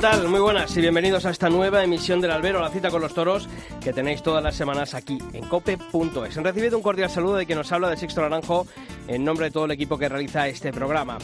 Tal? 0.00 0.28
Muy 0.28 0.40
buenas 0.40 0.74
y 0.78 0.80
bienvenidos 0.80 1.26
a 1.26 1.30
esta 1.30 1.50
nueva 1.50 1.84
emisión 1.84 2.22
del 2.22 2.30
Albero, 2.30 2.58
la 2.58 2.70
cita 2.70 2.90
con 2.90 3.02
los 3.02 3.12
toros, 3.12 3.50
que 3.82 3.92
tenéis 3.92 4.22
todas 4.22 4.42
las 4.42 4.56
semanas 4.56 4.94
aquí 4.94 5.18
en 5.34 5.46
cope.es. 5.46 6.38
Han 6.38 6.44
recibido 6.44 6.78
un 6.78 6.82
cordial 6.82 7.10
saludo 7.10 7.36
de 7.36 7.44
quien 7.44 7.58
nos 7.58 7.70
habla 7.70 7.90
de 7.90 7.98
Sixto 7.98 8.22
Naranjo 8.22 8.66
en 9.08 9.22
nombre 9.24 9.46
de 9.46 9.50
todo 9.50 9.66
el 9.66 9.72
equipo 9.72 9.98
que 9.98 10.08
realiza 10.08 10.48
este 10.48 10.72
programa. 10.72 11.18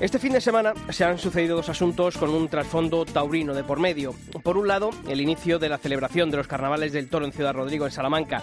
Este 0.00 0.18
fin 0.18 0.32
de 0.32 0.40
semana 0.40 0.74
se 0.90 1.04
han 1.04 1.18
sucedido 1.18 1.54
dos 1.54 1.68
asuntos 1.68 2.18
con 2.18 2.30
un 2.30 2.48
trasfondo 2.48 3.04
taurino 3.04 3.54
de 3.54 3.62
por 3.62 3.78
medio. 3.78 4.12
Por 4.42 4.58
un 4.58 4.66
lado, 4.66 4.90
el 5.08 5.20
inicio 5.20 5.60
de 5.60 5.68
la 5.68 5.78
celebración 5.78 6.28
de 6.32 6.38
los 6.38 6.48
carnavales 6.48 6.92
del 6.92 7.08
toro 7.08 7.24
en 7.24 7.32
Ciudad 7.32 7.54
Rodrigo, 7.54 7.86
en 7.86 7.92
Salamanca. 7.92 8.42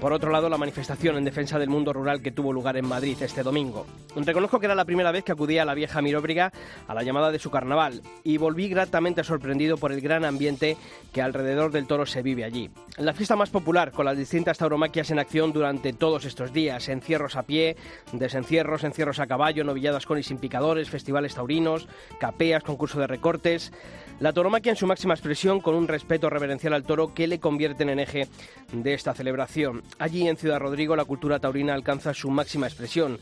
Por 0.00 0.12
otro 0.12 0.30
lado, 0.30 0.48
la 0.48 0.58
manifestación 0.58 1.16
en 1.16 1.24
defensa 1.24 1.58
del 1.58 1.70
mundo 1.70 1.92
rural 1.92 2.22
que 2.22 2.30
tuvo 2.30 2.52
lugar 2.52 2.76
en 2.76 2.86
Madrid 2.86 3.16
este 3.20 3.42
domingo. 3.42 3.84
Reconozco 4.14 4.60
que 4.60 4.66
era 4.66 4.76
la 4.76 4.84
primera 4.84 5.10
vez 5.10 5.24
que 5.24 5.32
acudía 5.32 5.62
a 5.62 5.64
la 5.64 5.74
vieja 5.74 6.00
Miróbriga 6.00 6.52
a 6.86 6.94
la 6.94 7.02
llamada 7.02 7.32
de 7.32 7.40
su 7.40 7.50
carnaval 7.50 8.02
y 8.22 8.36
volví 8.36 8.68
gratamente 8.68 9.24
sorprendido 9.24 9.76
por 9.76 9.90
el 9.90 10.00
gran 10.00 10.24
ambiente 10.24 10.76
que 11.12 11.20
alrededor 11.20 11.72
del 11.72 11.88
toro 11.88 12.06
se 12.06 12.22
vive 12.22 12.44
allí. 12.44 12.70
La 12.96 13.12
fiesta 13.12 13.34
más 13.34 13.50
popular, 13.50 13.90
con 13.90 14.04
las 14.04 14.16
distintas 14.16 14.58
tauromaquias 14.58 15.10
en 15.10 15.18
acción 15.18 15.52
durante 15.52 15.92
todos 15.92 16.24
estos 16.24 16.52
días, 16.52 16.88
encierros 16.88 17.34
a 17.34 17.42
pie, 17.42 17.76
desencierros, 18.12 18.84
encierros 18.84 19.18
a 19.18 19.26
caballo, 19.26 19.64
novilladas 19.64 20.06
con 20.06 20.18
y 20.18 20.22
sin 20.22 20.38
picadores, 20.38 20.90
festivales 20.90 21.34
taurinos, 21.34 21.88
capeas, 22.20 22.62
concurso 22.62 23.00
de 23.00 23.08
recortes. 23.08 23.72
La 24.20 24.32
tauromaquia 24.32 24.70
en 24.70 24.76
su 24.76 24.86
máxima 24.86 25.14
expresión 25.14 25.60
con 25.60 25.76
un 25.76 25.86
respeto 25.86 26.28
reverencial 26.28 26.72
al 26.72 26.82
toro 26.82 27.14
que 27.14 27.28
le 27.28 27.38
convierten 27.38 27.88
en 27.88 28.00
eje 28.00 28.26
de 28.72 28.94
esta 28.94 29.14
celebración. 29.14 29.82
Allí 30.00 30.26
en 30.26 30.36
Ciudad 30.36 30.58
Rodrigo 30.58 30.96
la 30.96 31.04
cultura 31.04 31.38
taurina 31.38 31.72
alcanza 31.72 32.12
su 32.12 32.28
máxima 32.28 32.66
expresión. 32.66 33.20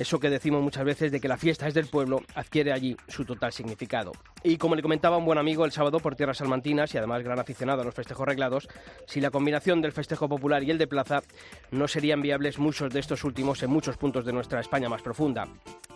Eso 0.00 0.18
que 0.18 0.30
decimos 0.30 0.62
muchas 0.62 0.86
veces 0.86 1.12
de 1.12 1.20
que 1.20 1.28
la 1.28 1.36
fiesta 1.36 1.68
es 1.68 1.74
del 1.74 1.86
pueblo 1.86 2.22
adquiere 2.34 2.72
allí 2.72 2.96
su 3.06 3.26
total 3.26 3.52
significado. 3.52 4.12
Y 4.42 4.56
como 4.56 4.74
le 4.74 4.80
comentaba 4.80 5.18
un 5.18 5.26
buen 5.26 5.36
amigo 5.36 5.66
el 5.66 5.72
sábado 5.72 6.00
por 6.00 6.16
tierras 6.16 6.38
salmantinas 6.38 6.94
y 6.94 6.96
además 6.96 7.22
gran 7.22 7.38
aficionado 7.38 7.82
a 7.82 7.84
los 7.84 7.94
festejos 7.94 8.26
reglados, 8.26 8.66
si 9.06 9.20
la 9.20 9.30
combinación 9.30 9.82
del 9.82 9.92
festejo 9.92 10.26
popular 10.26 10.62
y 10.62 10.70
el 10.70 10.78
de 10.78 10.86
plaza 10.86 11.22
no 11.70 11.86
serían 11.86 12.22
viables 12.22 12.58
muchos 12.58 12.90
de 12.90 12.98
estos 12.98 13.24
últimos 13.24 13.62
en 13.62 13.68
muchos 13.68 13.98
puntos 13.98 14.24
de 14.24 14.32
nuestra 14.32 14.60
España 14.60 14.88
más 14.88 15.02
profunda. 15.02 15.46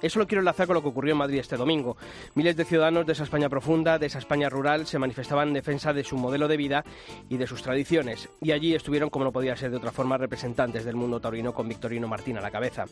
Eso 0.02 0.18
lo 0.18 0.26
quiero 0.26 0.40
enlazar 0.40 0.66
con 0.66 0.74
lo 0.74 0.82
que 0.82 0.88
ocurrió 0.88 1.12
en 1.12 1.18
Madrid 1.18 1.38
este 1.38 1.56
domingo. 1.56 1.96
Miles 2.34 2.56
de 2.56 2.66
ciudadanos 2.66 3.06
de 3.06 3.14
esa 3.14 3.24
España 3.24 3.48
profunda, 3.48 3.98
de 3.98 4.04
esa 4.04 4.18
España 4.18 4.50
rural, 4.50 4.86
se 4.86 4.98
manifestaban 4.98 5.48
en 5.48 5.54
defensa 5.54 5.94
de 5.94 6.04
su 6.04 6.18
modelo 6.18 6.46
de 6.46 6.58
vida 6.58 6.84
y 7.30 7.38
de 7.38 7.46
sus 7.46 7.62
tradiciones. 7.62 8.28
Y 8.42 8.52
allí 8.52 8.74
estuvieron, 8.74 9.08
como 9.08 9.24
no 9.24 9.32
podía 9.32 9.56
ser 9.56 9.70
de 9.70 9.78
otra 9.78 9.92
forma, 9.92 10.18
representantes 10.18 10.84
del 10.84 10.94
mundo 10.94 11.20
taurino 11.20 11.54
con 11.54 11.68
Victorino 11.68 12.06
Martín 12.06 12.36
a 12.36 12.42
la 12.42 12.50
cabeza. 12.50 12.84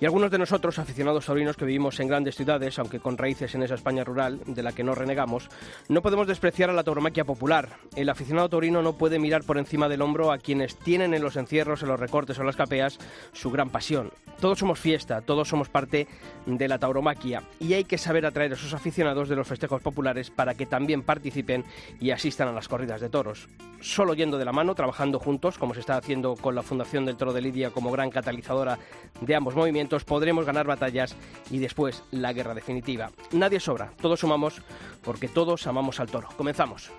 Y 0.00 0.06
algunos 0.06 0.30
de 0.30 0.38
nosotros, 0.46 0.78
aficionados 0.78 1.26
taurinos 1.26 1.56
que 1.56 1.64
vivimos 1.64 1.98
en 1.98 2.06
grandes 2.06 2.36
ciudades, 2.36 2.78
aunque 2.78 3.00
con 3.00 3.18
raíces 3.18 3.52
en 3.56 3.64
esa 3.64 3.74
España 3.74 4.04
rural, 4.04 4.38
de 4.46 4.62
la 4.62 4.70
que 4.70 4.84
no 4.84 4.94
renegamos, 4.94 5.48
no 5.88 6.02
podemos 6.02 6.28
despreciar 6.28 6.70
a 6.70 6.72
la 6.72 6.84
tauromaquia 6.84 7.24
popular. 7.24 7.70
El 7.96 8.08
aficionado 8.08 8.48
taurino 8.48 8.80
no 8.80 8.96
puede 8.96 9.18
mirar 9.18 9.42
por 9.42 9.58
encima 9.58 9.88
del 9.88 10.02
hombro 10.02 10.30
a 10.30 10.38
quienes 10.38 10.76
tienen 10.76 11.14
en 11.14 11.22
los 11.24 11.34
encierros, 11.34 11.82
en 11.82 11.88
los 11.88 11.98
recortes 11.98 12.38
o 12.38 12.42
en 12.42 12.46
las 12.46 12.54
capeas 12.54 13.00
su 13.32 13.50
gran 13.50 13.70
pasión. 13.70 14.12
Todos 14.40 14.58
somos 14.58 14.78
fiesta, 14.78 15.22
todos 15.22 15.48
somos 15.48 15.68
parte 15.68 16.06
de 16.44 16.68
la 16.68 16.78
tauromaquia 16.78 17.42
y 17.58 17.72
hay 17.72 17.84
que 17.84 17.98
saber 17.98 18.26
atraer 18.26 18.52
a 18.52 18.54
esos 18.54 18.74
aficionados 18.74 19.28
de 19.28 19.34
los 19.34 19.48
festejos 19.48 19.82
populares 19.82 20.30
para 20.30 20.54
que 20.54 20.66
también 20.66 21.02
participen 21.02 21.64
y 21.98 22.10
asistan 22.10 22.46
a 22.46 22.52
las 22.52 22.68
corridas 22.68 23.00
de 23.00 23.08
toros. 23.08 23.48
Solo 23.80 24.14
yendo 24.14 24.36
de 24.36 24.44
la 24.44 24.52
mano, 24.52 24.74
trabajando 24.74 25.18
juntos, 25.18 25.58
como 25.58 25.72
se 25.72 25.80
está 25.80 25.96
haciendo 25.96 26.34
con 26.34 26.54
la 26.54 26.62
Fundación 26.62 27.06
del 27.06 27.16
Toro 27.16 27.32
de 27.32 27.40
Lidia 27.40 27.70
como 27.70 27.90
gran 27.90 28.10
catalizadora 28.10 28.78
de 29.20 29.34
ambos 29.34 29.54
movimientos, 29.54 30.04
podremos 30.04 30.35
ganar 30.44 30.66
batallas 30.66 31.16
y 31.50 31.58
después 31.58 32.02
la 32.10 32.32
guerra 32.32 32.54
definitiva. 32.54 33.10
Nadie 33.32 33.60
sobra, 33.60 33.92
todos 34.00 34.20
sumamos 34.20 34.60
porque 35.02 35.28
todos 35.28 35.66
amamos 35.66 36.00
al 36.00 36.08
toro. 36.08 36.28
Comenzamos. 36.36 36.90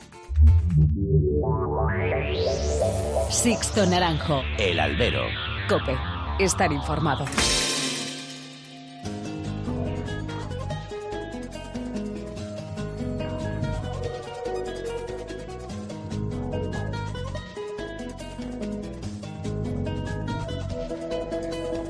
Sixto 3.30 3.86
Naranjo. 3.86 4.42
El 4.58 4.80
albero. 4.80 5.24
Cope. 5.68 5.96
Estar 6.40 6.72
informado. 6.72 7.26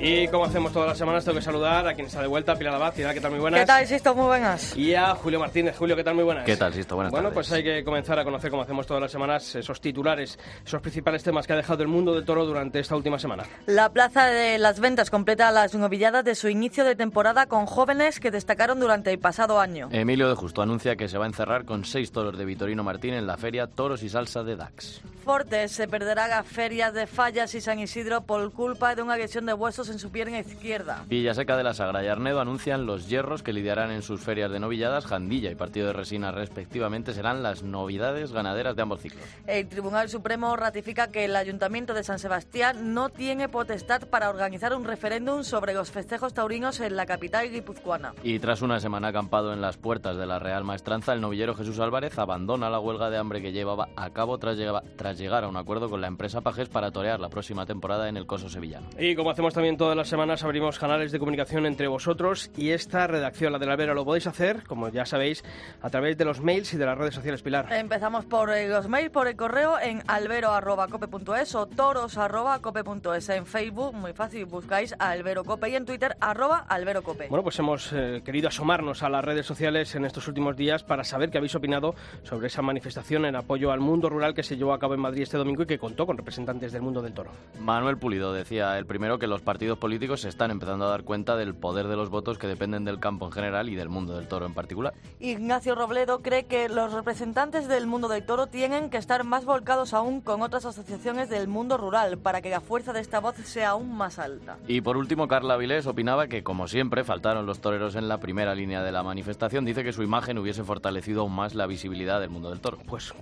Y 0.09 0.25
como 0.29 0.45
hacemos 0.45 0.71
todas 0.71 0.87
las 0.87 0.97
semanas, 0.97 1.25
tengo 1.25 1.37
que 1.37 1.43
saludar 1.43 1.85
a 1.85 1.93
quien 1.93 2.07
está 2.07 2.21
de 2.21 2.27
vuelta, 2.27 2.55
Pilar 2.55 2.75
Abad. 2.75 2.93
Pilar, 2.93 3.13
¿qué 3.13 3.19
tal? 3.19 3.31
Muy 3.31 3.41
buenas. 3.41 3.59
¿Qué 3.59 3.65
tal, 3.65 3.85
Sisto? 3.85 4.15
Muy 4.15 4.25
buenas. 4.27 4.73
Y 4.77 4.95
a 4.95 5.13
Julio 5.15 5.37
Martínez. 5.37 5.75
Julio, 5.77 5.97
¿qué 5.97 6.03
tal? 6.05 6.15
Muy 6.15 6.23
buenas. 6.23 6.45
¿Qué 6.45 6.55
tal, 6.55 6.73
Sisto? 6.73 6.95
Buenas 6.95 7.11
Bueno, 7.11 7.27
tardes. 7.27 7.33
pues 7.49 7.51
hay 7.51 7.61
que 7.61 7.83
comenzar 7.83 8.17
a 8.17 8.23
conocer, 8.23 8.49
como 8.49 8.63
hacemos 8.63 8.87
todas 8.87 9.01
las 9.01 9.11
semanas, 9.11 9.53
esos 9.55 9.81
titulares, 9.81 10.39
esos 10.65 10.81
principales 10.81 11.23
temas 11.23 11.45
que 11.45 11.51
ha 11.51 11.55
dejado 11.57 11.81
el 11.83 11.89
mundo 11.89 12.13
del 12.13 12.23
toro 12.23 12.45
durante 12.45 12.79
esta 12.79 12.95
última 12.95 13.19
semana. 13.19 13.43
La 13.65 13.89
Plaza 13.91 14.27
de 14.27 14.57
las 14.59 14.79
Ventas 14.79 15.09
completa 15.09 15.51
las 15.51 15.75
novilladas 15.75 16.23
de 16.23 16.35
su 16.35 16.47
inicio 16.47 16.85
de 16.85 16.95
temporada 16.95 17.47
con 17.47 17.65
jóvenes 17.65 18.21
que 18.21 18.31
destacaron 18.31 18.79
durante 18.79 19.11
el 19.11 19.19
pasado 19.19 19.59
año. 19.59 19.89
Emilio 19.91 20.29
de 20.29 20.35
Justo 20.35 20.61
anuncia 20.61 20.95
que 20.95 21.09
se 21.09 21.17
va 21.17 21.25
a 21.25 21.27
encerrar 21.27 21.65
con 21.65 21.83
seis 21.83 22.13
toros 22.13 22.37
de 22.37 22.45
Vitorino 22.45 22.81
Martín 22.81 23.13
en 23.13 23.27
la 23.27 23.35
feria 23.35 23.67
Toros 23.67 24.03
y 24.03 24.07
Salsa 24.09 24.41
de 24.43 24.55
Dax. 24.55 25.01
Fortes 25.25 25.73
se 25.73 25.89
perderá 25.89 26.29
las 26.29 26.47
ferias 26.47 26.93
de 26.93 27.05
Fallas 27.05 27.53
y 27.55 27.59
San 27.59 27.79
Isidro 27.79 28.21
por 28.21 28.53
culpa 28.53 28.95
de 28.95 29.01
una 29.01 29.15
agresión 29.15 29.45
de 29.45 29.53
huesos 29.53 29.89
en 29.89 29.96
su 29.99 30.11
pierna 30.11 30.39
izquierda. 30.39 31.03
Villaseca 31.07 31.57
de 31.57 31.63
la 31.63 31.73
Sagra 31.73 32.03
y 32.03 32.07
Arnedo 32.07 32.39
anuncian 32.41 32.85
los 32.85 33.07
hierros 33.07 33.43
que 33.43 33.53
lidiarán 33.53 33.91
en 33.91 34.01
sus 34.01 34.21
ferias 34.21 34.51
de 34.51 34.59
novilladas, 34.59 35.05
Jandilla 35.05 35.51
y 35.51 35.55
Partido 35.55 35.87
de 35.87 35.93
Resina 35.93 36.31
respectivamente 36.31 37.13
serán 37.13 37.43
las 37.43 37.63
novedades 37.63 38.31
ganaderas 38.31 38.75
de 38.75 38.81
ambos 38.81 39.01
ciclos. 39.01 39.23
El 39.45 39.67
Tribunal 39.67 40.09
Supremo 40.09 40.55
ratifica 40.55 41.07
que 41.11 41.25
el 41.25 41.35
Ayuntamiento 41.35 41.93
de 41.93 42.03
San 42.03 42.19
Sebastián 42.19 42.93
no 42.93 43.09
tiene 43.09 43.49
potestad 43.49 44.01
para 44.09 44.29
organizar 44.29 44.73
un 44.75 44.83
referéndum 44.85 45.43
sobre 45.43 45.73
los 45.73 45.91
festejos 45.91 46.33
taurinos 46.33 46.79
en 46.79 46.95
la 46.95 47.05
capital 47.05 47.49
guipuzcoana. 47.49 48.13
Y 48.23 48.39
tras 48.39 48.61
una 48.61 48.79
semana 48.79 49.09
acampado 49.09 49.53
en 49.53 49.61
las 49.61 49.77
puertas 49.77 50.17
de 50.17 50.25
la 50.25 50.39
Real 50.39 50.63
Maestranza, 50.63 51.13
el 51.13 51.21
novillero 51.21 51.53
Jesús 51.55 51.79
Álvarez 51.79 52.17
abandona 52.17 52.69
la 52.69 52.79
huelga 52.79 53.09
de 53.09 53.17
hambre 53.17 53.41
que 53.41 53.51
llevaba 53.51 53.89
a 53.95 54.09
cabo 54.11 54.37
tras, 54.37 54.57
llega- 54.57 54.83
tras 54.95 55.17
llegar 55.17 55.43
a 55.43 55.47
un 55.47 55.57
acuerdo 55.57 55.89
con 55.89 56.01
la 56.01 56.07
empresa 56.07 56.41
Pajes 56.41 56.69
para 56.69 56.91
torear 56.91 57.19
la 57.19 57.29
próxima 57.29 57.65
temporada 57.65 58.09
en 58.09 58.17
el 58.17 58.25
Coso 58.25 58.49
Sevillano. 58.49 58.87
Y 58.99 59.15
como 59.15 59.31
hacemos 59.31 59.53
también 59.53 59.77
todas 59.87 59.95
las 59.95 60.09
semanas, 60.09 60.43
abrimos 60.43 60.77
canales 60.77 61.13
de 61.13 61.17
comunicación 61.17 61.65
entre 61.65 61.87
vosotros 61.87 62.51
y 62.57 62.71
esta 62.71 63.07
redacción, 63.07 63.53
la 63.53 63.57
de 63.57 63.65
la 63.67 63.77
Vera, 63.77 63.93
lo 63.93 64.03
podéis 64.03 64.27
hacer, 64.27 64.63
como 64.63 64.89
ya 64.89 65.05
sabéis, 65.05 65.45
a 65.81 65.89
través 65.89 66.17
de 66.17 66.25
los 66.25 66.41
mails 66.41 66.73
y 66.73 66.77
de 66.77 66.85
las 66.85 66.97
redes 66.97 67.15
sociales, 67.15 67.41
Pilar. 67.41 67.71
Empezamos 67.71 68.25
por 68.25 68.49
eh, 68.49 68.67
los 68.67 68.89
mails, 68.89 69.11
por 69.11 69.29
el 69.29 69.37
correo 69.37 69.79
en 69.79 70.03
albero.cope.es 70.05 71.55
o 71.55 71.67
toros.cope.es. 71.67 73.29
En 73.29 73.45
Facebook, 73.45 73.93
muy 73.93 74.11
fácil, 74.11 74.43
buscáis 74.43 74.93
a 74.99 75.11
Albero 75.11 75.45
Cope 75.45 75.69
y 75.69 75.75
en 75.75 75.85
Twitter, 75.85 76.17
arroba 76.19 76.65
Albero 76.67 77.01
Cope. 77.01 77.29
Bueno, 77.29 77.43
pues 77.43 77.57
hemos 77.59 77.93
eh, 77.93 78.21
querido 78.25 78.49
asomarnos 78.49 79.03
a 79.03 79.09
las 79.09 79.23
redes 79.23 79.45
sociales 79.45 79.95
en 79.95 80.03
estos 80.03 80.27
últimos 80.27 80.57
días 80.57 80.83
para 80.83 81.05
saber 81.05 81.29
qué 81.29 81.37
habéis 81.37 81.55
opinado 81.55 81.95
sobre 82.23 82.47
esa 82.47 82.61
manifestación 82.61 83.23
en 83.23 83.37
apoyo 83.37 83.71
al 83.71 83.79
mundo 83.79 84.09
rural 84.09 84.33
que 84.33 84.43
se 84.43 84.57
llevó 84.57 84.73
a 84.73 84.79
cabo 84.79 84.95
en 84.95 84.99
Madrid 84.99 85.21
este 85.21 85.37
domingo 85.37 85.63
y 85.63 85.65
que 85.65 85.79
contó 85.79 86.05
con 86.05 86.17
representantes 86.17 86.73
del 86.73 86.81
mundo 86.81 87.01
del 87.01 87.13
toro. 87.13 87.31
Manuel 87.61 87.97
Pulido 87.97 88.33
decía 88.33 88.77
el 88.77 88.85
primero 88.85 89.17
que 89.17 89.27
los 89.27 89.41
partidos 89.41 89.76
políticos 89.77 90.21
se 90.21 90.29
están 90.29 90.51
empezando 90.51 90.85
a 90.85 90.89
dar 90.89 91.03
cuenta 91.03 91.35
del 91.35 91.55
poder 91.55 91.87
de 91.87 91.95
los 91.95 92.09
votos 92.09 92.37
que 92.37 92.47
dependen 92.47 92.85
del 92.85 92.99
campo 92.99 93.25
en 93.25 93.31
general 93.31 93.69
y 93.69 93.75
del 93.75 93.89
mundo 93.89 94.15
del 94.15 94.27
toro 94.27 94.45
en 94.45 94.53
particular. 94.53 94.93
Ignacio 95.19 95.75
Robledo 95.75 96.21
cree 96.21 96.45
que 96.45 96.69
los 96.69 96.93
representantes 96.93 97.67
del 97.67 97.87
mundo 97.87 98.07
del 98.07 98.25
toro 98.25 98.47
tienen 98.47 98.89
que 98.89 98.97
estar 98.97 99.23
más 99.23 99.45
volcados 99.45 99.93
aún 99.93 100.21
con 100.21 100.41
otras 100.41 100.65
asociaciones 100.65 101.29
del 101.29 101.47
mundo 101.47 101.77
rural 101.77 102.17
para 102.17 102.41
que 102.41 102.49
la 102.49 102.61
fuerza 102.61 102.93
de 102.93 102.99
esta 102.99 103.19
voz 103.19 103.35
sea 103.37 103.69
aún 103.69 103.95
más 103.95 104.19
alta. 104.19 104.57
Y 104.67 104.81
por 104.81 104.97
último, 104.97 105.27
Carla 105.27 105.55
Avilés 105.55 105.87
opinaba 105.87 106.27
que, 106.27 106.43
como 106.43 106.67
siempre, 106.67 107.03
faltaron 107.03 107.45
los 107.45 107.59
toreros 107.59 107.95
en 107.95 108.07
la 108.07 108.19
primera 108.19 108.55
línea 108.55 108.83
de 108.83 108.91
la 108.91 109.03
manifestación. 109.03 109.65
Dice 109.65 109.83
que 109.83 109.93
su 109.93 110.03
imagen 110.03 110.37
hubiese 110.37 110.63
fortalecido 110.63 111.21
aún 111.21 111.33
más 111.33 111.55
la 111.55 111.67
visibilidad 111.67 112.19
del 112.19 112.29
mundo 112.29 112.49
del 112.49 112.59
toro. 112.59 112.77
Pues 112.85 113.13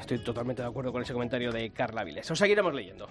estoy 0.00 0.18
totalmente 0.18 0.62
de 0.62 0.68
acuerdo 0.68 0.92
con 0.92 1.02
ese 1.02 1.12
comentario 1.12 1.52
de 1.52 1.70
Carla 1.70 2.04
Viles. 2.04 2.30
Os 2.30 2.38
seguiremos 2.38 2.74
leyendo. 2.74 3.08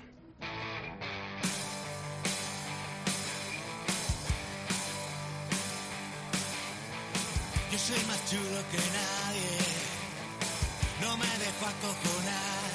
Soy 7.85 8.01
más 8.07 8.19
chulo 8.29 8.59
que 8.71 8.77
nadie, 8.77 9.57
no 11.01 11.17
me 11.17 11.25
dejo 11.25 11.65
acojonar. 11.67 12.71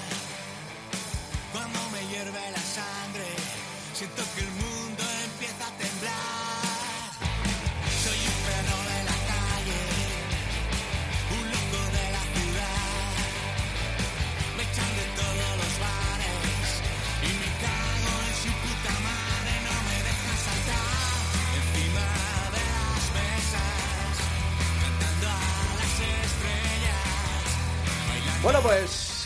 Cuando 1.51 1.79
me 1.93 2.01
hierve 2.09 2.51
la 2.51 2.61
sangre, 2.61 3.29
siento 3.95 4.23
Bueno, 28.43 28.61
pues 28.63 29.18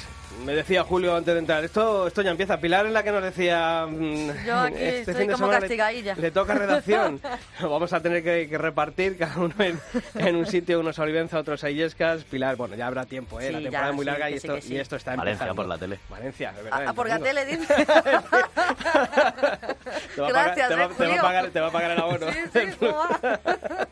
me 0.45 0.55
decía 0.55 0.83
Julio 0.85 1.15
antes 1.17 1.33
de 1.35 1.39
entrar, 1.41 1.65
esto, 1.65 2.07
esto 2.07 2.23
ya 2.23 2.31
empieza. 2.31 2.59
Pilar 2.59 2.87
es 2.87 2.93
la 2.93 3.03
que 3.03 3.11
nos 3.13 3.23
decía... 3.23 3.87
mm, 3.89 4.45
Yo 4.47 4.59
aquí 4.61 4.75
este 4.77 4.99
estoy 5.01 5.15
fin 5.15 5.27
de 5.29 5.33
como 5.35 5.37
semana 5.47 5.55
le- 5.55 5.61
castigadilla. 5.61 6.15
Le, 6.17 6.31
toca 6.31 6.55
redacción. 6.55 7.21
Vamos 7.61 7.93
a 7.93 8.01
tener 8.01 8.23
que, 8.23 8.49
que 8.49 8.59
repartir 8.59 9.17
cada 9.19 9.37
uno 9.39 9.55
en, 9.59 9.79
en 10.17 10.37
un 10.37 10.47
sitio, 10.47 10.81
unos 10.81 10.99
a 10.99 11.03
Olivenza, 11.03 11.39
otros 11.39 11.63
a 11.65 11.71
Illescas. 11.71 12.25
Pilar, 12.25 12.57
bueno, 12.57 12.75
ya 12.75 12.87
habrá 12.87 13.05
tiempo, 13.07 13.41
¿eh? 13.41 13.49
Sí, 13.49 13.53
la 13.53 13.59
ya, 13.61 13.65
temporada 13.65 13.89
es 13.91 13.95
muy 13.97 14.05
sí, 14.05 14.11
larga 14.11 14.31
y, 14.31 14.35
esto, 14.35 14.61
sí. 14.61 14.75
y 14.75 14.77
esto 14.79 14.97
está 14.97 15.17
Valencia 15.17 15.33
empezando. 15.47 15.55
por 15.63 15.67
la 15.69 15.79
tele. 15.79 15.99
Valencia, 16.09 16.53
de 16.53 16.63
verdad. 16.63 16.79
A, 16.79 16.83
el 16.83 16.89
a 16.89 16.93
por 16.95 17.09
domingo. 17.09 17.25
Gatelle, 17.27 17.57
dice. 17.57 17.75
Te 20.15 20.21
va 20.21 20.29
a 20.29 20.31
pagar- 20.33 20.55
Gracias, 20.57 20.69
te 20.69 20.75
va- 20.75 20.85
eh, 20.85 20.89
te 20.97 21.07
va 21.07 21.15
a 21.15 21.23
pagar- 21.23 21.51
te 21.51 21.61
va 21.61 21.67
a 21.69 21.71
pagar 21.71 21.91
el 21.93 21.99
abono. 22.01 22.27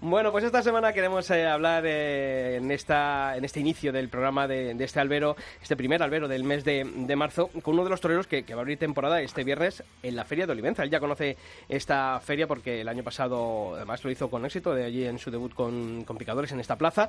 Bueno, 0.00 0.32
pues 0.32 0.44
esta 0.44 0.62
semana 0.62 0.92
queremos 0.92 1.30
eh, 1.30 1.46
hablar 1.46 1.82
eh, 1.86 2.56
en, 2.56 2.70
esta, 2.70 3.36
en 3.36 3.44
este 3.44 3.60
inicio 3.60 3.92
del 3.92 4.08
programa 4.08 4.48
de, 4.48 4.74
de 4.74 4.84
este 4.84 4.98
albero, 5.00 5.36
este 5.62 5.76
primer 5.76 5.89
albero 5.96 6.28
del 6.28 6.44
mes 6.44 6.64
de, 6.64 6.84
de 6.84 7.16
marzo, 7.16 7.48
con 7.62 7.74
uno 7.74 7.84
de 7.84 7.90
los 7.90 8.00
toreros 8.00 8.26
que, 8.26 8.44
que 8.44 8.54
va 8.54 8.60
a 8.60 8.62
abrir 8.62 8.78
temporada 8.78 9.20
este 9.20 9.44
viernes 9.44 9.82
en 10.02 10.16
la 10.16 10.24
Feria 10.24 10.46
de 10.46 10.52
Olivenza. 10.52 10.82
Él 10.82 10.90
ya 10.90 11.00
conoce 11.00 11.36
esta 11.68 12.20
feria 12.20 12.46
porque 12.46 12.80
el 12.80 12.88
año 12.88 13.02
pasado 13.02 13.74
además 13.74 14.04
lo 14.04 14.10
hizo 14.10 14.30
con 14.30 14.44
éxito, 14.44 14.74
de 14.74 14.84
allí 14.84 15.04
en 15.04 15.18
su 15.18 15.30
debut 15.30 15.54
con, 15.54 16.04
con 16.04 16.16
Picadores 16.16 16.52
en 16.52 16.60
esta 16.60 16.76
plaza. 16.76 17.08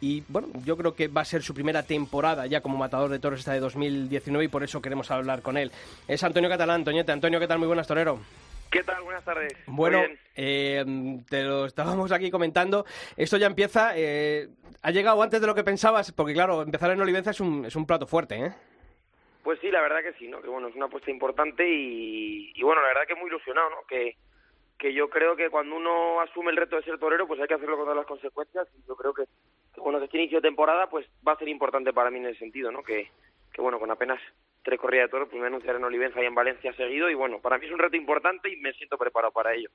Y 0.00 0.22
bueno, 0.28 0.48
yo 0.64 0.76
creo 0.76 0.94
que 0.94 1.08
va 1.08 1.22
a 1.22 1.24
ser 1.24 1.42
su 1.42 1.54
primera 1.54 1.82
temporada 1.82 2.46
ya 2.46 2.60
como 2.60 2.76
matador 2.76 3.10
de 3.10 3.18
toros 3.18 3.40
esta 3.40 3.52
de 3.52 3.60
2019 3.60 4.44
y 4.44 4.48
por 4.48 4.62
eso 4.64 4.82
queremos 4.82 5.10
hablar 5.10 5.42
con 5.42 5.56
él. 5.56 5.70
Es 6.08 6.22
Antonio 6.24 6.50
Catalán, 6.50 6.84
Toñete. 6.84 7.12
Antonio, 7.12 7.40
¿qué 7.40 7.48
tal? 7.48 7.58
Muy 7.58 7.68
buenas, 7.68 7.86
torero. 7.86 8.18
¿Qué 8.70 8.82
tal? 8.82 9.02
Buenas 9.04 9.24
tardes. 9.24 9.54
Bueno, 9.66 10.02
eh, 10.34 10.84
te 11.28 11.42
lo 11.44 11.66
estábamos 11.66 12.10
aquí 12.10 12.30
comentando. 12.30 12.84
Esto 13.16 13.36
ya 13.36 13.46
empieza. 13.46 13.92
eh, 13.96 14.48
ha 14.82 14.90
llegado 14.90 15.22
antes 15.22 15.40
de 15.40 15.46
lo 15.46 15.54
que 15.54 15.62
pensabas, 15.64 16.12
porque 16.12 16.34
claro, 16.34 16.60
empezar 16.62 16.90
en 16.90 17.00
Olivenza 17.00 17.30
es 17.30 17.40
un, 17.40 17.64
es 17.64 17.76
un 17.76 17.86
plato 17.86 18.06
fuerte, 18.06 18.34
¿eh? 18.46 18.52
Pues 19.42 19.58
sí, 19.60 19.70
la 19.70 19.80
verdad 19.80 20.02
que 20.02 20.12
sí, 20.18 20.26
¿no? 20.26 20.40
Que 20.42 20.48
bueno, 20.48 20.68
es 20.68 20.74
una 20.74 20.86
apuesta 20.86 21.10
importante 21.10 21.66
y, 21.68 22.52
y 22.54 22.62
bueno, 22.62 22.82
la 22.82 22.88
verdad 22.88 23.06
que 23.06 23.14
muy 23.14 23.28
ilusionado, 23.28 23.70
¿no? 23.70 23.76
Que, 23.88 24.16
que 24.78 24.92
yo 24.92 25.08
creo 25.08 25.36
que 25.36 25.50
cuando 25.50 25.76
uno 25.76 26.20
asume 26.20 26.50
el 26.50 26.56
reto 26.56 26.76
de 26.76 26.82
ser 26.82 26.98
torero, 26.98 27.26
pues 27.28 27.40
hay 27.40 27.46
que 27.46 27.54
hacerlo 27.54 27.76
con 27.76 27.84
todas 27.84 27.96
las 27.98 28.06
consecuencias 28.06 28.66
y 28.76 28.86
yo 28.88 28.96
creo 28.96 29.14
que, 29.14 29.24
que, 29.74 29.80
bueno, 29.80 29.98
que 30.00 30.06
este 30.06 30.18
inicio 30.18 30.38
de 30.40 30.48
temporada 30.48 30.88
pues 30.88 31.06
va 31.26 31.32
a 31.32 31.38
ser 31.38 31.48
importante 31.48 31.92
para 31.92 32.10
mí 32.10 32.18
en 32.18 32.26
ese 32.26 32.40
sentido, 32.40 32.72
¿no? 32.72 32.82
Que, 32.82 33.10
que 33.52 33.62
bueno, 33.62 33.78
con 33.78 33.90
apenas 33.90 34.20
tres 34.64 34.80
corridas 34.80 35.06
de 35.06 35.10
toros, 35.10 35.28
me 35.32 35.46
anunciaré 35.46 35.78
en 35.78 35.84
Olivenza 35.84 36.22
y 36.22 36.26
en 36.26 36.34
Valencia 36.34 36.72
seguido 36.72 37.10
y 37.10 37.14
bueno, 37.14 37.38
para 37.40 37.58
mí 37.58 37.66
es 37.66 37.72
un 37.72 37.78
reto 37.78 37.96
importante 37.96 38.50
y 38.50 38.56
me 38.56 38.72
siento 38.72 38.96
preparado 38.96 39.32
para 39.32 39.54
ello. 39.54 39.68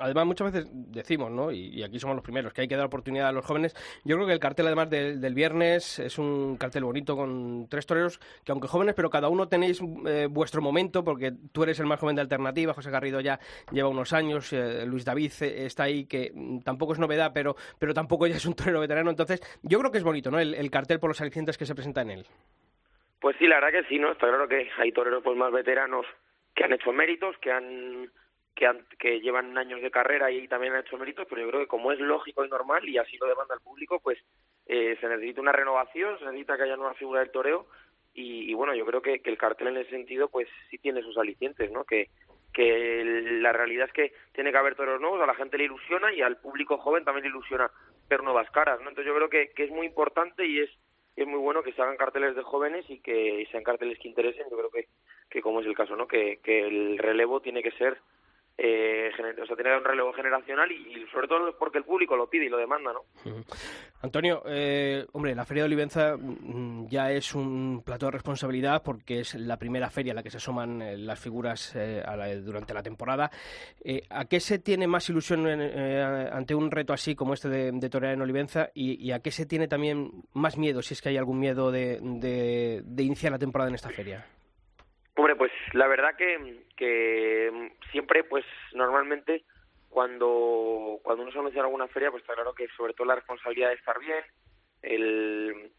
Además, 0.00 0.26
muchas 0.26 0.52
veces 0.52 0.70
decimos, 0.72 1.30
¿no? 1.30 1.50
Y, 1.50 1.68
y 1.68 1.82
aquí 1.82 1.98
somos 1.98 2.16
los 2.16 2.24
primeros, 2.24 2.52
que 2.52 2.62
hay 2.62 2.68
que 2.68 2.76
dar 2.76 2.86
oportunidad 2.86 3.28
a 3.28 3.32
los 3.32 3.44
jóvenes. 3.44 3.74
Yo 4.04 4.16
creo 4.16 4.26
que 4.26 4.32
el 4.32 4.38
cartel, 4.38 4.66
además 4.66 4.88
del, 4.88 5.20
del 5.20 5.34
viernes, 5.34 5.98
es 5.98 6.18
un 6.18 6.56
cartel 6.56 6.84
bonito 6.84 7.16
con 7.16 7.66
tres 7.68 7.86
toreros, 7.86 8.20
que 8.44 8.52
aunque 8.52 8.68
jóvenes, 8.68 8.94
pero 8.94 9.10
cada 9.10 9.28
uno 9.28 9.48
tenéis 9.48 9.80
eh, 10.06 10.28
vuestro 10.30 10.62
momento, 10.62 11.02
porque 11.02 11.32
tú 11.52 11.64
eres 11.64 11.80
el 11.80 11.86
más 11.86 11.98
joven 11.98 12.16
de 12.16 12.22
Alternativa, 12.22 12.72
José 12.72 12.90
Garrido 12.90 13.20
ya 13.20 13.40
lleva 13.72 13.88
unos 13.88 14.12
años, 14.12 14.52
eh, 14.52 14.86
Luis 14.86 15.04
David 15.04 15.32
eh, 15.40 15.66
está 15.66 15.84
ahí, 15.84 16.06
que 16.06 16.30
mm, 16.32 16.60
tampoco 16.60 16.92
es 16.92 16.98
novedad, 16.98 17.32
pero, 17.34 17.56
pero 17.78 17.92
tampoco 17.92 18.26
ya 18.26 18.36
es 18.36 18.46
un 18.46 18.54
torero 18.54 18.80
veterano. 18.80 19.10
Entonces, 19.10 19.40
yo 19.62 19.78
creo 19.80 19.90
que 19.90 19.98
es 19.98 20.04
bonito, 20.04 20.30
¿no? 20.30 20.38
El, 20.38 20.54
el 20.54 20.70
cartel 20.70 21.00
por 21.00 21.10
los 21.10 21.20
alicientes 21.20 21.58
que 21.58 21.66
se 21.66 21.74
presenta 21.74 22.02
en 22.02 22.10
él. 22.10 22.26
Pues 23.20 23.36
sí, 23.38 23.46
la 23.46 23.60
verdad 23.60 23.80
que 23.80 23.88
sí, 23.88 23.98
¿no? 23.98 24.12
Está 24.12 24.28
claro 24.28 24.48
que 24.48 24.70
hay 24.78 24.92
toreros 24.92 25.22
pues 25.22 25.36
más 25.36 25.52
veteranos 25.52 26.06
que 26.54 26.64
han 26.64 26.72
hecho 26.72 26.92
méritos, 26.92 27.36
que 27.38 27.52
han 27.52 28.10
que, 28.54 28.66
han, 28.66 28.86
que 28.98 29.20
llevan 29.20 29.56
años 29.58 29.82
de 29.82 29.90
carrera 29.90 30.30
y 30.30 30.48
también 30.48 30.72
han 30.72 30.80
hecho 30.80 30.96
méritos, 30.96 31.26
pero 31.28 31.42
yo 31.42 31.48
creo 31.48 31.60
que 31.60 31.66
como 31.66 31.92
es 31.92 32.00
lógico 32.00 32.44
y 32.44 32.48
normal 32.48 32.88
y 32.88 32.96
así 32.96 33.16
lo 33.18 33.26
demanda 33.26 33.54
el 33.54 33.60
público, 33.60 34.00
pues 34.00 34.18
eh, 34.66 34.96
se 34.98 35.08
necesita 35.08 35.42
una 35.42 35.52
renovación, 35.52 36.18
se 36.18 36.24
necesita 36.24 36.56
que 36.56 36.62
haya 36.62 36.76
nueva 36.76 36.94
figura 36.94 37.20
del 37.20 37.30
toreo 37.30 37.66
y, 38.14 38.50
y 38.50 38.54
bueno, 38.54 38.74
yo 38.74 38.86
creo 38.86 39.02
que, 39.02 39.20
el 39.22 39.36
cartel 39.36 39.68
en 39.68 39.76
ese 39.76 39.90
sentido 39.90 40.28
pues 40.28 40.48
sí 40.70 40.78
tiene 40.78 41.02
sus 41.02 41.18
alicientes, 41.18 41.70
¿no? 41.70 41.84
Que 41.84 42.08
que 42.54 43.04
la 43.42 43.52
realidad 43.52 43.86
es 43.86 43.92
que 43.92 44.14
tiene 44.32 44.50
que 44.50 44.56
haber 44.56 44.76
toreros 44.76 44.98
nuevos, 44.98 45.20
a 45.20 45.26
la 45.26 45.34
gente 45.34 45.58
le 45.58 45.64
ilusiona 45.64 46.10
y 46.14 46.22
al 46.22 46.38
público 46.38 46.78
joven 46.78 47.04
también 47.04 47.24
le 47.24 47.28
ilusiona 47.28 47.70
ver 48.08 48.22
nuevas 48.22 48.50
caras, 48.50 48.80
¿no? 48.80 48.88
Entonces 48.88 49.12
yo 49.12 49.14
creo 49.14 49.28
que, 49.28 49.50
que 49.50 49.64
es 49.64 49.70
muy 49.70 49.84
importante 49.86 50.46
y 50.46 50.60
es 50.60 50.70
es 51.16 51.26
muy 51.26 51.38
bueno 51.38 51.62
que 51.62 51.72
se 51.72 51.82
hagan 51.82 51.96
carteles 51.96 52.36
de 52.36 52.42
jóvenes 52.42 52.84
y 52.88 52.98
que 53.00 53.48
sean 53.50 53.64
carteles 53.64 53.98
que 53.98 54.08
interesen. 54.08 54.46
Yo 54.50 54.56
creo 54.58 54.70
que, 54.70 54.88
que 55.30 55.40
como 55.40 55.60
es 55.60 55.66
el 55.66 55.74
caso, 55.74 55.96
¿no? 55.96 56.06
Que, 56.06 56.38
que 56.42 56.66
el 56.66 56.98
relevo 56.98 57.40
tiene 57.40 57.62
que 57.62 57.72
ser, 57.72 57.98
eh, 58.58 59.10
o 59.42 59.46
sea, 59.46 59.54
haber 59.54 59.78
un 59.78 59.84
relevo 59.84 60.12
generacional 60.14 60.70
y, 60.72 61.06
sobre 61.12 61.28
todo 61.28 61.56
porque 61.58 61.78
el 61.78 61.84
público 61.84 62.16
lo 62.16 62.28
pide 62.28 62.46
y 62.46 62.48
lo 62.48 62.56
demanda, 62.56 62.92
¿no? 62.92 63.02
Antonio, 64.00 64.42
eh, 64.46 65.04
hombre, 65.12 65.34
la 65.34 65.44
Feria 65.44 65.64
de 65.64 65.66
Olivenza 65.66 66.16
mm, 66.16 66.86
ya 66.88 67.10
es 67.12 67.34
un 67.34 67.82
plato 67.84 68.06
de 68.06 68.12
responsabilidad 68.12 68.82
porque 68.82 69.20
es 69.20 69.34
la 69.34 69.58
primera 69.58 69.90
feria 69.90 70.12
a 70.12 70.14
la 70.14 70.22
que 70.22 70.30
se 70.30 70.38
asoman 70.38 70.80
eh, 70.80 70.96
las 70.96 71.20
figuras 71.20 71.76
eh, 71.76 72.02
a 72.04 72.16
la- 72.16 72.34
durante 72.36 72.72
la 72.72 72.82
temporada. 72.82 73.30
Eh, 73.84 74.02
¿A 74.08 74.24
qué 74.24 74.40
se 74.40 74.58
tiene 74.58 74.86
más 74.86 75.08
ilusión 75.10 75.46
ante 75.46 76.54
un 76.54 76.70
reto 76.70 76.92
así 76.92 77.14
como 77.14 77.34
este 77.34 77.48
de, 77.48 77.72
de 77.72 78.12
en 78.12 78.20
Olivenza 78.22 78.70
y, 78.74 79.10
a 79.10 79.20
qué 79.20 79.30
se 79.30 79.46
tiene 79.46 79.68
también 79.68 80.10
más 80.32 80.56
miedo, 80.56 80.82
si 80.82 80.94
es 80.94 81.02
que 81.02 81.08
hay 81.10 81.16
algún 81.16 81.38
miedo 81.38 81.70
de 81.70 82.80
iniciar 82.98 83.32
la 83.32 83.38
temporada 83.38 83.68
en 83.68 83.74
esta 83.74 83.90
feria? 83.90 84.24
Hombre, 85.16 85.34
pues 85.34 85.50
la 85.72 85.86
verdad 85.86 86.14
que, 86.14 86.64
que 86.76 87.72
siempre, 87.90 88.22
pues 88.24 88.44
normalmente 88.74 89.44
cuando, 89.88 91.00
cuando 91.02 91.22
uno 91.22 91.32
se 91.32 91.38
anuncia 91.38 91.60
en 91.60 91.64
alguna 91.64 91.88
feria, 91.88 92.10
pues 92.10 92.22
está 92.22 92.34
claro 92.34 92.54
que 92.54 92.68
sobre 92.76 92.92
todo 92.92 93.06
la 93.06 93.14
responsabilidad 93.14 93.70
de 93.70 93.76
estar 93.76 93.98
bien, 93.98 94.22
el, 94.82 95.72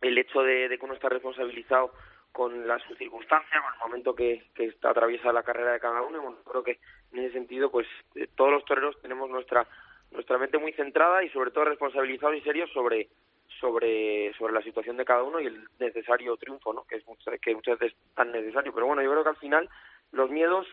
el 0.00 0.18
hecho 0.18 0.40
de, 0.42 0.68
que 0.78 0.84
uno 0.84 0.94
está 0.94 1.10
responsabilizado 1.10 1.92
con 2.32 2.66
la 2.66 2.78
su 2.78 2.94
circunstancia, 2.94 3.60
con 3.60 3.74
el 3.74 3.80
momento 3.80 4.14
que, 4.14 4.46
que 4.54 4.74
atraviesa 4.82 5.30
la 5.30 5.42
carrera 5.42 5.72
de 5.72 5.80
cada 5.80 6.00
uno, 6.00 6.16
y 6.16 6.20
bueno, 6.20 6.38
creo 6.44 6.62
que 6.62 6.78
en 7.12 7.18
ese 7.18 7.34
sentido, 7.34 7.70
pues 7.70 7.86
eh, 8.14 8.28
todos 8.34 8.50
los 8.50 8.64
toreros 8.64 8.98
tenemos 9.02 9.28
nuestra 9.28 9.66
nuestra 10.10 10.38
mente 10.38 10.56
muy 10.56 10.72
centrada 10.72 11.22
y 11.22 11.28
sobre 11.28 11.50
todo 11.50 11.66
responsabilizados 11.66 12.36
y 12.36 12.40
serios 12.40 12.70
sobre 12.72 13.08
sobre 13.60 14.32
sobre 14.34 14.52
la 14.52 14.62
situación 14.62 14.96
de 14.96 15.04
cada 15.04 15.22
uno 15.22 15.40
y 15.40 15.46
el 15.46 15.68
necesario 15.78 16.36
triunfo, 16.36 16.72
¿no? 16.72 16.84
Que 16.84 16.96
es 16.96 17.04
que 17.40 17.54
muchas 17.54 17.78
veces 17.78 17.96
es 17.96 18.14
tan 18.14 18.32
necesario. 18.32 18.72
Pero 18.72 18.86
bueno, 18.86 19.02
yo 19.02 19.10
creo 19.10 19.22
que 19.22 19.30
al 19.30 19.36
final 19.36 19.68
los 20.12 20.30
miedos, 20.30 20.66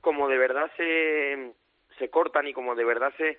como 0.00 0.28
de 0.28 0.38
verdad 0.38 0.70
se 0.76 1.52
se 1.98 2.10
cortan 2.10 2.46
y 2.46 2.52
como 2.52 2.74
de 2.74 2.84
verdad 2.84 3.12
se 3.16 3.38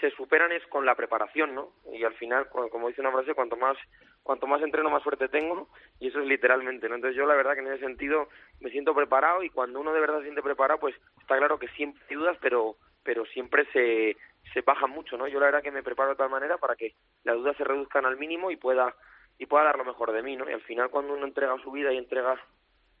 se 0.00 0.10
superan 0.10 0.52
es 0.52 0.64
con 0.66 0.84
la 0.84 0.94
preparación, 0.94 1.54
¿no? 1.54 1.72
Y 1.92 2.04
al 2.04 2.14
final, 2.14 2.48
como 2.48 2.88
dice 2.88 3.00
una 3.00 3.12
frase, 3.12 3.34
cuanto 3.34 3.56
más 3.56 3.76
cuanto 4.22 4.46
más 4.46 4.60
entreno, 4.60 4.90
más 4.90 5.02
suerte 5.02 5.28
tengo, 5.28 5.70
y 5.98 6.08
eso 6.08 6.20
es 6.20 6.26
literalmente, 6.26 6.86
¿no? 6.86 6.96
Entonces 6.96 7.16
yo 7.16 7.26
la 7.26 7.34
verdad 7.34 7.54
que 7.54 7.60
en 7.60 7.68
ese 7.68 7.84
sentido 7.86 8.28
me 8.60 8.70
siento 8.70 8.94
preparado 8.94 9.42
y 9.42 9.48
cuando 9.48 9.80
uno 9.80 9.94
de 9.94 10.00
verdad 10.00 10.18
se 10.18 10.24
siente 10.24 10.42
preparado, 10.42 10.80
pues 10.80 10.94
está 11.18 11.38
claro 11.38 11.58
que 11.58 11.68
siempre 11.68 12.02
hay 12.10 12.16
dudas, 12.16 12.36
pero 12.42 12.76
pero 13.08 13.24
siempre 13.24 13.64
se 13.72 14.18
se 14.52 14.60
bajan 14.60 14.90
mucho, 14.90 15.16
¿no? 15.16 15.26
Yo 15.26 15.40
la 15.40 15.46
verdad 15.46 15.62
que 15.62 15.70
me 15.70 15.82
preparo 15.82 16.10
de 16.10 16.16
tal 16.16 16.28
manera 16.28 16.58
para 16.58 16.76
que 16.76 16.92
las 17.24 17.36
dudas 17.36 17.56
se 17.56 17.64
reduzcan 17.64 18.04
al 18.04 18.18
mínimo 18.18 18.50
y 18.50 18.56
pueda 18.56 18.94
y 19.38 19.46
pueda 19.46 19.64
dar 19.64 19.78
lo 19.78 19.86
mejor 19.86 20.12
de 20.12 20.22
mí, 20.22 20.36
¿no? 20.36 20.48
Y 20.48 20.52
al 20.52 20.60
final 20.60 20.90
cuando 20.90 21.14
uno 21.14 21.24
entrega 21.24 21.56
su 21.62 21.70
vida 21.70 21.90
y 21.90 21.96
entrega 21.96 22.38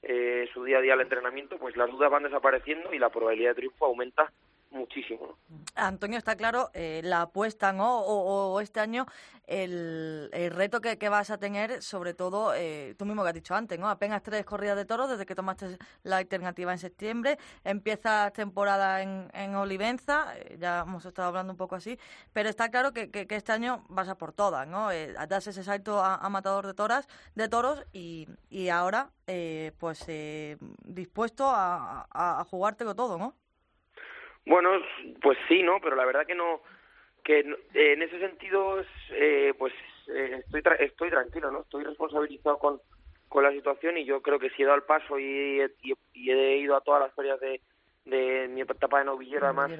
eh, 0.00 0.48
su 0.54 0.64
día 0.64 0.78
a 0.78 0.80
día 0.80 0.94
al 0.94 1.02
entrenamiento, 1.02 1.58
pues 1.58 1.76
las 1.76 1.90
dudas 1.90 2.10
van 2.10 2.22
desapareciendo 2.22 2.94
y 2.94 2.98
la 2.98 3.10
probabilidad 3.10 3.50
de 3.50 3.56
triunfo 3.56 3.84
aumenta 3.84 4.32
muchísimo. 4.70 5.36
Antonio, 5.74 6.18
está 6.18 6.36
claro 6.36 6.70
eh, 6.74 7.00
la 7.04 7.22
apuesta, 7.22 7.72
¿no? 7.72 8.00
O, 8.00 8.60
este 8.60 8.80
año 8.80 9.06
el, 9.46 10.28
el 10.32 10.50
reto 10.50 10.80
que, 10.80 10.98
que 10.98 11.08
vas 11.08 11.30
a 11.30 11.38
tener, 11.38 11.82
sobre 11.82 12.12
todo, 12.12 12.52
eh, 12.54 12.94
tú 12.98 13.06
mismo 13.06 13.22
que 13.22 13.28
has 13.28 13.34
dicho 13.34 13.54
antes, 13.54 13.78
¿no? 13.78 13.88
Apenas 13.88 14.22
tres 14.22 14.44
corridas 14.44 14.76
de 14.76 14.84
toros 14.84 15.08
desde 15.08 15.24
que 15.24 15.34
tomaste 15.34 15.78
la 16.02 16.18
alternativa 16.18 16.72
en 16.72 16.78
septiembre. 16.78 17.38
Empieza 17.64 18.30
temporada 18.32 19.02
en, 19.02 19.30
en 19.32 19.54
Olivenza, 19.54 20.36
eh, 20.36 20.58
ya 20.60 20.80
hemos 20.80 21.04
estado 21.06 21.28
hablando 21.28 21.52
un 21.52 21.56
poco 21.56 21.76
así, 21.76 21.98
pero 22.32 22.48
está 22.48 22.70
claro 22.70 22.92
que, 22.92 23.10
que- 23.10 23.26
este 23.30 23.52
año 23.52 23.84
vas 23.88 24.08
a 24.08 24.16
por 24.18 24.32
todas, 24.32 24.66
¿no? 24.66 24.90
Eh, 24.90 25.14
das 25.28 25.46
ese 25.46 25.64
salto 25.64 26.02
a, 26.02 26.28
matador 26.28 26.66
de 26.66 26.74
toras, 26.74 27.06
de 27.34 27.48
toros 27.48 27.84
y, 27.92 28.28
y 28.50 28.68
ahora, 28.68 29.10
eh, 29.26 29.72
pues, 29.78 30.04
dispuesto 30.84 31.46
a, 31.48 32.06
a, 32.10 32.40
a 32.40 32.44
jugártelo 32.44 32.94
todo, 32.94 33.16
¿no? 33.16 33.34
Bueno, 34.48 34.70
pues 35.22 35.38
sí, 35.48 35.62
¿no? 35.62 35.80
Pero 35.80 35.94
la 35.96 36.04
verdad 36.04 36.26
que 36.26 36.34
no 36.34 36.60
que 37.24 37.40
eh, 37.40 37.92
en 37.92 38.02
ese 38.02 38.18
sentido, 38.18 38.82
eh, 39.10 39.52
pues 39.58 39.72
eh, 40.08 40.36
estoy, 40.44 40.62
tra- 40.62 40.80
estoy 40.80 41.10
tranquilo, 41.10 41.50
¿no? 41.50 41.60
Estoy 41.60 41.84
responsabilizado 41.84 42.58
con, 42.58 42.80
con 43.28 43.42
la 43.42 43.52
situación 43.52 43.98
y 43.98 44.04
yo 44.06 44.22
creo 44.22 44.38
que 44.38 44.48
si 44.50 44.62
he 44.62 44.64
dado 44.64 44.78
el 44.78 44.84
paso 44.84 45.18
y, 45.18 45.60
he- 45.60 45.70
y, 45.82 45.92
y 46.14 46.30
he 46.30 46.56
ido 46.56 46.74
a 46.76 46.80
todas 46.80 47.02
las 47.02 47.14
ferias 47.14 47.38
de, 47.40 47.60
de 48.06 48.48
mi 48.48 48.62
etapa 48.62 49.00
de 49.00 49.04
novillero, 49.04 49.46
además 49.46 49.70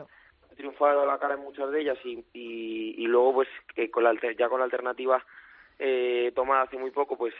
he 0.52 0.56
triunfado 0.56 1.02
a 1.02 1.06
la 1.06 1.18
cara 1.18 1.34
en 1.34 1.40
muchas 1.40 1.70
de 1.70 1.80
ellas 1.80 1.98
y, 2.04 2.22
y, 2.34 2.94
y 2.98 3.06
luego 3.06 3.32
pues 3.34 3.48
que 3.74 3.90
con 3.90 4.04
la, 4.04 4.12
ya 4.36 4.48
con 4.50 4.58
la 4.58 4.64
alternativa 4.64 5.24
eh, 5.78 6.32
tomada 6.34 6.62
hace 6.62 6.76
muy 6.76 6.90
poco 6.90 7.16
pues 7.16 7.32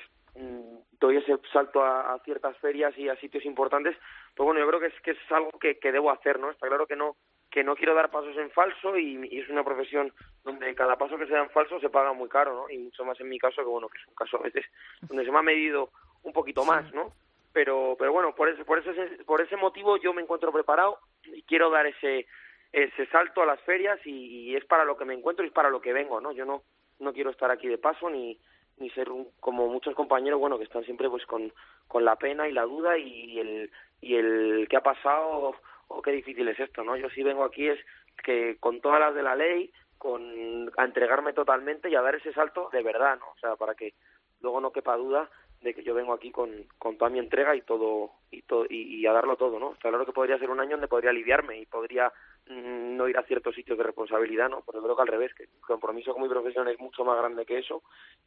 doy 1.00 1.16
ese 1.16 1.36
salto 1.52 1.82
a, 1.82 2.14
a 2.14 2.18
ciertas 2.20 2.56
ferias 2.58 2.96
y 2.98 3.08
a 3.08 3.16
sitios 3.16 3.44
importantes 3.44 3.96
pues 4.34 4.44
bueno 4.44 4.60
yo 4.60 4.66
creo 4.68 4.80
que 4.80 4.86
es 4.86 5.00
que 5.02 5.10
es 5.12 5.32
algo 5.32 5.50
que, 5.58 5.78
que 5.78 5.92
debo 5.92 6.10
hacer 6.10 6.38
no 6.38 6.50
está 6.50 6.66
claro 6.66 6.86
que 6.86 6.96
no 6.96 7.16
que 7.50 7.64
no 7.64 7.76
quiero 7.76 7.94
dar 7.94 8.10
pasos 8.10 8.36
en 8.36 8.50
falso 8.50 8.96
y, 8.96 9.26
y 9.30 9.40
es 9.40 9.48
una 9.48 9.64
profesión 9.64 10.12
donde 10.44 10.74
cada 10.74 10.96
paso 10.96 11.16
que 11.16 11.26
se 11.26 11.32
da 11.32 11.42
en 11.42 11.50
falso 11.50 11.80
se 11.80 11.90
paga 11.90 12.12
muy 12.12 12.28
caro 12.28 12.54
no 12.54 12.70
y 12.70 12.78
mucho 12.78 13.04
más 13.04 13.18
en 13.20 13.28
mi 13.28 13.38
caso 13.38 13.62
que 13.62 13.68
bueno 13.68 13.88
que 13.88 13.98
es 13.98 14.06
un 14.06 14.14
caso 14.14 14.38
a 14.38 14.42
veces 14.42 14.64
donde 15.02 15.24
se 15.24 15.30
me 15.30 15.38
ha 15.38 15.42
medido 15.42 15.90
un 16.22 16.32
poquito 16.32 16.64
más 16.64 16.92
no 16.92 17.12
pero 17.52 17.96
pero 17.98 18.12
bueno 18.12 18.34
por 18.34 18.48
ese 18.48 18.64
por 18.64 18.78
ese 18.78 19.24
por 19.24 19.40
ese 19.40 19.56
motivo 19.56 19.96
yo 19.96 20.12
me 20.12 20.22
encuentro 20.22 20.52
preparado 20.52 20.98
y 21.24 21.42
quiero 21.42 21.70
dar 21.70 21.86
ese 21.86 22.26
ese 22.72 23.06
salto 23.06 23.40
a 23.40 23.46
las 23.46 23.60
ferias 23.62 23.98
y, 24.04 24.50
y 24.50 24.56
es 24.56 24.64
para 24.66 24.84
lo 24.84 24.96
que 24.96 25.04
me 25.04 25.14
encuentro 25.14 25.44
y 25.44 25.48
es 25.48 25.54
para 25.54 25.70
lo 25.70 25.80
que 25.80 25.92
vengo 25.92 26.20
no 26.20 26.32
yo 26.32 26.44
no 26.44 26.62
no 26.98 27.12
quiero 27.12 27.30
estar 27.30 27.50
aquí 27.50 27.68
de 27.68 27.78
paso 27.78 28.10
ni 28.10 28.38
ni 28.80 28.90
ser 28.90 29.10
un- 29.10 29.28
como 29.40 29.68
muchos 29.68 29.94
compañeros 29.94 30.40
bueno 30.40 30.58
que 30.58 30.64
están 30.64 30.84
siempre 30.84 31.08
pues 31.08 31.24
con 31.26 31.52
con 31.86 32.04
la 32.04 32.16
pena 32.16 32.48
y 32.48 32.52
la 32.52 32.62
duda 32.64 32.96
y 32.98 33.38
el 33.38 33.70
y 34.00 34.14
el 34.16 34.66
qué 34.70 34.76
ha 34.76 34.82
pasado 34.82 35.54
o 35.88 36.02
qué 36.02 36.12
difícil 36.12 36.48
es 36.48 36.60
esto 36.60 36.84
no 36.84 36.96
yo 36.96 37.08
sí 37.10 37.22
vengo 37.22 37.44
aquí 37.44 37.68
es 37.68 37.78
que 38.24 38.56
con 38.58 38.80
todas 38.80 39.00
las 39.00 39.14
de 39.14 39.22
la 39.22 39.34
ley 39.36 39.70
con 39.96 40.70
a 40.76 40.84
entregarme 40.84 41.32
totalmente 41.32 41.88
y 41.90 41.94
a 41.94 42.02
dar 42.02 42.14
ese 42.14 42.32
salto 42.32 42.68
de 42.72 42.82
verdad 42.82 43.18
no 43.18 43.26
o 43.34 43.38
sea 43.40 43.56
para 43.56 43.74
que 43.74 43.94
luego 44.40 44.60
no 44.60 44.70
quepa 44.72 44.96
duda 44.96 45.28
de 45.60 45.74
que 45.74 45.82
yo 45.82 45.92
vengo 45.92 46.12
aquí 46.12 46.30
con, 46.30 46.50
con 46.78 46.96
toda 46.96 47.10
mi 47.10 47.18
entrega 47.18 47.56
y 47.56 47.62
todo 47.62 48.12
y, 48.30 48.42
todo 48.42 48.64
y, 48.70 49.04
a 49.06 49.12
darlo 49.12 49.36
todo 49.36 49.58
no 49.58 49.72
claro 49.80 50.06
que 50.06 50.12
podría 50.12 50.38
ser 50.38 50.50
un 50.50 50.60
año 50.60 50.72
donde 50.72 50.86
podría 50.86 51.10
aliviarme 51.10 51.58
y 51.58 51.66
podría 51.66 52.12
no 52.48 53.08
ir 53.08 53.16
a 53.18 53.22
ciertos 53.24 53.54
sitios 53.54 53.76
de 53.78 53.84
responsabilidad 53.84 54.48
no 54.48 54.62
pero 54.66 54.82
creo 54.82 54.96
que 54.96 55.02
al 55.02 55.08
revés 55.08 55.32
que 55.34 55.44
el 55.44 55.50
compromiso 55.60 56.12
con 56.12 56.22
mi 56.22 56.28
profesión 56.28 56.66
es 56.68 56.78
mucho 56.80 57.04
más 57.04 57.18
grande 57.18 57.44
que 57.46 57.58
eso 57.58 57.82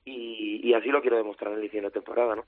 y, 0.05 0.61
y 0.63 0.73
así 0.73 0.89
lo 0.89 1.01
quiero 1.01 1.17
demostrar 1.17 1.51
en 1.51 1.57
el 1.57 1.63
inicio 1.65 1.81
de 1.81 1.91
temporada 1.91 2.35
no 2.35 2.43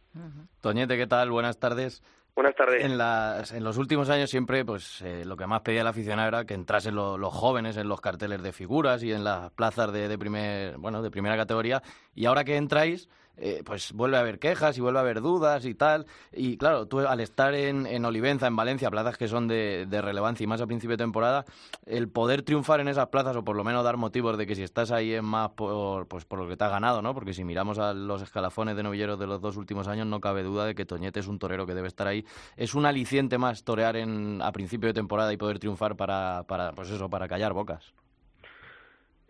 Toñete, 0.61 0.95
¿qué 0.97 1.07
tal? 1.07 1.29
Buenas 1.31 1.59
tardes. 1.59 2.01
buenas 2.35 2.55
tardes. 2.55 2.83
En, 2.85 2.97
las, 2.97 3.51
en 3.51 3.63
los 3.63 3.77
últimos 3.77 4.09
años 4.09 4.29
siempre 4.29 4.63
pues 4.63 5.01
eh, 5.01 5.25
lo 5.25 5.35
que 5.35 5.45
más 5.47 5.61
pedía 5.61 5.81
el 5.81 5.87
aficionado 5.87 6.27
era 6.29 6.45
que 6.45 6.53
entrasen 6.53 6.95
lo- 6.95 7.17
los 7.17 7.33
jóvenes 7.33 7.75
en 7.77 7.89
los 7.89 7.99
carteles 8.01 8.41
de 8.41 8.53
figuras 8.53 9.03
y 9.03 9.11
en 9.11 9.23
las 9.23 9.51
plazas 9.51 9.91
de, 9.91 10.07
de 10.07 10.17
primer 10.17 10.77
bueno 10.77 11.01
de 11.01 11.11
primera 11.11 11.35
categoría. 11.35 11.81
Y 12.15 12.25
ahora 12.25 12.43
que 12.45 12.55
entráis 12.55 13.09
eh, 13.37 13.63
pues 13.65 13.93
vuelve 13.93 14.17
a 14.17 14.21
haber 14.21 14.39
quejas 14.39 14.77
y 14.77 14.81
vuelve 14.81 14.99
a 14.99 15.01
haber 15.01 15.21
dudas 15.21 15.65
y 15.65 15.73
tal. 15.73 16.05
Y 16.31 16.57
claro 16.57 16.87
tú 16.87 16.99
al 16.99 17.19
estar 17.19 17.53
en, 17.55 17.85
en 17.85 18.05
Olivenza 18.05 18.47
en 18.47 18.55
Valencia 18.55 18.91
plazas 18.91 19.17
que 19.17 19.27
son 19.27 19.47
de, 19.47 19.85
de 19.89 20.01
relevancia 20.01 20.43
y 20.43 20.47
más 20.47 20.61
a 20.61 20.67
principio 20.67 20.97
de 20.97 21.03
temporada 21.03 21.45
el 21.85 22.09
poder 22.09 22.43
triunfar 22.43 22.79
en 22.79 22.87
esas 22.87 23.07
plazas 23.07 23.35
o 23.35 23.43
por 23.43 23.55
lo 23.55 23.63
menos 23.63 23.83
dar 23.83 23.97
motivos 23.97 24.37
de 24.37 24.45
que 24.45 24.55
si 24.55 24.63
estás 24.63 24.91
ahí 24.91 25.13
es 25.13 25.23
más 25.23 25.49
por 25.51 26.07
pues 26.07 26.25
por 26.25 26.39
lo 26.39 26.47
que 26.47 26.57
te 26.57 26.63
has 26.63 26.71
ganado 26.71 27.01
no 27.01 27.13
porque 27.13 27.33
si 27.33 27.43
miramos 27.43 27.79
a 27.79 27.93
los 27.93 28.21
escalafones 28.21 28.75
de 28.75 28.83
novilleros 28.83 29.19
de 29.19 29.27
los 29.27 29.41
dos 29.41 29.57
últimos 29.57 29.87
años 29.87 30.07
no 30.07 30.21
cabe 30.21 30.43
duda 30.43 30.65
de 30.65 30.75
que 30.75 30.85
Toñete 30.85 31.19
es 31.19 31.27
un 31.27 31.39
torero 31.39 31.65
que 31.65 31.73
debe 31.73 31.87
estar 31.87 32.07
ahí. 32.07 32.25
Es 32.55 32.75
un 32.75 32.85
aliciente 32.85 33.37
más 33.37 33.63
torear 33.63 33.95
en, 33.95 34.41
a 34.41 34.51
principio 34.51 34.87
de 34.87 34.93
temporada 34.93 35.33
y 35.33 35.37
poder 35.37 35.59
triunfar 35.59 35.95
para, 35.95 36.43
para 36.47 36.71
pues 36.73 36.89
eso, 36.89 37.09
para 37.09 37.27
callar 37.27 37.53
bocas. 37.53 37.93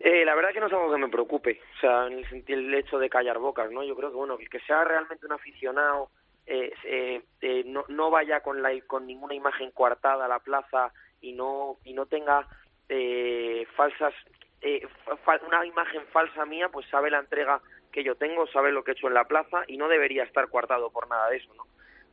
Eh, 0.06 0.26
la 0.26 0.36
verdad 0.36 0.52
que 0.52 0.60
no 0.60 0.68
es 0.68 0.74
algo 0.74 0.92
que 0.92 0.98
me 0.98 1.08
preocupe, 1.08 1.62
o 1.78 1.80
sea, 1.80 2.08
en 2.08 2.20
el, 2.20 2.44
el 2.46 2.74
hecho 2.76 3.00
de 3.00 3.10
callar 3.10 3.40
bocas, 3.40 3.72
¿no? 3.72 3.84
Yo 3.84 3.96
creo 3.96 4.10
que, 4.10 4.18
bueno, 4.18 4.38
el 4.38 4.50
que 4.50 4.60
sea 4.60 4.84
realmente 4.84 5.26
un 5.26 5.32
aficionado, 5.32 6.10
eh, 6.46 6.74
eh, 6.84 7.22
eh, 7.40 7.64
no, 7.66 7.86
no 7.88 8.10
vaya 8.12 8.42
con, 8.42 8.62
la, 8.62 8.72
con 8.86 9.08
ninguna 9.08 9.34
imagen 9.34 9.72
coartada 9.72 10.26
a 10.26 10.28
la 10.28 10.40
plaza 10.40 10.92
y 11.22 11.32
no, 11.32 11.78
y 11.86 11.94
no 11.94 12.06
tenga 12.06 12.46
eh, 12.90 13.66
falsas, 13.78 14.14
eh, 14.62 14.86
fa- 15.24 15.40
una 15.48 15.66
imagen 15.66 16.02
falsa 16.12 16.46
mía, 16.46 16.68
pues 16.68 16.86
sabe 16.90 17.10
la 17.10 17.20
entrega 17.20 17.62
que 17.94 18.04
yo 18.04 18.16
tengo, 18.16 18.46
sabe 18.48 18.74
lo 18.74 18.84
que 18.84 18.92
he 18.92 18.96
hecho 18.96 19.08
en 19.08 19.14
la 19.14 19.24
plaza 19.24 19.64
y 19.68 19.78
no 19.78 19.88
debería 19.88 20.24
estar 20.24 20.50
coartado 20.50 20.92
por 20.92 21.08
nada 21.08 21.30
de 21.30 21.38
eso, 21.38 21.54
¿no? 21.54 21.64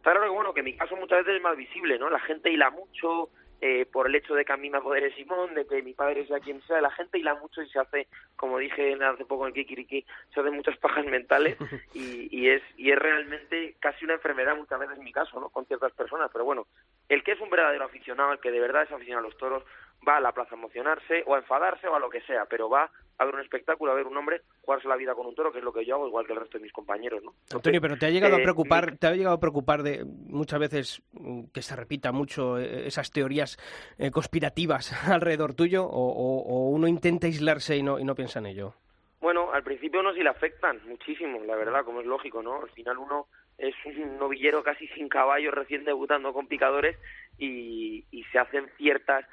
Claro 0.02 0.22
que, 0.22 0.28
bueno, 0.28 0.54
que 0.54 0.62
mi 0.62 0.76
caso 0.76 0.94
muchas 0.94 1.18
veces 1.24 1.38
es 1.38 1.42
más 1.42 1.56
visible, 1.56 1.98
¿no? 1.98 2.08
La 2.08 2.20
gente 2.20 2.50
hila 2.52 2.70
mucho 2.70 3.30
eh, 3.60 3.86
por 3.86 4.06
el 4.06 4.14
hecho 4.14 4.34
de 4.34 4.44
que 4.44 4.52
a 4.52 4.56
mí 4.56 4.70
me 4.70 4.78
apodere 4.78 5.14
Simón, 5.14 5.54
de 5.54 5.66
que 5.66 5.82
mi 5.82 5.92
padre 5.92 6.26
sea 6.26 6.40
quien 6.40 6.62
sea, 6.62 6.80
la 6.80 6.90
gente 6.90 7.18
hila 7.18 7.34
mucho 7.34 7.62
y 7.62 7.68
se 7.68 7.78
hace, 7.78 8.08
como 8.36 8.58
dije 8.58 8.96
hace 9.02 9.24
poco 9.24 9.44
en 9.44 9.48
el 9.48 9.54
Kikiriki, 9.54 10.04
se 10.32 10.40
hacen 10.40 10.54
muchas 10.54 10.76
pajas 10.78 11.04
mentales 11.06 11.56
y, 11.94 12.28
y 12.36 12.48
es 12.48 12.62
y 12.76 12.90
es 12.90 12.98
realmente 12.98 13.76
casi 13.80 14.04
una 14.04 14.14
enfermedad 14.14 14.56
muchas 14.56 14.78
veces 14.78 14.96
en 14.96 15.04
mi 15.04 15.12
caso, 15.12 15.38
¿no? 15.40 15.50
Con 15.50 15.66
ciertas 15.66 15.92
personas, 15.92 16.30
pero 16.32 16.44
bueno, 16.44 16.66
el 17.08 17.22
que 17.22 17.32
es 17.32 17.40
un 17.40 17.50
verdadero 17.50 17.84
aficionado, 17.84 18.32
el 18.32 18.40
que 18.40 18.50
de 18.50 18.60
verdad 18.60 18.84
es 18.84 18.92
aficionado 18.92 19.26
a 19.26 19.28
los 19.28 19.38
toros, 19.38 19.64
va 20.06 20.16
a 20.16 20.20
la 20.20 20.32
plaza 20.32 20.54
a 20.54 20.58
emocionarse 20.58 21.22
o 21.26 21.34
a 21.34 21.38
enfadarse 21.38 21.86
o 21.88 21.94
a 21.94 21.98
lo 22.00 22.08
que 22.10 22.20
sea, 22.22 22.46
pero 22.46 22.68
va 22.68 22.90
a 23.18 23.24
ver 23.26 23.34
un 23.34 23.40
espectáculo, 23.42 23.92
a 23.92 23.94
ver 23.94 24.06
un 24.06 24.16
hombre 24.16 24.40
jugarse 24.62 24.88
la 24.88 24.96
vida 24.96 25.14
con 25.14 25.26
un 25.26 25.34
toro, 25.34 25.52
que 25.52 25.58
es 25.58 25.64
lo 25.64 25.72
que 25.74 25.84
yo 25.84 25.96
hago, 25.96 26.08
igual 26.08 26.26
que 26.26 26.32
el 26.32 26.40
resto 26.40 26.56
de 26.56 26.62
mis 26.64 26.72
compañeros, 26.72 27.22
¿no? 27.22 27.30
Entonces, 27.32 27.54
Antonio, 27.56 27.80
pero 27.82 27.98
te 27.98 28.06
ha 28.06 28.10
llegado 28.10 28.36
a 28.36 28.38
eh, 28.38 28.42
preocupar, 28.42 28.96
te 28.96 29.06
ha 29.06 29.12
llegado 29.14 29.36
a 29.36 29.40
preocupar 29.40 29.82
de 29.82 30.04
muchas 30.04 30.58
veces 30.58 31.02
mm, 31.12 31.44
que 31.52 31.60
se 31.60 31.76
repita 31.76 32.12
mucho 32.12 32.58
eh, 32.58 32.86
esas 32.86 33.10
teorías 33.12 33.58
eh, 33.98 34.10
conspirativas 34.10 34.92
alrededor 35.10 35.52
tuyo 35.54 35.84
o, 35.84 35.88
o- 35.90 36.42
o 36.44 36.70
uno 36.70 36.88
intenta 36.88 37.26
aislarse 37.26 37.76
y 37.76 37.82
no, 37.82 37.98
y 37.98 38.04
no 38.04 38.14
piensa 38.14 38.38
en 38.38 38.46
ello. 38.46 38.74
Bueno, 39.20 39.52
al 39.52 39.62
principio 39.62 40.00
uno 40.00 40.14
sí 40.14 40.22
le 40.22 40.30
afectan 40.30 40.80
muchísimo, 40.88 41.40
la 41.44 41.54
verdad, 41.56 41.84
como 41.84 42.00
es 42.00 42.06
lógico, 42.06 42.42
¿no? 42.42 42.62
Al 42.62 42.70
final 42.70 42.96
uno 42.96 43.26
es 43.58 43.74
un 43.84 44.16
novillero 44.18 44.62
casi 44.62 44.88
sin 44.88 45.10
caballos 45.10 45.52
recién 45.52 45.84
debutando 45.84 46.32
con 46.32 46.46
picadores 46.46 46.96
y, 47.36 48.06
y 48.10 48.24
se 48.32 48.38
hacen 48.38 48.70
ciertas 48.78 49.26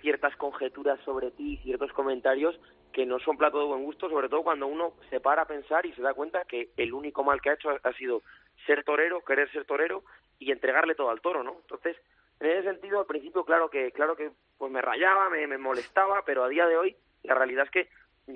ciertas 0.00 0.34
conjeturas 0.36 0.98
sobre 1.04 1.30
ti, 1.30 1.58
ciertos 1.62 1.92
comentarios 1.92 2.58
que 2.92 3.06
no 3.06 3.18
son 3.20 3.36
plato 3.36 3.58
de 3.58 3.66
buen 3.66 3.84
gusto, 3.84 4.08
sobre 4.08 4.28
todo 4.28 4.42
cuando 4.42 4.66
uno 4.66 4.94
se 5.10 5.20
para 5.20 5.42
a 5.42 5.46
pensar 5.46 5.86
y 5.86 5.92
se 5.92 6.02
da 6.02 6.14
cuenta 6.14 6.44
que 6.44 6.70
el 6.76 6.92
único 6.92 7.22
mal 7.22 7.40
que 7.40 7.50
ha 7.50 7.54
hecho 7.54 7.70
ha, 7.70 7.92
sido 7.94 8.22
ser 8.66 8.84
torero, 8.84 9.24
querer 9.24 9.50
ser 9.52 9.64
torero 9.64 10.02
y 10.38 10.50
entregarle 10.50 10.94
todo 10.94 11.10
al 11.10 11.20
toro, 11.20 11.42
¿no? 11.42 11.56
Entonces, 11.60 11.96
en 12.40 12.50
ese 12.50 12.62
sentido, 12.62 13.00
al 13.00 13.06
principio, 13.06 13.44
claro 13.44 13.68
que, 13.70 13.92
claro 13.92 14.16
que 14.16 14.30
pues 14.56 14.72
me 14.72 14.82
rayaba, 14.82 15.28
me, 15.30 15.46
me 15.46 15.58
molestaba, 15.58 16.22
pero 16.24 16.44
a 16.44 16.48
día 16.48 16.66
de 16.66 16.76
hoy 16.76 16.96
la 17.22 17.34
realidad 17.34 17.64
es 17.64 17.70
que 17.70 17.88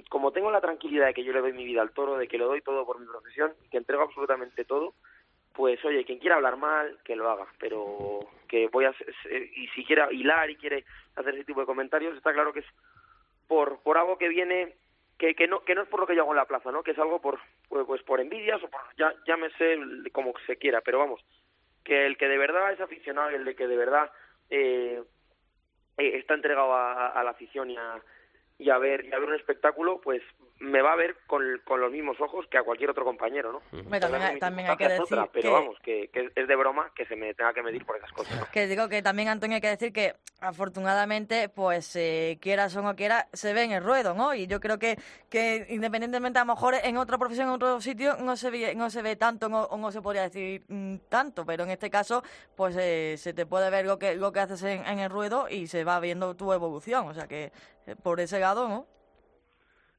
como 0.08 0.32
tengo 0.32 0.50
la 0.50 0.60
tranquilidad 0.60 1.06
de 1.06 1.14
que 1.14 1.24
yo 1.24 1.32
le 1.32 1.40
doy 1.40 1.52
mi 1.52 1.64
vida 1.64 1.82
al 1.82 1.92
toro, 1.92 2.16
de 2.16 2.28
que 2.28 2.38
le 2.38 2.44
doy 2.44 2.62
todo 2.62 2.86
por 2.86 2.98
mi 2.98 3.06
profesión, 3.06 3.52
que 3.70 3.76
entrego 3.76 4.02
absolutamente 4.02 4.64
todo, 4.64 4.94
pues 5.54 5.84
oye, 5.84 6.04
quien 6.04 6.18
quiera 6.18 6.36
hablar 6.36 6.56
mal, 6.56 6.98
que 7.04 7.16
lo 7.16 7.30
haga, 7.30 7.46
pero 7.58 8.20
que 8.48 8.68
voy 8.68 8.84
a 8.84 8.92
ser- 8.94 9.14
y 9.56 9.68
si 9.68 9.84
quiere 9.84 10.02
hilar 10.12 10.50
y 10.50 10.56
quiere 10.56 10.84
hacer 11.16 11.34
ese 11.34 11.44
tipo 11.44 11.60
de 11.60 11.66
comentarios, 11.66 12.16
está 12.16 12.32
claro 12.32 12.52
que 12.52 12.60
es 12.60 12.66
por 13.48 13.80
por 13.80 13.98
algo 13.98 14.18
que 14.18 14.28
viene 14.28 14.74
que, 15.18 15.34
que 15.34 15.46
no 15.46 15.64
que 15.64 15.74
no 15.74 15.82
es 15.82 15.88
por 15.88 16.00
lo 16.00 16.06
que 16.06 16.14
yo 16.16 16.22
hago 16.22 16.32
en 16.32 16.38
la 16.38 16.46
plaza, 16.46 16.72
¿no? 16.72 16.82
Que 16.82 16.92
es 16.92 16.98
algo 16.98 17.20
por 17.20 17.38
pues, 17.68 17.84
pues 17.86 18.02
por 18.02 18.20
envidias 18.20 18.62
o 18.62 18.68
por 18.68 18.80
ya 18.96 19.14
llámese 19.26 19.78
como 20.12 20.32
se 20.46 20.56
quiera, 20.56 20.80
pero 20.80 20.98
vamos, 20.98 21.24
que 21.84 22.06
el 22.06 22.16
que 22.16 22.28
de 22.28 22.38
verdad 22.38 22.72
es 22.72 22.80
aficionado, 22.80 23.30
el 23.30 23.44
de 23.44 23.54
que 23.54 23.66
de 23.66 23.76
verdad 23.76 24.10
eh, 24.50 25.02
eh, 25.98 26.18
está 26.18 26.34
entregado 26.34 26.72
a, 26.74 27.08
a 27.08 27.22
la 27.24 27.30
afición 27.30 27.70
y 27.70 27.76
a, 27.76 28.00
y 28.58 28.70
a 28.70 28.78
ver 28.78 29.04
y 29.04 29.12
a 29.12 29.18
ver 29.18 29.28
un 29.28 29.34
espectáculo, 29.34 30.00
pues 30.00 30.22
me 30.62 30.80
va 30.80 30.92
a 30.92 30.96
ver 30.96 31.16
con, 31.26 31.42
con 31.64 31.80
los 31.80 31.90
mismos 31.90 32.20
ojos 32.20 32.46
que 32.48 32.56
a 32.56 32.62
cualquier 32.62 32.90
otro 32.90 33.04
compañero, 33.04 33.50
¿no? 33.52 33.58
Hombre, 33.80 33.98
también 34.00 34.22
hay- 34.22 34.38
también 34.38 34.68
hay 34.70 34.76
que 34.76 34.84
decir 34.88 35.18
otra, 35.18 35.32
pero 35.32 35.48
que- 35.48 35.54
vamos, 35.54 35.76
que, 35.82 36.08
que 36.12 36.30
es 36.34 36.46
de 36.48 36.56
broma 36.56 36.92
que 36.94 37.04
se 37.06 37.16
me 37.16 37.34
tenga 37.34 37.52
que 37.52 37.62
medir 37.62 37.84
por 37.84 37.96
esas 37.96 38.12
cosas. 38.12 38.38
¿no? 38.38 38.46
Que 38.52 38.66
digo 38.68 38.88
que 38.88 39.02
también, 39.02 39.28
Antonio, 39.28 39.56
hay 39.56 39.60
que 39.60 39.68
decir 39.68 39.92
que 39.92 40.14
afortunadamente, 40.40 41.48
pues 41.48 41.94
eh, 41.96 42.38
quieras 42.40 42.74
o 42.76 42.82
no 42.82 42.94
quieras, 42.96 43.26
se 43.32 43.52
ve 43.52 43.64
en 43.64 43.72
el 43.72 43.82
ruedo, 43.82 44.14
¿no? 44.14 44.34
Y 44.34 44.46
yo 44.46 44.60
creo 44.60 44.78
que, 44.78 44.96
que 45.28 45.66
independientemente, 45.70 46.38
a 46.38 46.44
lo 46.44 46.54
mejor 46.54 46.74
en 46.82 46.96
otra 46.96 47.18
profesión, 47.18 47.48
en 47.48 47.54
otro 47.54 47.80
sitio, 47.80 48.16
no 48.18 48.36
se 48.36 48.50
ve, 48.50 48.74
no 48.74 48.88
se 48.90 49.02
ve 49.02 49.16
tanto 49.16 49.48
no- 49.48 49.64
o 49.64 49.76
no 49.76 49.90
se 49.90 50.00
podría 50.00 50.22
decir 50.22 50.64
mm, 50.68 50.96
tanto, 51.08 51.44
pero 51.44 51.64
en 51.64 51.70
este 51.70 51.90
caso, 51.90 52.22
pues 52.56 52.76
eh, 52.78 53.16
se 53.18 53.32
te 53.34 53.46
puede 53.46 53.68
ver 53.70 53.84
lo 53.86 53.98
que, 53.98 54.14
lo 54.14 54.32
que 54.32 54.40
haces 54.40 54.62
en, 54.62 54.86
en 54.86 55.00
el 55.00 55.10
ruedo 55.10 55.48
y 55.48 55.66
se 55.66 55.84
va 55.84 55.98
viendo 56.00 56.36
tu 56.36 56.52
evolución. 56.52 57.08
O 57.08 57.14
sea 57.14 57.26
que 57.26 57.52
eh, 57.86 57.96
por 58.00 58.20
ese 58.20 58.38
lado, 58.38 58.68
¿no? 58.68 58.86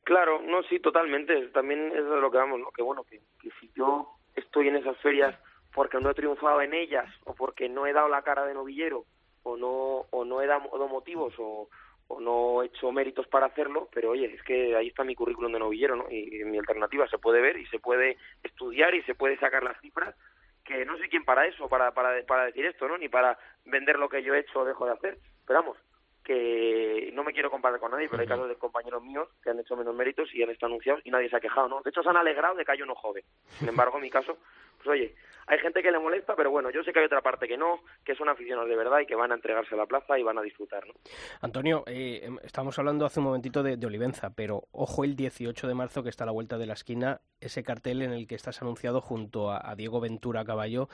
Claro, 0.03 0.41
no, 0.41 0.63
sí, 0.63 0.79
totalmente. 0.79 1.47
También 1.49 1.87
es 1.87 2.03
de 2.03 2.21
lo 2.21 2.29
que 2.29 2.37
vamos, 2.37 2.59
¿no? 2.59 2.71
Que 2.71 2.81
bueno, 2.81 3.03
que, 3.03 3.19
que 3.41 3.49
si 3.59 3.71
yo 3.75 4.09
estoy 4.35 4.67
en 4.67 4.75
esas 4.75 4.97
ferias 4.97 5.37
porque 5.73 5.99
no 5.99 6.09
he 6.09 6.13
triunfado 6.13 6.61
en 6.61 6.73
ellas 6.73 7.09
o 7.25 7.33
porque 7.33 7.69
no 7.69 7.87
he 7.87 7.93
dado 7.93 8.09
la 8.09 8.21
cara 8.21 8.45
de 8.45 8.53
novillero 8.53 9.05
o 9.43 9.57
no 9.57 10.05
o 10.11 10.25
no 10.25 10.41
he 10.41 10.47
dado 10.47 10.87
motivos 10.87 11.33
o, 11.37 11.69
o 12.07 12.19
no 12.19 12.61
he 12.61 12.67
hecho 12.67 12.91
méritos 12.91 13.27
para 13.27 13.47
hacerlo, 13.47 13.89
pero 13.93 14.11
oye, 14.11 14.33
es 14.33 14.43
que 14.43 14.75
ahí 14.75 14.87
está 14.87 15.03
mi 15.03 15.15
currículum 15.15 15.51
de 15.51 15.59
novillero, 15.59 15.95
¿no? 15.95 16.09
Y, 16.09 16.43
mi 16.45 16.57
alternativa 16.57 17.07
se 17.07 17.17
puede 17.17 17.41
ver 17.41 17.57
y 17.57 17.65
se 17.67 17.79
puede 17.79 18.17
estudiar 18.43 18.93
y 18.95 19.01
se 19.03 19.15
puede 19.15 19.37
sacar 19.39 19.63
las 19.63 19.79
cifras 19.81 20.15
que 20.63 20.85
no 20.85 20.97
soy 20.97 21.09
quien 21.09 21.25
para 21.25 21.45
eso, 21.45 21.67
para, 21.67 21.93
para, 21.93 22.23
para 22.25 22.45
decir 22.45 22.65
esto, 22.65 22.87
¿no? 22.87 22.97
Ni 22.97 23.09
para 23.09 23.37
vender 23.65 23.99
lo 23.99 24.07
que 24.07 24.23
yo 24.23 24.33
he 24.33 24.39
hecho 24.39 24.61
o 24.61 24.65
dejo 24.65 24.85
de 24.85 24.93
hacer. 24.93 25.17
Pero 25.45 25.59
vamos, 25.59 25.77
que 26.23 27.11
no 27.13 27.23
me 27.23 27.33
quiero 27.33 27.51
comparar 27.51 27.79
con 27.79 27.91
nadie, 27.91 28.07
pero 28.09 28.21
hay 28.21 28.27
casos 28.27 28.47
de 28.47 28.55
compañeros 28.55 29.03
míos 29.03 29.27
que 29.43 29.49
han 29.49 29.59
hecho 29.59 29.75
menos 29.75 29.93
méritos 29.93 30.33
y 30.33 30.41
han 30.41 30.49
estado 30.49 30.71
anunciados 30.71 31.01
y 31.03 31.11
nadie 31.11 31.29
se 31.29 31.35
ha 31.35 31.41
quejado, 31.41 31.67
¿no? 31.67 31.81
De 31.81 31.89
hecho, 31.89 32.01
se 32.01 32.09
han 32.09 32.17
alegrado 32.17 32.55
de 32.55 32.63
que 32.63 32.71
haya 32.71 32.83
uno 32.83 32.95
joven. 32.95 33.23
Sin 33.59 33.67
embargo, 33.69 33.97
en 33.97 34.03
mi 34.03 34.09
caso, 34.09 34.37
pues 34.77 34.87
oye, 34.87 35.15
hay 35.47 35.59
gente 35.59 35.83
que 35.83 35.91
le 35.91 35.99
molesta, 35.99 36.35
pero 36.35 36.51
bueno, 36.51 36.69
yo 36.69 36.83
sé 36.83 36.93
que 36.93 36.99
hay 36.99 37.05
otra 37.05 37.21
parte 37.21 37.47
que 37.47 37.57
no, 37.57 37.81
que 38.05 38.15
son 38.15 38.29
aficionados 38.29 38.69
de 38.69 38.75
verdad 38.75 38.99
y 38.99 39.05
que 39.05 39.15
van 39.15 39.31
a 39.31 39.35
entregarse 39.35 39.75
a 39.75 39.77
la 39.77 39.85
plaza 39.85 40.17
y 40.17 40.23
van 40.23 40.37
a 40.37 40.41
disfrutar, 40.41 40.87
¿no? 40.87 40.93
Antonio, 41.41 41.83
eh, 41.87 42.21
em, 42.23 42.39
estábamos 42.43 42.79
hablando 42.79 43.05
hace 43.05 43.19
un 43.19 43.25
momentito 43.25 43.61
de, 43.61 43.75
de 43.75 43.87
Olivenza, 43.87 44.29
pero 44.33 44.63
ojo 44.71 45.03
el 45.03 45.15
18 45.15 45.67
de 45.67 45.73
marzo 45.73 46.03
que 46.03 46.09
está 46.09 46.23
a 46.23 46.27
la 46.27 46.31
vuelta 46.31 46.57
de 46.57 46.65
la 46.65 46.73
esquina, 46.73 47.21
ese 47.41 47.63
cartel 47.63 48.01
en 48.01 48.11
el 48.11 48.27
que 48.27 48.35
estás 48.35 48.61
anunciado 48.61 49.01
junto 49.01 49.51
a, 49.51 49.69
a 49.69 49.75
Diego 49.75 49.99
Ventura 49.99 50.45
Caballo 50.45 50.87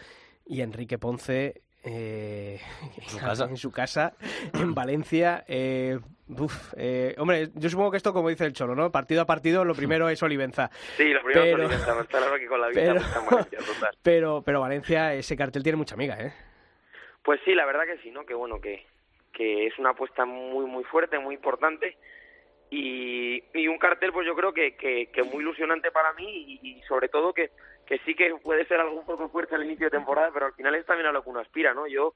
y 0.45 0.61
Enrique 0.61 0.97
Ponce 0.97 1.61
eh, 1.83 2.59
¿En 2.97 3.09
su 3.09 3.17
casa? 3.19 3.45
en 3.45 3.57
su 3.57 3.71
casa, 3.71 4.13
en 4.53 4.73
Valencia. 4.75 5.43
Eh, 5.47 5.99
uf, 6.29 6.73
eh, 6.77 7.15
hombre, 7.17 7.49
yo 7.55 7.69
supongo 7.69 7.91
que 7.91 7.97
esto, 7.97 8.13
como 8.13 8.29
dice 8.29 8.45
el 8.45 8.53
Cholo, 8.53 8.75
¿no? 8.75 8.91
Partido 8.91 9.21
a 9.21 9.25
partido, 9.25 9.65
lo 9.65 9.73
primero 9.75 10.09
es 10.09 10.21
Olivenza. 10.23 10.69
Sí, 10.97 11.09
lo 11.09 11.21
primero 11.23 11.41
Pero- 11.41 11.63
es 11.63 11.69
Olivenza, 11.71 12.01
está 12.01 12.17
claro 12.19 12.37
que 12.37 12.47
con 12.47 12.61
la 12.61 12.67
vista 12.67 12.81
pero- 12.81 12.93
pues, 12.95 13.05
está 13.07 13.19
en 13.19 13.25
Valencia, 13.29 13.59
total. 13.59 13.97
Pero, 14.03 14.41
pero 14.45 14.61
Valencia, 14.61 15.13
ese 15.13 15.35
cartel 15.37 15.63
tiene 15.63 15.77
mucha 15.77 15.95
amiga, 15.95 16.17
¿eh? 16.19 16.33
Pues 17.23 17.39
sí, 17.45 17.53
la 17.53 17.65
verdad 17.65 17.83
que 17.85 17.97
sí, 18.01 18.11
¿no? 18.11 18.25
Que 18.25 18.33
bueno, 18.33 18.59
que, 18.61 18.85
que 19.33 19.67
es 19.67 19.77
una 19.79 19.91
apuesta 19.91 20.25
muy, 20.25 20.65
muy 20.65 20.83
fuerte, 20.85 21.19
muy 21.19 21.35
importante 21.35 21.97
y, 22.69 23.43
y 23.53 23.67
un 23.67 23.77
cartel, 23.79 24.11
pues 24.11 24.27
yo 24.27 24.35
creo 24.35 24.53
que, 24.53 24.75
que, 24.75 25.07
que 25.11 25.23
muy 25.23 25.39
ilusionante 25.39 25.91
para 25.91 26.13
mí 26.13 26.59
y, 26.61 26.81
sobre 26.87 27.09
todo 27.09 27.33
que, 27.33 27.51
que 27.85 27.97
sí 27.99 28.15
que 28.15 28.35
puede 28.35 28.65
ser 28.65 28.79
algo 28.79 28.99
un 28.99 29.05
poco 29.05 29.29
fuerte 29.29 29.55
al 29.55 29.63
inicio 29.63 29.87
de 29.87 29.97
temporada, 29.97 30.29
pero 30.33 30.47
al 30.47 30.53
final 30.53 30.75
es 30.75 30.85
también 30.85 31.07
a 31.07 31.11
lo 31.11 31.23
que 31.23 31.29
uno 31.29 31.39
aspira, 31.39 31.73
¿no? 31.73 31.87
Yo, 31.87 32.13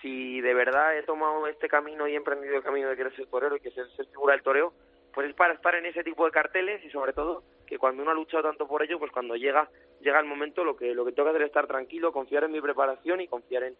si 0.00 0.40
de 0.40 0.54
verdad 0.54 0.96
he 0.96 1.02
tomado 1.02 1.46
este 1.48 1.68
camino 1.68 2.06
y 2.06 2.12
he 2.12 2.16
emprendido 2.16 2.56
el 2.56 2.62
camino 2.62 2.88
de 2.88 2.96
querer 2.96 3.14
ser 3.16 3.26
torero 3.26 3.56
y 3.56 3.60
que 3.60 3.72
ser, 3.72 3.88
ser 3.96 4.06
figura 4.06 4.34
del 4.34 4.42
toreo, 4.42 4.72
pues 5.12 5.28
es 5.28 5.34
para 5.34 5.54
estar 5.54 5.74
en 5.74 5.86
ese 5.86 6.04
tipo 6.04 6.24
de 6.24 6.30
carteles 6.30 6.84
y 6.84 6.90
sobre 6.90 7.12
todo 7.12 7.42
que 7.66 7.78
cuando 7.78 8.02
uno 8.02 8.12
ha 8.12 8.14
luchado 8.14 8.44
tanto 8.44 8.68
por 8.68 8.82
ello, 8.82 8.98
pues 8.98 9.10
cuando 9.10 9.34
llega 9.34 9.68
llega 10.00 10.20
el 10.20 10.26
momento 10.26 10.62
lo 10.62 10.76
que 10.76 10.94
lo 10.94 11.04
que 11.04 11.12
tengo 11.12 11.24
que 11.24 11.30
hacer 11.30 11.42
es 11.42 11.48
estar 11.48 11.66
tranquilo, 11.66 12.12
confiar 12.12 12.44
en 12.44 12.52
mi 12.52 12.60
preparación 12.60 13.22
y 13.22 13.26
confiar 13.26 13.64
en, 13.64 13.76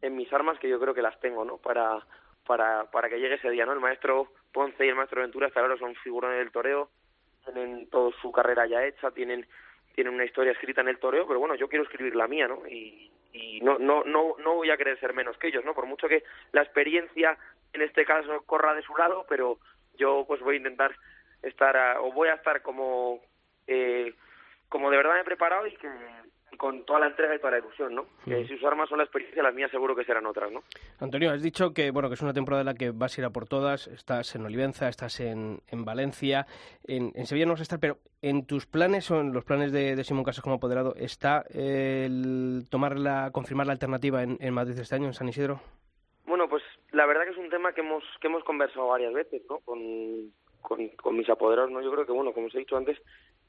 en 0.00 0.16
mis 0.16 0.32
armas 0.32 0.58
que 0.58 0.68
yo 0.68 0.78
creo 0.78 0.94
que 0.94 1.02
las 1.02 1.18
tengo, 1.20 1.44
¿no? 1.44 1.58
Para 1.58 2.06
para 2.46 2.84
para 2.90 3.08
que 3.08 3.18
llegue 3.18 3.34
ese 3.36 3.50
día, 3.50 3.66
¿no? 3.66 3.72
El 3.72 3.80
maestro 3.80 4.32
Ponce 4.52 4.84
y 4.84 4.88
el 4.88 4.94
maestro 4.94 5.20
Ventura, 5.20 5.48
hasta 5.48 5.60
ahora 5.60 5.76
son 5.76 5.94
figurones 5.96 6.38
del 6.38 6.50
toreo, 6.52 6.90
tienen 7.44 7.88
toda 7.90 8.10
su 8.20 8.32
carrera 8.32 8.66
ya 8.66 8.84
hecha, 8.84 9.10
tienen 9.10 9.46
tienen 9.94 10.12
una 10.14 10.24
historia 10.26 10.52
escrita 10.52 10.82
en 10.82 10.88
el 10.88 10.98
toreo, 10.98 11.26
pero 11.26 11.40
bueno, 11.40 11.54
yo 11.54 11.68
quiero 11.68 11.84
escribir 11.84 12.14
la 12.14 12.28
mía, 12.28 12.46
¿no? 12.46 12.66
Y, 12.68 13.10
y 13.32 13.60
no, 13.62 13.78
no, 13.78 14.04
no, 14.04 14.36
no 14.38 14.54
voy 14.54 14.70
a 14.70 14.76
querer 14.76 15.00
ser 15.00 15.14
menos 15.14 15.38
que 15.38 15.48
ellos, 15.48 15.64
¿no? 15.64 15.72
Por 15.74 15.86
mucho 15.86 16.06
que 16.06 16.22
la 16.52 16.60
experiencia 16.62 17.38
en 17.72 17.80
este 17.82 18.04
caso 18.04 18.42
corra 18.44 18.74
de 18.74 18.82
su 18.82 18.94
lado, 18.96 19.24
pero 19.28 19.58
yo 19.96 20.24
pues 20.28 20.40
voy 20.42 20.54
a 20.56 20.58
intentar 20.58 20.94
estar, 21.42 21.76
a- 21.76 22.00
o 22.02 22.12
voy 22.12 22.28
a 22.28 22.34
estar 22.34 22.60
como, 22.60 23.22
eh, 23.66 24.12
como 24.68 24.90
de 24.90 24.96
verdad 24.98 25.14
me 25.14 25.20
he 25.20 25.24
preparado 25.24 25.66
y 25.66 25.74
que 25.76 25.88
con 26.56 26.84
toda 26.84 27.00
la 27.00 27.06
entrega 27.06 27.34
y 27.34 27.38
toda 27.38 27.52
la 27.52 27.58
ilusión, 27.58 27.94
¿no? 27.94 28.06
Que 28.24 28.46
si 28.46 28.56
sus 28.56 28.64
armas 28.64 28.88
son 28.88 28.98
la 28.98 29.04
experiencia, 29.04 29.42
las 29.42 29.54
mías 29.54 29.70
seguro 29.70 29.94
que 29.94 30.04
serán 30.04 30.26
otras, 30.26 30.50
¿no? 30.50 30.62
Antonio, 30.98 31.30
has 31.30 31.42
dicho 31.42 31.72
que 31.72 31.90
bueno 31.90 32.08
que 32.08 32.14
es 32.14 32.22
una 32.22 32.32
temporada 32.32 32.62
en 32.62 32.66
la 32.66 32.74
que 32.74 32.90
vas 32.90 33.16
a 33.16 33.20
ir 33.20 33.24
a 33.24 33.30
por 33.30 33.46
todas. 33.46 33.86
Estás 33.88 34.34
en 34.34 34.44
Olivenza, 34.44 34.88
estás 34.88 35.20
en, 35.20 35.60
en 35.68 35.84
Valencia, 35.84 36.46
en, 36.84 37.12
en 37.14 37.26
Sevilla 37.26 37.46
no 37.46 37.52
vas 37.52 37.60
a 37.60 37.62
estar, 37.62 37.80
pero 37.80 37.98
en 38.22 38.46
tus 38.46 38.66
planes 38.66 39.10
o 39.10 39.20
en 39.20 39.32
los 39.32 39.44
planes 39.44 39.72
de, 39.72 39.94
de 39.96 40.04
Simón 40.04 40.24
Casas 40.24 40.42
como 40.42 40.56
apoderado 40.56 40.94
está 40.96 41.44
el 41.50 42.66
tomar 42.70 42.98
la, 42.98 43.30
confirmar 43.32 43.66
la 43.66 43.72
alternativa 43.74 44.22
en, 44.22 44.36
en 44.40 44.54
Madrid 44.54 44.78
este 44.78 44.94
año, 44.94 45.06
en 45.06 45.14
San 45.14 45.28
Isidro. 45.28 45.60
Bueno, 46.26 46.48
pues 46.48 46.62
la 46.92 47.06
verdad 47.06 47.24
que 47.24 47.30
es 47.30 47.36
un 47.36 47.50
tema 47.50 47.72
que 47.72 47.82
hemos 47.82 48.02
que 48.20 48.26
hemos 48.26 48.42
conversado 48.44 48.88
varias 48.88 49.12
veces, 49.12 49.42
¿no? 49.48 49.58
Con, 49.60 50.32
con, 50.60 50.88
con 50.88 51.16
mis 51.16 51.28
apoderados, 51.28 51.70
¿no? 51.70 51.80
Yo 51.80 51.92
creo 51.92 52.04
que, 52.04 52.12
bueno, 52.12 52.32
como 52.32 52.46
os 52.46 52.54
he 52.54 52.58
dicho 52.58 52.76
antes, 52.76 52.98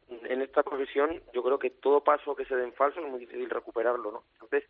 en 0.09 0.41
esta 0.41 0.63
profesión 0.63 1.21
yo 1.33 1.43
creo 1.43 1.59
que 1.59 1.69
todo 1.69 2.03
paso 2.03 2.35
que 2.35 2.45
se 2.45 2.55
den 2.55 2.73
falso 2.73 2.99
es 2.99 3.07
muy 3.07 3.19
difícil 3.19 3.49
recuperarlo, 3.49 4.11
¿no? 4.11 4.23
Entonces, 4.33 4.63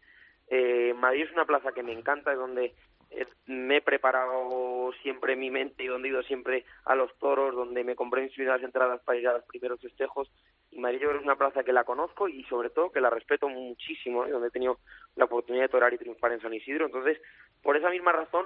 eh, 0.50 0.93
Madrid 0.95 1.23
es 1.26 1.32
una 1.32 1.45
plaza 1.45 1.71
que 1.73 1.84
me 1.84 1.91
encanta, 1.93 2.32
es 2.32 2.38
donde 2.38 2.73
eh, 3.12 3.28
me 3.45 3.78
he 3.78 3.82
preparado 3.82 4.91
siempre 5.02 5.36
mi 5.36 5.52
mente 5.52 5.84
y 5.84 5.88
donde 5.88 6.08
he 6.08 6.12
ido 6.12 6.23
siempre 6.23 6.65
a 6.86 6.95
los 6.95 7.15
toros, 7.19 7.56
donde 7.56 7.84
me 7.84 7.95
compré 7.95 8.21
mis 8.23 8.34
primeras 8.34 8.63
entradas 8.63 9.02
para 9.04 9.19
ir 9.19 9.28
a 9.28 9.34
los 9.34 9.43
primeros 9.45 9.80
festejos. 9.82 10.32
Y 10.71 10.80
Madrid 10.80 11.00
yo 11.00 11.08
creo 11.08 11.19
que 11.19 11.23
es 11.23 11.28
una 11.28 11.38
plaza 11.38 11.63
que 11.63 11.71
la 11.73 11.84
conozco 11.86 12.28
y 12.28 12.43
sobre 12.45 12.69
todo 12.69 12.91
que 12.91 13.02
la 13.02 13.10
respeto 13.10 13.47
muchísimo, 13.47 14.26
¿eh? 14.26 14.32
donde 14.32 14.50
he 14.50 14.52
tenido 14.52 14.80
la 15.15 15.26
oportunidad 15.26 15.65
de 15.65 15.69
torar 15.69 15.93
y 15.93 15.97
triunfar 15.97 16.32
en 16.34 16.41
San 16.41 16.54
Isidro. 16.54 16.86
Entonces, 16.86 17.19
por 17.62 17.78
esa 17.78 17.89
misma 17.89 18.12
razón, 18.12 18.45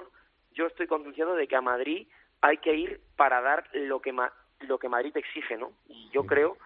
yo 0.52 0.66
estoy 0.66 0.86
convencido 0.86 1.34
de 1.34 1.48
que 1.48 1.56
a 1.56 1.60
Madrid 1.60 2.06
hay 2.40 2.58
que 2.58 2.74
ir 2.74 3.00
para 3.16 3.40
dar 3.40 3.68
lo 3.72 4.00
que 4.00 4.12
Ma- 4.12 4.32
lo 4.60 4.78
que 4.78 4.88
Madrid 4.88 5.12
te 5.12 5.18
exige, 5.18 5.56
¿no? 5.56 5.72
Y 5.88 6.08
yo 6.10 6.24
creo 6.24 6.56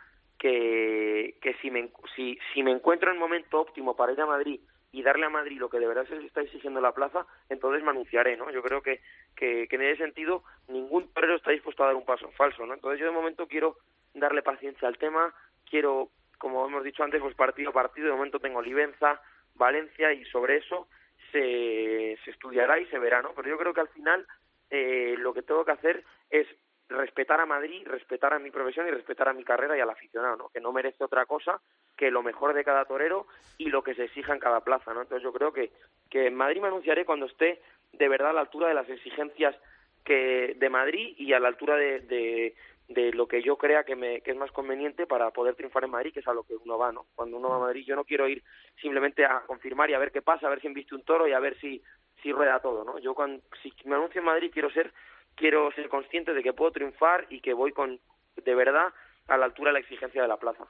que, 1.41 1.57
si, 1.61 1.71
me, 1.71 2.71
encuentro 2.71 3.11
en 3.11 3.17
el 3.17 3.21
momento 3.21 3.61
óptimo 3.61 3.97
para 3.97 4.13
ir 4.13 4.21
a 4.21 4.27
Madrid 4.27 4.61
y 4.93 5.03
darle 5.03 5.27
a 5.27 5.31
Madrid 5.31 5.59
lo 5.59 5.69
que 5.69 5.79
de 5.79 5.87
verdad 5.87 6.07
se 6.07 6.17
está 6.25 6.41
exigiendo 6.41 6.81
la 6.81 6.93
plaza, 6.93 7.27
entonces 7.49 7.83
me 7.83 7.91
anunciaré, 7.91 8.37
¿no? 8.37 8.51
Yo 8.51 8.63
creo 8.63 8.83
que, 8.83 9.01
que, 9.35 9.67
en 9.71 9.83
ese 9.83 10.05
sentido 10.05 10.45
ningún 10.69 11.13
torero 11.13 11.37
está 11.37 11.51
dispuesto 11.51 11.83
a 11.83 11.87
dar 11.87 11.97
un 11.97 12.05
paso 12.05 12.31
falso, 12.33 12.65
¿no? 12.67 12.75
Entonces 12.75 13.01
yo 13.01 13.07
de 13.07 13.13
momento 13.13 13.47
quiero 13.47 13.77
darle 14.15 14.43
paciencia 14.43 14.89
al 14.89 14.99
tema, 14.99 15.35
quiero, 15.69 16.11
como 16.39 16.67
hemos 16.67 16.85
dicho 16.85 17.03
antes, 17.03 17.21
pues 17.21 17.35
partido 17.35 17.71
a 17.71 17.75
partido, 17.75 18.09
de 18.09 18.15
momento 18.15 18.41
tengo 18.41 18.61
Olivenza, 18.61 19.21
Valencia 19.55 20.13
y 20.13 20.25
sobre 20.27 20.59
eso 20.59 20.89
se, 21.33 22.19
se 22.25 22.31
estudiará 22.31 22.79
y 22.79 22.87
se 22.87 22.99
verá, 22.99 23.23
¿no? 23.23 23.33
Pero 23.35 23.49
yo 23.49 23.59
creo 23.59 23.75
que 23.75 23.81
al 23.81 23.89
final 23.89 24.27
eh, 24.71 25.15
lo 25.19 25.35
que 25.35 25.43
tengo 25.43 25.65
que 25.65 25.73
hacer 25.73 26.05
es 26.31 26.47
respetar 26.89 27.41
a 27.41 27.47
Madrid, 27.47 27.87
respetar 27.87 28.33
a 28.33 28.39
mi 28.39 28.51
profesión 28.51 28.87
y 28.87 28.91
respetar 28.91 29.29
a 29.29 29.33
mi 29.33 29.45
carrera 29.45 29.77
y 29.77 29.81
al 29.81 29.91
aficionado, 29.91 30.37
¿no? 30.37 30.49
Que 30.51 30.61
no 30.61 30.73
merece 30.73 31.03
otra 31.03 31.27
cosa 31.27 31.61
que 31.97 32.11
lo 32.11 32.23
mejor 32.23 32.55
de 32.55 32.65
cada 32.65 32.85
torero 32.85 33.27
y 33.59 33.67
lo 33.67 33.83
que 33.83 33.95
se 33.95 34.05
exija 34.05 34.33
en 34.33 34.41
cada 34.41 34.61
plaza, 34.61 34.95
¿no? 34.95 35.03
Entonces 35.03 35.23
yo 35.23 35.33
creo 35.33 35.53
que, 35.53 35.71
que 36.11 36.27
en 36.27 36.35
Madrid 36.35 36.61
me 36.61 36.69
anunciaré 36.69 37.05
cuando 37.05 37.27
esté 37.27 37.61
de 37.93 38.09
verdad 38.09 38.31
a 38.31 38.35
la 38.35 38.41
altura 38.43 38.69
de 38.69 38.75
las 38.75 38.89
exigencias 38.89 39.57
que 40.05 40.55
de 40.57 40.71
Madrid 40.71 41.15
y 41.19 41.33
a 41.33 41.41
la 41.41 41.49
altura 41.49 41.77
de, 41.77 42.01
de, 42.01 42.55
de 42.89 43.13
lo 43.13 43.27
que 43.27 43.43
yo 43.43 43.57
crea 43.57 43.85
que, 43.85 43.97
me, 43.97 44.21
que 44.21 44.31
es 44.31 44.37
más 44.37 44.53
conveniente 44.53 45.07
para 45.07 45.31
poder 45.33 45.57
triunfar 45.57 45.85
en 45.85 45.91
Madrid, 45.91 46.13
que 46.13 46.21
es 46.21 46.29
a 46.29 46.35
lo 46.35 46.45
que 46.45 46.55
uno 46.55 46.79
va, 46.79 46.93
¿no? 46.93 47.07
Cuando 47.15 47.37
uno 47.37 47.49
va 47.49 47.57
a 47.57 47.61
Madrid 47.61 47.85
yo 47.85 47.97
no 47.97 48.05
quiero 48.05 48.29
ir 48.29 48.43
simplemente 48.81 49.25
a 49.25 49.41
confirmar 49.41 49.91
y 49.91 49.95
a 49.95 49.99
ver 49.99 50.13
qué 50.13 50.23
pasa, 50.23 50.47
a 50.47 50.51
ver 50.51 50.61
si 50.61 50.69
viste 50.69 50.95
un 50.95 51.03
toro 51.03 51.27
y 51.27 51.33
a 51.33 51.41
ver 51.41 51.59
si, 51.59 51.83
si 52.23 52.33
rueda 52.33 52.61
todo, 52.61 52.85
¿no? 52.85 52.99
Yo 52.99 53.15
cuando, 53.15 53.43
si 53.63 53.73
me 53.85 53.97
anuncio 53.97 54.21
en 54.21 54.27
Madrid 54.27 54.51
quiero 54.53 54.71
ser 54.71 54.93
quiero 55.37 55.71
ser 55.73 55.89
consciente 55.89 56.35
de 56.35 56.43
que 56.43 56.53
puedo 56.53 56.73
triunfar 56.73 57.27
y 57.31 57.41
que 57.41 57.55
voy 57.55 57.73
con 57.73 58.01
de 58.45 58.55
verdad 58.55 58.89
a 59.29 59.37
la 59.37 59.47
altura 59.47 59.71
de 59.71 59.75
la 59.75 59.81
exigencia 59.81 60.23
de 60.23 60.29
la 60.29 60.37
plaza. 60.37 60.65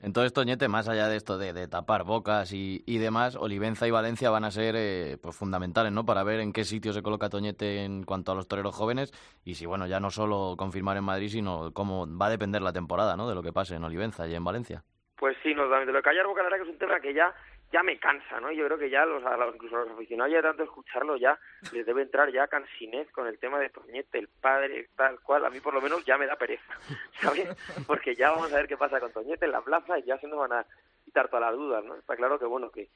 Entonces, 0.00 0.32
Toñete, 0.32 0.68
más 0.68 0.88
allá 0.88 1.08
de 1.08 1.16
esto 1.16 1.38
de, 1.38 1.52
de 1.52 1.66
tapar 1.66 2.04
bocas 2.04 2.52
y, 2.52 2.84
y 2.86 2.98
demás, 2.98 3.34
Olivenza 3.34 3.88
y 3.88 3.90
Valencia 3.90 4.30
van 4.30 4.44
a 4.44 4.52
ser 4.52 4.76
eh, 4.76 5.16
pues 5.20 5.36
fundamentales, 5.36 5.90
¿no? 5.90 6.04
Para 6.04 6.22
ver 6.22 6.38
en 6.38 6.52
qué 6.52 6.62
sitio 6.62 6.92
se 6.92 7.02
coloca 7.02 7.28
Toñete 7.28 7.84
en 7.84 8.04
cuanto 8.04 8.30
a 8.30 8.36
los 8.36 8.46
toreros 8.46 8.76
jóvenes 8.76 9.12
y 9.44 9.54
si, 9.54 9.66
bueno, 9.66 9.88
ya 9.88 9.98
no 9.98 10.10
solo 10.10 10.54
confirmar 10.56 10.96
en 10.96 11.04
Madrid, 11.04 11.28
sino 11.28 11.72
cómo 11.72 12.06
va 12.16 12.26
a 12.26 12.30
depender 12.30 12.62
la 12.62 12.72
temporada, 12.72 13.16
¿no? 13.16 13.28
De 13.28 13.34
lo 13.34 13.42
que 13.42 13.52
pase 13.52 13.74
en 13.74 13.82
Olivenza 13.82 14.28
y 14.28 14.36
en 14.36 14.44
Valencia. 14.44 14.84
Pues 15.16 15.36
sí, 15.42 15.52
no, 15.52 15.68
de 15.68 15.86
lo 15.86 15.92
de 15.92 16.02
callar 16.02 16.28
boca 16.28 16.42
la 16.42 16.50
verdad 16.50 16.64
que 16.64 16.70
es 16.70 16.74
un 16.74 16.78
tema 16.78 17.00
que 17.00 17.12
ya 17.12 17.34
ya 17.70 17.82
me 17.82 17.98
cansa, 17.98 18.40
¿no? 18.40 18.50
Yo 18.50 18.64
creo 18.66 18.78
que 18.78 18.90
ya 18.90 19.04
los, 19.04 19.22
incluso 19.54 19.76
los 19.76 19.90
aficionados 19.90 20.32
ya 20.32 20.42
tanto 20.42 20.62
escucharlo 20.62 21.16
ya 21.16 21.38
les 21.72 21.84
debe 21.84 22.02
entrar 22.02 22.30
ya 22.32 22.48
cansinez 22.48 23.10
con 23.10 23.26
el 23.26 23.38
tema 23.38 23.58
de 23.58 23.70
Toñete, 23.70 24.18
el 24.18 24.28
padre, 24.28 24.88
tal 24.96 25.20
cual. 25.20 25.44
A 25.44 25.50
mí 25.50 25.60
por 25.60 25.74
lo 25.74 25.80
menos 25.80 26.04
ya 26.04 26.16
me 26.16 26.26
da 26.26 26.36
pereza, 26.36 26.78
¿sabes? 27.20 27.48
Porque 27.86 28.14
ya 28.14 28.30
vamos 28.30 28.52
a 28.52 28.56
ver 28.56 28.68
qué 28.68 28.76
pasa 28.76 29.00
con 29.00 29.12
Toñete 29.12 29.44
en 29.44 29.52
la 29.52 29.60
plaza 29.60 29.98
y 29.98 30.04
ya 30.04 30.18
se 30.18 30.28
nos 30.28 30.38
van 30.38 30.52
a 30.52 30.66
quitar 31.04 31.28
todas 31.28 31.50
las 31.50 31.56
dudas, 31.56 31.84
¿no? 31.84 31.94
Está 31.94 32.16
claro 32.16 32.38
que 32.38 32.46
bueno 32.46 32.70
que 32.70 32.88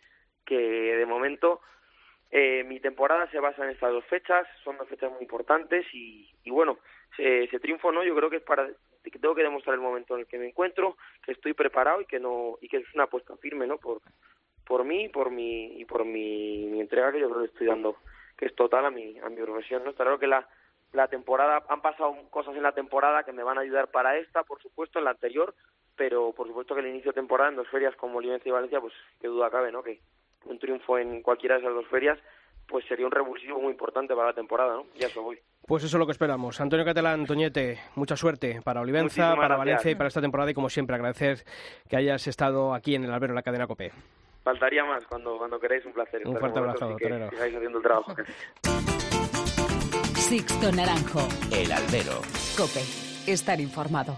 que 0.44 0.56
de 0.56 1.06
momento 1.06 1.60
eh, 2.30 2.64
mi 2.64 2.80
temporada 2.80 3.30
se 3.30 3.38
basa 3.38 3.64
en 3.64 3.70
estas 3.70 3.92
dos 3.92 4.04
fechas, 4.06 4.46
son 4.64 4.78
dos 4.78 4.88
fechas 4.88 5.10
muy 5.12 5.20
importantes 5.20 5.86
y, 5.92 6.28
y 6.44 6.50
bueno, 6.50 6.78
ese, 7.18 7.60
triunfo 7.60 7.92
no, 7.92 8.02
yo 8.02 8.16
creo 8.16 8.30
que 8.30 8.36
es 8.36 8.42
para 8.42 8.68
tengo 9.20 9.34
que 9.34 9.42
demostrar 9.42 9.74
el 9.74 9.80
momento 9.80 10.14
en 10.14 10.20
el 10.20 10.26
que 10.26 10.38
me 10.38 10.48
encuentro, 10.48 10.96
que 11.24 11.32
estoy 11.32 11.52
preparado 11.52 12.00
y 12.00 12.06
que 12.06 12.18
no 12.18 12.56
y 12.60 12.68
que 12.68 12.78
es 12.78 12.94
una 12.94 13.04
apuesta 13.04 13.36
firme, 13.36 13.66
¿no? 13.66 13.76
Por 13.76 14.00
por 14.66 14.84
mí, 14.84 15.08
por 15.08 15.30
mi 15.30 15.80
y 15.80 15.84
por 15.84 16.04
mi, 16.04 16.66
mi 16.66 16.80
entrega 16.80 17.12
que 17.12 17.20
yo 17.20 17.28
creo 17.28 17.40
que 17.40 17.48
estoy 17.48 17.66
dando, 17.66 17.96
que 18.36 18.46
es 18.46 18.54
total 18.54 18.86
a 18.86 18.90
mi 18.90 19.18
a 19.18 19.28
mi 19.28 19.36
profesión, 19.36 19.84
¿no? 19.84 19.90
Está 19.90 20.04
claro 20.04 20.18
que 20.18 20.26
la 20.26 20.48
la 20.92 21.08
temporada 21.08 21.64
han 21.68 21.80
pasado 21.80 22.14
cosas 22.30 22.54
en 22.54 22.62
la 22.62 22.72
temporada 22.72 23.24
que 23.24 23.32
me 23.32 23.42
van 23.42 23.58
a 23.58 23.62
ayudar 23.62 23.88
para 23.90 24.18
esta, 24.18 24.42
por 24.42 24.60
supuesto, 24.60 24.98
en 24.98 25.06
la 25.06 25.12
anterior, 25.12 25.54
pero 25.96 26.32
por 26.32 26.46
supuesto 26.46 26.74
que 26.74 26.80
el 26.80 26.88
inicio 26.88 27.12
de 27.12 27.20
temporada 27.20 27.50
en 27.50 27.56
dos 27.56 27.68
ferias 27.68 27.96
como 27.96 28.18
Olivenza 28.18 28.48
y 28.48 28.52
Valencia, 28.52 28.80
pues 28.80 28.92
qué 29.20 29.28
duda 29.28 29.50
cabe, 29.50 29.72
¿no? 29.72 29.82
Que 29.82 30.00
un 30.44 30.58
triunfo 30.58 30.98
en 30.98 31.22
cualquiera 31.22 31.54
de 31.54 31.62
esas 31.62 31.74
dos 31.74 31.86
ferias 31.88 32.18
pues 32.68 32.84
sería 32.86 33.06
un 33.06 33.12
revulsivo 33.12 33.60
muy 33.60 33.72
importante 33.72 34.14
para 34.14 34.28
la 34.28 34.34
temporada, 34.34 34.76
¿no? 34.76 34.86
Ya 34.94 35.08
eso 35.08 35.22
voy. 35.22 35.38
Pues 35.66 35.84
eso 35.84 35.96
es 35.96 35.98
lo 35.98 36.06
que 36.06 36.12
esperamos. 36.12 36.60
Antonio 36.60 36.84
Catalán, 36.84 37.26
Toñete, 37.26 37.78
mucha 37.96 38.16
suerte 38.16 38.60
para 38.62 38.80
Olivenza, 38.80 39.04
Muchísimas 39.04 39.36
para 39.36 39.48
gracias. 39.48 39.58
Valencia 39.58 39.90
y 39.90 39.94
para 39.94 40.08
esta 40.08 40.20
temporada 40.20 40.50
y 40.50 40.54
como 40.54 40.70
siempre 40.70 40.96
agradecer 40.96 41.44
que 41.88 41.96
hayas 41.96 42.26
estado 42.26 42.74
aquí 42.74 42.94
en 42.94 43.04
el 43.04 43.12
albero 43.12 43.32
en 43.32 43.36
la 43.36 43.42
cadena 43.42 43.66
COPE. 43.66 43.92
Faltaría 44.42 44.84
más 44.84 45.04
cuando 45.06 45.38
cuando 45.38 45.60
queráis, 45.60 45.84
un 45.86 45.92
placer. 45.92 46.22
Un 46.26 46.36
fuerte 46.36 46.58
abrazo, 46.58 46.90
y 46.92 46.96
que 46.96 47.04
torero. 47.08 47.30
sigáis 47.30 47.54
haciendo 47.54 47.78
el 47.78 47.84
trabajo. 47.84 48.14
Sixto 50.16 50.72
Naranjo. 50.72 51.28
El 51.52 51.70
albero. 51.72 52.20
Cope. 52.56 52.82
Estar 53.26 53.60
informado. 53.60 54.16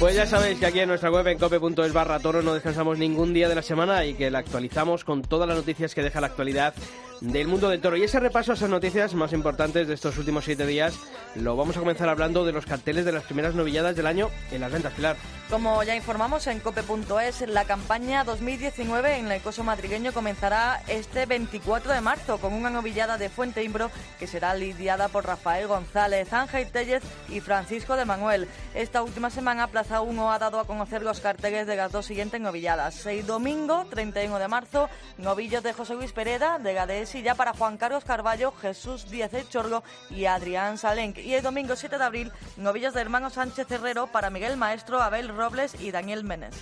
Pues 0.00 0.16
ya 0.16 0.26
sabéis 0.26 0.58
que 0.58 0.66
aquí 0.66 0.80
en 0.80 0.88
nuestra 0.88 1.10
web 1.10 1.26
en 1.28 1.38
cope.es 1.38 1.92
barra 1.92 2.18
toro 2.18 2.42
no 2.42 2.52
descansamos 2.52 2.98
ningún 2.98 3.32
día 3.32 3.48
de 3.48 3.54
la 3.54 3.62
semana 3.62 4.04
y 4.04 4.14
que 4.14 4.30
la 4.30 4.40
actualizamos 4.40 5.04
con 5.04 5.22
todas 5.22 5.48
las 5.48 5.56
noticias 5.56 5.94
que 5.94 6.02
deja 6.02 6.20
la 6.20 6.26
actualidad 6.26 6.74
del 7.20 7.48
mundo 7.48 7.68
del 7.68 7.80
toro. 7.80 7.96
Y 7.96 8.04
ese 8.04 8.20
repaso 8.20 8.52
a 8.52 8.54
esas 8.54 8.70
noticias 8.70 9.14
más 9.14 9.32
importantes 9.32 9.88
de 9.88 9.94
estos 9.94 10.16
últimos 10.18 10.44
siete 10.44 10.66
días 10.66 10.98
lo 11.34 11.56
vamos 11.56 11.76
a 11.76 11.80
comenzar 11.80 12.08
hablando 12.08 12.44
de 12.44 12.52
los 12.52 12.64
carteles 12.64 13.04
de 13.04 13.12
las 13.12 13.24
primeras 13.24 13.54
novilladas 13.54 13.96
del 13.96 14.06
año 14.06 14.30
en 14.52 14.60
las 14.60 14.70
ventas, 14.70 14.92
Pilar. 14.92 15.16
Como 15.50 15.82
ya 15.82 15.94
informamos 15.94 16.46
en 16.46 16.60
cope.es, 16.60 17.48
la 17.48 17.64
campaña 17.64 18.24
2019 18.24 19.18
en 19.18 19.30
el 19.30 19.42
coso 19.42 19.62
madrigueño 19.62 20.12
comenzará 20.12 20.82
este 20.88 21.26
24 21.26 21.92
de 21.92 22.00
marzo 22.00 22.38
con 22.38 22.54
una 22.54 22.70
novillada 22.70 23.18
de 23.18 23.28
Fuente 23.28 23.62
Imbro 23.62 23.90
que 24.18 24.26
será 24.26 24.54
lidiada 24.54 25.08
por 25.08 25.26
Rafael 25.26 25.66
González, 25.66 26.32
Ángel 26.32 26.70
Tellez 26.70 27.02
y 27.28 27.40
Francisco 27.40 27.96
de 27.96 28.04
Manuel. 28.04 28.48
Esta 28.74 29.02
última 29.02 29.28
semana 29.28 29.66
Plaza 29.66 30.00
1 30.00 30.32
ha 30.32 30.38
dado 30.38 30.60
a 30.60 30.66
conocer 30.66 31.02
los 31.02 31.20
carteles 31.20 31.66
de 31.66 31.76
las 31.76 31.92
dos 31.92 32.06
siguientes 32.06 32.40
novilladas. 32.40 33.04
El 33.06 33.26
domingo 33.26 33.86
31 33.90 34.38
de 34.38 34.48
marzo, 34.48 34.88
novillos 35.18 35.62
de 35.62 35.72
José 35.72 35.94
Luis 35.94 36.12
Pereda, 36.12 36.58
de 36.58 36.72
Gadés 36.74 37.03
ya 37.04 37.34
para 37.34 37.52
Juan 37.52 37.76
Carlos 37.76 38.04
Carballo, 38.04 38.52
Jesús 38.52 39.10
Díaz 39.10 39.32
de 39.32 39.48
Chorgo 39.48 39.82
y 40.10 40.24
Adrián 40.24 40.78
Salenc. 40.78 41.18
Y 41.18 41.34
el 41.34 41.42
domingo 41.42 41.76
7 41.76 41.98
de 41.98 42.04
abril, 42.04 42.32
novillos 42.56 42.94
de 42.94 43.00
hermano 43.00 43.30
Sánchez 43.30 43.70
Herrero 43.70 44.06
para 44.06 44.30
Miguel 44.30 44.56
Maestro, 44.56 45.00
Abel 45.00 45.28
Robles 45.28 45.74
y 45.80 45.90
Daniel 45.90 46.24
Menes. 46.24 46.54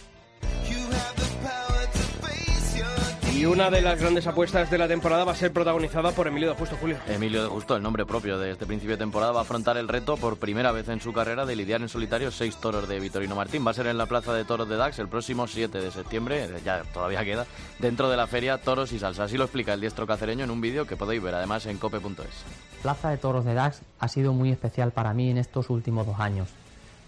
Y 3.35 3.47
una 3.47 3.71
de 3.71 3.81
las 3.81 3.99
grandes 3.99 4.27
apuestas 4.27 4.71
de 4.71 4.77
la 4.77 4.87
temporada 4.87 5.25
va 5.25 5.33
a 5.33 5.35
ser 5.35 5.53
protagonizada 5.55 6.12
por 6.12 6.27
Emilio 6.27 6.51
de 6.51 6.55
Justo, 6.55 6.77
Julio. 6.79 6.99
Emilio 7.09 7.42
de 7.42 7.49
Justo, 7.49 7.75
el 7.75 7.83
nombre 7.83 8.05
propio 8.05 8.38
de 8.38 8.51
este 8.51 8.66
principio 8.66 8.97
de 8.97 8.99
temporada, 8.99 9.33
va 9.33 9.40
a 9.40 9.42
afrontar 9.42 9.79
el 9.79 9.88
reto 9.88 10.18
por 10.18 10.37
primera 10.37 10.71
vez 10.71 10.88
en 10.88 11.01
su 11.01 11.14
carrera 11.14 11.47
de 11.47 11.57
lidiar 11.57 11.81
en 11.81 11.88
solitario 11.88 12.31
seis 12.31 12.57
toros 12.59 12.87
de 12.88 13.01
Vitorino 13.01 13.35
Martín. 13.35 13.66
Va 13.66 13.71
a 13.71 13.75
ser 13.75 13.87
en 13.87 13.97
la 13.97 14.05
Plaza 14.05 14.35
de 14.35 14.45
Toros 14.45 14.68
de 14.68 14.77
Dax 14.77 14.99
el 14.99 15.09
próximo 15.09 15.47
7 15.47 15.81
de 15.81 15.90
septiembre, 15.90 16.47
ya 16.62 16.83
todavía 16.92 17.25
queda, 17.25 17.47
dentro 17.79 18.11
de 18.11 18.18
la 18.18 18.27
feria 18.27 18.59
Toros 18.59 18.92
y 18.92 18.99
Salsa. 18.99 19.25
Así 19.25 19.38
lo 19.38 19.45
explica 19.45 19.73
el 19.73 19.81
diestro 19.81 20.07
cacereño 20.07 20.45
en 20.45 20.51
un 20.51 20.61
vídeo 20.61 20.87
que 20.87 20.97
podéis 20.97 21.23
ver 21.23 21.35
además 21.35 21.64
en 21.64 21.79
cope.es. 21.79 22.45
Plaza 22.83 23.09
de 23.09 23.16
Toros 23.16 23.47
de 23.47 23.55
Dax 23.55 23.81
ha 23.99 24.09
sido 24.09 24.35
muy 24.35 24.51
especial 24.51 24.92
para 24.92 25.14
mí 25.14 25.31
en 25.31 25.38
estos 25.38 25.71
últimos 25.71 26.07
dos 26.07 26.21
años. 26.21 26.49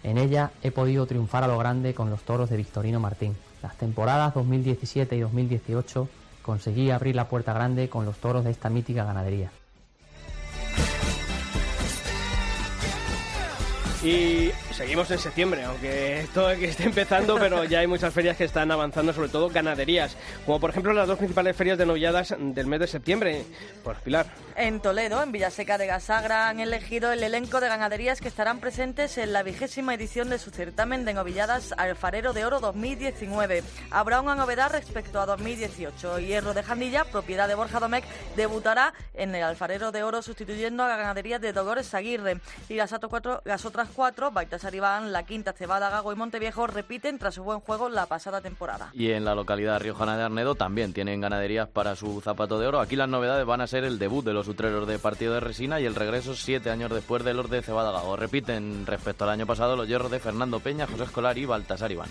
En 0.01 0.17
ella 0.17 0.51
he 0.63 0.71
podido 0.71 1.05
triunfar 1.05 1.43
a 1.43 1.47
lo 1.47 1.57
grande 1.57 1.93
con 1.93 2.09
los 2.09 2.21
toros 2.21 2.49
de 2.49 2.57
Victorino 2.57 2.99
Martín. 2.99 3.35
Las 3.65 3.77
temporadas 3.77 4.35
2017 4.35 5.15
y 5.15 5.21
2018 5.21 6.07
conseguí 6.43 6.91
abrir 6.91 7.15
la 7.15 7.27
puerta 7.27 7.51
grande 7.51 7.89
con 7.89 8.05
los 8.05 8.17
toros 8.17 8.43
de 8.43 8.51
esta 8.51 8.69
mítica 8.69 9.03
ganadería. 9.03 9.49
Y 14.05 14.51
seguimos 14.71 15.09
en 15.09 15.17
septiembre, 15.17 15.63
aunque 15.63 16.19
esto 16.19 16.47
que 16.59 16.65
esté 16.65 16.83
empezando, 16.83 17.39
pero 17.39 17.63
ya 17.63 17.79
hay 17.79 17.87
muchas 17.87 18.13
ferias 18.13 18.37
que 18.37 18.43
están 18.43 18.69
avanzando, 18.69 19.11
sobre 19.13 19.29
todo 19.29 19.49
ganaderías, 19.49 20.15
como 20.45 20.59
por 20.59 20.69
ejemplo 20.69 20.93
las 20.93 21.07
dos 21.07 21.17
principales 21.17 21.55
ferias 21.55 21.79
de 21.79 21.87
novilladas 21.87 22.35
del 22.37 22.67
mes 22.67 22.81
de 22.81 22.87
septiembre. 22.87 23.45
Pues 23.83 23.97
Pilar. 24.01 24.27
En 24.57 24.79
Toledo, 24.79 25.23
en 25.23 25.31
Villaseca 25.31 25.79
de 25.79 25.87
Gasagra, 25.87 26.49
han 26.49 26.59
elegido 26.59 27.11
el 27.11 27.23
elenco 27.23 27.59
de 27.59 27.67
ganaderías 27.67 28.21
que 28.21 28.27
estarán 28.27 28.59
presentes 28.59 29.17
en 29.17 29.33
la 29.33 29.41
vigésima 29.41 29.95
edición 29.95 30.29
de 30.29 30.37
su 30.37 30.51
certamen 30.51 31.03
de 31.03 31.13
novilladas 31.13 31.73
Alfarero 31.75 32.31
de 32.31 32.45
Oro 32.45 32.59
2019. 32.59 33.63
Habrá 33.89 34.21
una 34.21 34.35
novedad 34.35 34.71
respecto 34.71 35.19
a 35.19 35.25
2018. 35.25 36.19
Hierro 36.19 36.53
de 36.53 36.61
Jandilla, 36.61 37.05
propiedad 37.05 37.47
de 37.47 37.55
Borja 37.55 37.79
Domecq, 37.79 38.05
debutará 38.35 38.93
en 39.15 39.33
el 39.33 39.43
Alfarero 39.43 39.91
de 39.91 40.03
Oro 40.03 40.21
sustituyendo 40.21 40.83
a 40.83 40.89
la 40.89 40.95
ganadería 40.95 41.39
de 41.39 41.51
Dolores 41.51 41.93
Aguirre. 41.95 42.39
Y 42.69 42.75
las 42.75 42.93
otras 42.93 43.94
cuatro, 43.95 44.31
Baitas 44.31 44.65
Aribán, 44.65 45.11
La 45.11 45.23
Quinta, 45.23 45.53
Cebada, 45.53 45.89
Gago 45.89 46.11
y 46.11 46.15
Monteviejo, 46.15 46.67
repiten 46.67 47.17
tras 47.17 47.35
su 47.35 47.43
buen 47.43 47.61
juego 47.61 47.89
la 47.89 48.05
pasada 48.05 48.41
temporada. 48.41 48.89
Y 48.93 49.11
en 49.11 49.25
la 49.25 49.33
localidad 49.33 49.79
riojana 49.79 50.17
de 50.17 50.23
Arnedo 50.23 50.55
también 50.55 50.93
tienen 50.93 51.21
ganaderías 51.21 51.67
para 51.69 51.95
su 51.95 52.21
zapato 52.21 52.59
de 52.59 52.67
oro. 52.67 52.79
Aquí 52.79 52.95
las 52.95 53.09
novedades 53.09 53.45
van 53.45 53.61
a 53.61 53.67
ser 53.67 53.83
el 53.83 53.97
debut 53.97 54.25
de 54.25 54.33
los 54.33 54.47
utreros 54.47 54.87
de 54.87 54.99
partido 54.99 55.33
de 55.33 55.39
resina 55.39 55.79
y 55.79 55.85
el 55.85 55.95
regreso 55.95 56.35
siete 56.35 56.69
años 56.69 56.91
después 56.91 57.23
de 57.23 57.33
los 57.33 57.49
de 57.49 57.61
Cebada 57.61 57.91
Gago. 57.91 58.15
Repiten 58.17 58.85
respecto 58.85 59.23
al 59.23 59.31
año 59.31 59.45
pasado 59.45 59.75
los 59.75 59.87
hierros 59.87 60.11
de 60.11 60.19
Fernando 60.19 60.59
Peña, 60.59 60.87
José 60.87 61.03
Escolar 61.03 61.37
y 61.37 61.45
Baltasar 61.45 61.91
Iván. 61.91 62.09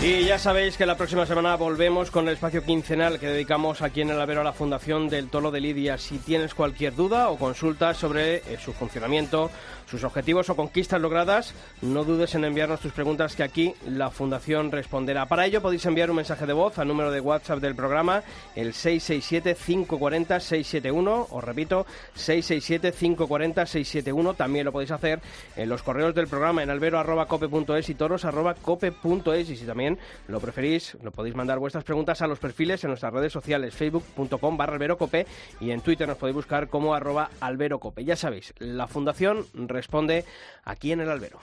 Y 0.00 0.26
ya 0.26 0.38
sabéis 0.38 0.76
que 0.76 0.86
la 0.86 0.96
próxima 0.96 1.26
semana 1.26 1.56
volvemos 1.56 2.12
con 2.12 2.28
el 2.28 2.34
espacio 2.34 2.62
quincenal 2.62 3.18
que 3.18 3.26
dedicamos 3.26 3.82
aquí 3.82 4.02
en 4.02 4.10
el 4.10 4.20
Albero 4.20 4.42
a 4.42 4.44
la 4.44 4.52
Fundación 4.52 5.08
del 5.08 5.28
Tolo 5.28 5.50
de 5.50 5.60
Lidia. 5.60 5.98
Si 5.98 6.18
tienes 6.18 6.54
cualquier 6.54 6.94
duda 6.94 7.30
o 7.30 7.36
consulta 7.36 7.92
sobre 7.94 8.36
eh, 8.36 8.58
su 8.62 8.72
funcionamiento, 8.72 9.50
sus 9.90 10.04
objetivos 10.04 10.50
o 10.50 10.56
conquistas 10.56 11.00
logradas, 11.00 11.52
no 11.82 12.04
dudes 12.04 12.36
en 12.36 12.44
enviarnos 12.44 12.78
tus 12.78 12.92
preguntas 12.92 13.34
que 13.34 13.42
aquí 13.42 13.74
la 13.88 14.10
Fundación 14.10 14.70
responderá. 14.70 15.26
Para 15.26 15.46
ello 15.46 15.60
podéis 15.60 15.84
enviar 15.86 16.10
un 16.10 16.16
mensaje 16.16 16.46
de 16.46 16.52
voz 16.52 16.78
al 16.78 16.86
número 16.86 17.10
de 17.10 17.18
WhatsApp 17.18 17.58
del 17.58 17.74
programa, 17.74 18.22
el 18.54 18.74
667-540-671, 18.74 21.26
os 21.28 21.42
repito, 21.42 21.86
667-540-671. 22.16 24.36
También 24.36 24.64
lo 24.64 24.70
podéis 24.70 24.92
hacer 24.92 25.18
en 25.56 25.68
los 25.68 25.82
correos 25.82 26.14
del 26.14 26.28
programa 26.28 26.62
en 26.62 26.70
albero.cope.es 26.70 27.88
y 27.88 27.94
toros.cope.es 27.94 29.50
y 29.50 29.56
si 29.56 29.64
también 29.64 29.87
lo 30.26 30.40
preferís, 30.40 30.96
lo 31.02 31.12
podéis 31.12 31.34
mandar 31.34 31.58
vuestras 31.58 31.84
preguntas 31.84 32.20
a 32.20 32.26
los 32.26 32.38
perfiles 32.38 32.82
en 32.84 32.90
nuestras 32.90 33.12
redes 33.12 33.32
sociales, 33.32 33.74
facebook.com 33.74 34.56
barra 34.56 34.74
alberocope 34.74 35.26
y 35.60 35.70
en 35.70 35.80
Twitter 35.80 36.08
nos 36.08 36.18
podéis 36.18 36.36
buscar 36.36 36.68
como 36.68 36.94
arroba 36.94 37.30
alberocope. 37.40 38.04
Ya 38.04 38.16
sabéis, 38.16 38.52
la 38.58 38.86
Fundación 38.86 39.46
responde 39.54 40.24
aquí 40.64 40.92
en 40.92 41.00
el 41.00 41.08
albero. 41.08 41.38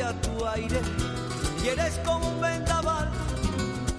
A 0.00 0.12
tu 0.20 0.46
aire. 0.46 0.80
Y 1.62 1.68
eres 1.68 1.98
como 2.04 2.28
un 2.28 2.40
vendaval 2.40 3.10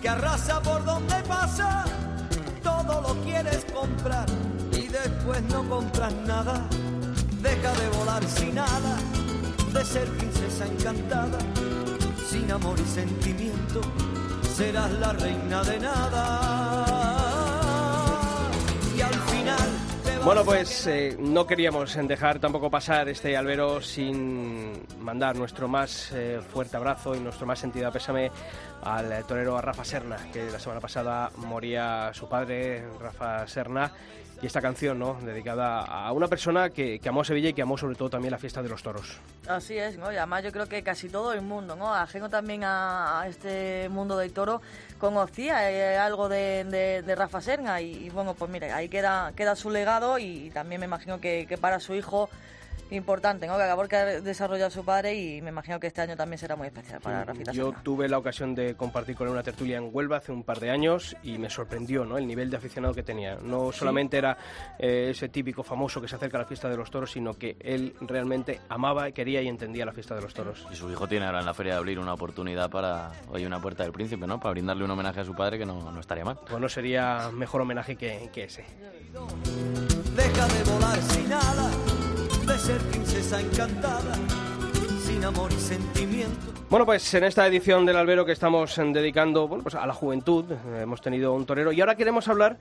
que 0.02 0.10
arrasa 0.10 0.62
por 0.62 0.84
donde 0.86 1.16
pasa, 1.24 1.86
todo 2.64 3.02
lo 3.02 3.22
quieres 3.24 3.66
comprar 3.74 4.26
y 4.72 4.88
después 4.88 5.42
no 5.44 5.68
compras 5.68 6.14
nada. 6.28 6.62
Deja 7.42 7.74
de 7.74 7.90
volar 7.98 8.24
sin 8.26 8.56
nada, 8.56 8.98
de 9.74 9.86
ser 9.86 10.08
princesa 10.10 10.66
encantada, 10.66 11.38
sin 12.30 12.52
amor 12.52 12.80
y 12.80 12.88
sentimiento, 12.88 13.82
serás 14.56 14.92
la 14.94 15.14
reina 15.14 15.64
de 15.64 15.80
nada. 15.80 17.05
Bueno, 20.26 20.42
a 20.42 20.44
pues 20.44 20.88
eh, 20.88 21.16
no 21.20 21.46
queríamos 21.46 21.96
dejar 22.08 22.40
tampoco 22.40 22.68
pasar 22.72 23.08
este 23.10 23.38
albero 23.38 23.80
sin 23.80 24.74
mandar 25.00 25.36
nuestro 25.36 25.68
más 25.68 26.12
eh, 26.14 26.42
fuerte 26.52 26.78
abrazo 26.78 27.14
y 27.14 27.20
nuestro 27.20 27.46
más 27.46 27.60
sentido 27.60 27.92
pésame 27.92 28.32
al 28.82 29.24
torero 29.26 29.62
Rafa 29.62 29.86
Serna, 29.86 30.18
que 30.34 30.50
la 30.50 30.58
semana 30.58 30.82
pasada 30.82 31.30
moría 31.38 32.12
su 32.12 32.28
padre, 32.28 32.84
Rafa 33.00 33.48
Serna. 33.48 33.92
y 34.42 34.48
esta 34.48 34.62
canción, 34.62 34.98
¿no? 34.98 35.14
Dedicada 35.22 35.82
a 35.82 36.12
una 36.12 36.28
persona 36.28 36.72
que, 36.72 37.00
que 37.00 37.10
amó 37.10 37.24
Sevilla 37.24 37.50
y 37.50 37.54
que 37.54 37.62
amó 37.62 37.78
sobre 37.78 37.96
todo 37.96 38.10
también 38.10 38.32
la 38.32 38.40
fiesta 38.40 38.64
de 38.64 38.70
los 38.70 38.82
toros. 38.82 39.20
Así 39.48 39.78
es, 39.78 39.98
¿no? 39.98 40.12
Y 40.12 40.18
además 40.18 40.44
yo 40.44 40.52
creo 40.52 40.68
que 40.68 40.82
casi 40.82 41.08
todo 41.08 41.34
el 41.34 41.42
mundo, 41.42 41.76
¿no? 41.76 41.94
Ajeno 41.94 42.30
también 42.30 42.64
a, 42.64 43.26
este 43.28 43.90
mundo 43.90 44.18
del 44.18 44.34
toro, 44.34 44.62
conocía 45.06 45.70
eh, 45.70 45.98
algo 46.00 46.28
de, 46.30 46.64
de, 47.06 47.16
Rafa 47.16 47.40
Serna 47.40 47.80
y, 47.80 48.10
bueno, 48.10 48.34
pues 48.34 48.50
mire, 48.50 48.72
ahí 48.72 48.90
queda, 48.90 49.34
queda 49.36 49.56
su 49.56 49.70
legado 49.70 50.18
y 50.18 50.50
también 50.50 50.80
me 50.82 50.88
imagino 50.88 51.22
que, 51.22 51.46
que 51.48 51.60
para 51.60 51.80
su 51.80 51.94
hijo 51.94 52.28
importante, 52.92 53.48
¿no? 53.48 53.58
Que 53.58 53.64
acabó 53.64 53.88
que 53.88 53.98
desarrollado 54.22 54.70
su 54.70 54.84
padre 54.84 55.16
y 55.16 55.42
me 55.42 55.50
imagino 55.50 55.80
que 55.80 55.88
este 55.88 56.02
año 56.02 56.16
también 56.16 56.38
será 56.38 56.56
muy 56.56 56.68
especial 56.68 57.02
para 57.02 57.24
Rafita 57.24 57.52
Yo 57.52 57.74
tuve 57.84 58.08
la 58.08 58.18
ocasión 58.18 58.54
de 58.54 58.76
compartir 58.76 59.16
con 59.16 59.28
él 59.28 59.34
una 59.34 59.44
tertulia 59.44 59.78
en 59.78 59.90
Huelva 59.92 60.18
hace 60.18 60.32
un 60.32 60.44
par 60.44 60.60
de 60.60 60.70
años 60.70 61.16
y 61.24 61.38
me 61.38 61.50
sorprendió, 61.50 62.06
¿no? 62.06 62.18
El 62.18 62.28
nivel 62.28 62.50
de 62.50 62.58
aficionado 62.58 62.94
que 62.94 63.04
tenía. 63.04 63.36
No 63.36 63.72
solamente 63.72 64.18
era 64.18 64.38
eh, 64.78 65.08
ese 65.12 65.30
típico 65.30 65.64
famoso 65.64 66.02
que 66.02 66.08
se 66.08 66.16
acerca 66.16 66.38
a 66.38 66.42
la 66.42 66.48
fiesta 66.48 66.70
de 66.70 66.78
los 66.78 66.92
toros, 66.92 67.12
sino 67.12 67.34
que 67.34 67.58
él 67.60 67.96
realmente 68.02 68.62
amaba, 68.70 69.12
quería 69.12 69.42
y 69.42 69.48
entendía 69.48 69.86
la 69.86 69.94
fiesta 69.94 70.16
de 70.16 70.22
los 70.22 70.34
toros. 70.34 70.66
Y 70.72 70.76
su 70.76 70.90
hijo 70.92 71.08
tiene 71.08 71.26
ahora 71.26 71.40
en 71.40 71.46
la 71.46 71.54
feria 71.54 71.74
de 71.74 71.80
abrir 71.80 72.00
una 72.00 72.14
oportunidad 72.14 72.70
para, 72.70 73.12
hoy 73.30 73.46
una 73.46 73.60
puerta 73.60 73.84
del 73.84 73.92
príncipe, 73.92 74.28
¿no? 74.28 74.40
Para 74.40 74.52
brindarle 74.52 74.84
un 74.84 74.92
homenaje 74.92 75.22
a 75.22 75.26
su 75.26 75.34
padre 75.34 75.58
que 75.58 75.66
no, 75.66 75.92
no 75.92 76.00
estaría 76.00 76.24
mal. 76.24 76.40
Pues 76.48 76.60
no 76.60 76.70
sería 76.70 77.30
mejor 77.32 77.62
homenaje 77.62 77.96
que, 77.96 78.30
que 78.34 78.44
ese. 78.44 78.66
Deja 80.16 80.48
de 80.48 80.64
volar 80.72 81.02
sin 81.02 81.34
ser 82.66 82.82
princesa 82.90 83.40
encantada, 83.40 84.16
sin 85.06 85.24
amor 85.24 85.52
y 85.54 85.60
sentimiento. 85.60 86.52
Bueno, 86.68 86.84
pues 86.84 87.14
en 87.14 87.24
esta 87.24 87.46
edición 87.46 87.86
del 87.86 87.96
albero 87.96 88.26
que 88.26 88.32
estamos 88.32 88.76
dedicando 88.76 89.48
bueno, 89.48 89.62
pues 89.62 89.76
a 89.76 89.86
la 89.86 89.94
juventud, 89.94 90.46
eh, 90.52 90.80
hemos 90.82 91.00
tenido 91.00 91.36
un 91.36 91.46
torero 91.46 91.72
y 91.72 91.80
ahora 91.82 91.94
queremos 91.94 92.28
hablar 92.28 92.58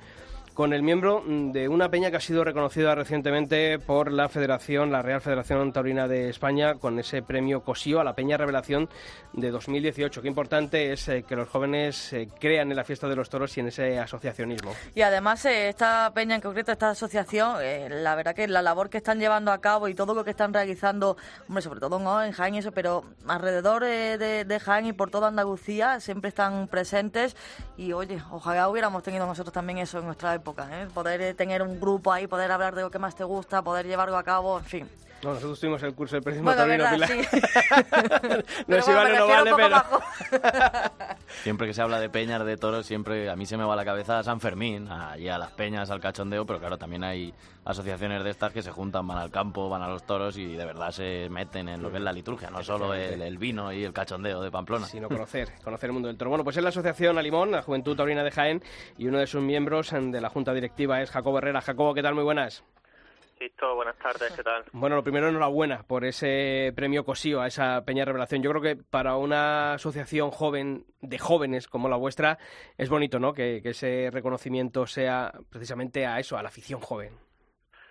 con 0.54 0.72
el 0.72 0.84
miembro 0.84 1.22
de 1.26 1.68
una 1.68 1.90
peña 1.90 2.12
que 2.12 2.18
ha 2.18 2.20
sido 2.20 2.44
reconocida 2.44 2.94
recientemente 2.94 3.80
por 3.80 4.12
la 4.12 4.28
Federación, 4.28 4.92
la 4.92 5.02
Real 5.02 5.20
Federación 5.20 5.72
Taurina 5.72 6.06
de 6.06 6.30
España, 6.30 6.76
con 6.76 7.00
ese 7.00 7.22
premio 7.22 7.62
COSIO 7.62 8.00
a 8.00 8.04
la 8.04 8.14
Peña 8.14 8.36
Revelación 8.36 8.88
de 9.32 9.50
2018. 9.50 10.22
Qué 10.22 10.28
importante 10.28 10.92
es 10.92 11.08
eh, 11.08 11.24
que 11.24 11.34
los 11.34 11.48
jóvenes 11.48 12.12
eh, 12.12 12.28
crean 12.38 12.70
en 12.70 12.76
la 12.76 12.84
fiesta 12.84 13.08
de 13.08 13.16
los 13.16 13.28
toros 13.28 13.56
y 13.56 13.60
en 13.60 13.66
ese 13.66 13.98
asociacionismo. 13.98 14.72
Y 14.94 15.02
además, 15.02 15.44
eh, 15.44 15.68
esta 15.68 16.12
peña 16.14 16.36
en 16.36 16.40
concreto, 16.40 16.70
esta 16.70 16.90
asociación, 16.90 17.56
la 17.90 18.14
verdad 18.14 18.36
que 18.36 18.46
la 18.46 18.62
labor 18.62 18.90
que 18.90 18.98
están 18.98 19.18
llevando 19.18 19.50
a 19.50 19.60
cabo 19.60 19.88
y 19.88 19.94
todo 19.94 20.14
lo 20.14 20.22
que 20.22 20.30
están 20.30 20.54
realizando, 20.54 21.16
hombre, 21.48 21.62
sobre 21.62 21.80
todo 21.80 21.98
¿no? 21.98 22.22
en 22.22 22.30
Jaén 22.30 22.54
y 22.54 22.58
eso, 22.58 22.70
pero 22.70 23.04
alrededor 23.26 23.82
de, 23.82 24.44
de 24.44 24.60
Jaén 24.60 24.86
y 24.86 24.92
por 24.92 25.10
toda 25.10 25.28
Andalucía 25.28 25.98
siempre 25.98 26.28
están 26.28 26.68
presentes 26.68 27.36
y 27.76 27.92
oye, 27.92 28.22
ojalá 28.30 28.68
hubiéramos 28.68 29.02
tenido 29.02 29.26
nosotros 29.26 29.52
también 29.52 29.78
eso 29.78 29.98
en 29.98 30.06
nuestra 30.06 30.43
¿eh? 30.52 30.88
Poder 30.92 31.34
tener 31.34 31.62
un 31.62 31.80
grupo 31.80 32.12
ahí, 32.12 32.26
poder 32.26 32.50
hablar 32.50 32.74
de 32.74 32.82
lo 32.82 32.90
que 32.90 32.98
más 32.98 33.14
te 33.14 33.24
gusta, 33.24 33.62
poder 33.62 33.86
llevarlo 33.86 34.16
a 34.16 34.22
cabo, 34.22 34.58
en 34.58 34.64
fin. 34.64 34.90
No, 35.24 35.32
nosotros 35.32 35.58
tuvimos 35.58 35.82
el 35.82 35.94
curso 35.94 36.16
de 36.16 36.22
periodismo 36.22 36.52
bueno, 36.54 36.66
verdad, 36.66 37.08
Sí. 37.08 38.64
no 38.66 38.82
si 38.82 38.92
vale 38.92 39.16
no 39.16 39.26
vale, 39.26 39.52
pero... 39.56 39.82
siempre 41.42 41.66
que 41.66 41.72
se 41.72 41.80
habla 41.80 41.98
de 41.98 42.10
peñas, 42.10 42.44
de 42.44 42.58
toros, 42.58 42.84
siempre 42.84 43.30
a 43.30 43.36
mí 43.36 43.46
se 43.46 43.56
me 43.56 43.64
va 43.64 43.72
a 43.72 43.76
la 43.76 43.86
cabeza 43.86 44.18
a 44.18 44.22
San 44.22 44.38
Fermín, 44.40 44.86
allí 44.88 45.30
a 45.30 45.38
las 45.38 45.50
peñas, 45.52 45.90
al 45.90 46.00
cachondeo, 46.00 46.44
pero 46.44 46.58
claro, 46.58 46.76
también 46.76 47.04
hay 47.04 47.32
asociaciones 47.64 48.22
de 48.22 48.30
estas 48.30 48.52
que 48.52 48.60
se 48.60 48.70
juntan, 48.70 49.06
van 49.06 49.16
al 49.16 49.30
campo, 49.30 49.70
van 49.70 49.80
a 49.80 49.88
los 49.88 50.04
toros 50.04 50.36
y 50.36 50.56
de 50.56 50.64
verdad 50.66 50.90
se 50.90 51.28
meten 51.30 51.70
en 51.70 51.82
lo 51.82 51.90
que 51.90 51.96
es 51.96 52.02
la 52.02 52.12
liturgia, 52.12 52.50
no 52.50 52.62
solo 52.62 52.92
el, 52.92 53.38
vino 53.38 53.72
y 53.72 53.82
el 53.82 53.94
cachondeo 53.94 54.42
de 54.42 54.50
Pamplona. 54.50 54.86
Sino 54.86 55.08
conocer, 55.08 55.48
conocer 55.64 55.88
el 55.88 55.94
mundo 55.94 56.08
del 56.08 56.18
toro. 56.18 56.28
Bueno, 56.28 56.44
pues 56.44 56.58
es 56.58 56.62
la 56.62 56.68
Asociación 56.68 57.16
Alimón, 57.16 57.50
la 57.50 57.62
Juventud 57.62 57.96
Taurina 57.96 58.22
de 58.22 58.30
Jaén, 58.30 58.62
y 58.98 59.06
uno 59.06 59.18
de 59.18 59.26
sus 59.26 59.40
miembros 59.40 59.90
de 59.90 60.20
la 60.20 60.28
Junta 60.28 60.52
Directiva 60.52 61.00
es 61.00 61.10
Jacobo 61.10 61.38
Herrera. 61.38 61.62
Jacobo, 61.62 61.94
¿qué 61.94 62.02
tal? 62.02 62.14
Muy 62.14 62.24
buenas. 62.24 62.62
Buenas 63.74 63.98
tardes, 63.98 64.32
¿qué 64.34 64.42
tal? 64.42 64.64
Bueno, 64.72 64.96
lo 64.96 65.02
primero, 65.02 65.28
enhorabuena 65.28 65.82
por 65.82 66.04
ese 66.04 66.72
premio 66.74 67.04
COSIO 67.04 67.40
a 67.40 67.46
esa 67.46 67.84
Peña 67.84 68.04
Revelación. 68.04 68.42
Yo 68.42 68.50
creo 68.50 68.62
que 68.62 68.76
para 68.76 69.16
una 69.16 69.74
asociación 69.74 70.30
joven, 70.30 70.84
de 71.00 71.18
jóvenes 71.18 71.68
como 71.68 71.88
la 71.88 71.96
vuestra, 71.96 72.38
es 72.78 72.88
bonito, 72.88 73.18
¿no? 73.18 73.34
Que, 73.34 73.60
ese 73.64 74.10
reconocimiento 74.10 74.86
sea 74.86 75.32
precisamente 75.50 76.06
a 76.06 76.18
eso, 76.18 76.38
a 76.38 76.42
la 76.42 76.48
afición 76.48 76.80
joven. 76.80 77.18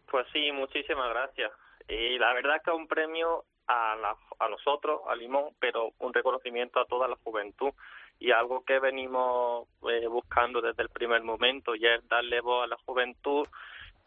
Pues 0.10 0.26
sí, 0.34 0.52
muchísimas 0.52 1.10
gracias. 1.10 1.52
Y 1.88 2.18
la 2.18 2.34
verdad 2.34 2.58
es 2.58 2.64
que 2.64 2.72
es 2.72 2.78
un 2.78 2.88
premio 2.88 3.46
a, 3.68 3.96
a 4.40 4.50
nosotros, 4.50 5.02
a 5.08 5.16
Limón, 5.16 5.50
pero 5.60 5.92
un 6.00 6.14
reconocimiento 6.14 6.80
a 6.80 6.86
toda 6.86 7.08
la 7.08 7.18
juventud 7.24 7.74
y 8.20 8.32
algo 8.32 8.64
que 8.64 8.80
venimos 8.80 9.68
eh, 9.90 10.08
buscando 10.08 10.62
desde 10.62 10.84
el 10.84 10.90
primer 10.90 11.24
momento 11.24 11.76
y 11.76 11.86
es 11.86 12.08
darle 12.08 12.42
voz 12.42 12.64
a 12.64 12.68
la 12.68 12.78
juventud 12.86 13.48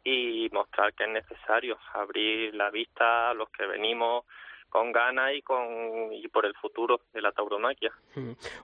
y 0.09 0.49
mostrar 0.53 0.95
que 0.95 1.03
es 1.03 1.11
necesario 1.11 1.77
abrir 1.93 2.55
la 2.55 2.71
vista 2.71 3.31
a 3.31 3.35
los 3.35 3.49
que 3.51 3.67
venimos 3.67 4.25
con 4.69 4.93
ganas 4.93 5.33
y 5.35 5.43
con 5.43 6.13
y 6.13 6.27
por 6.29 6.47
el 6.47 6.55
futuro 6.55 7.01
de 7.13 7.23
la 7.23 7.33
tauromaquia. 7.33 7.93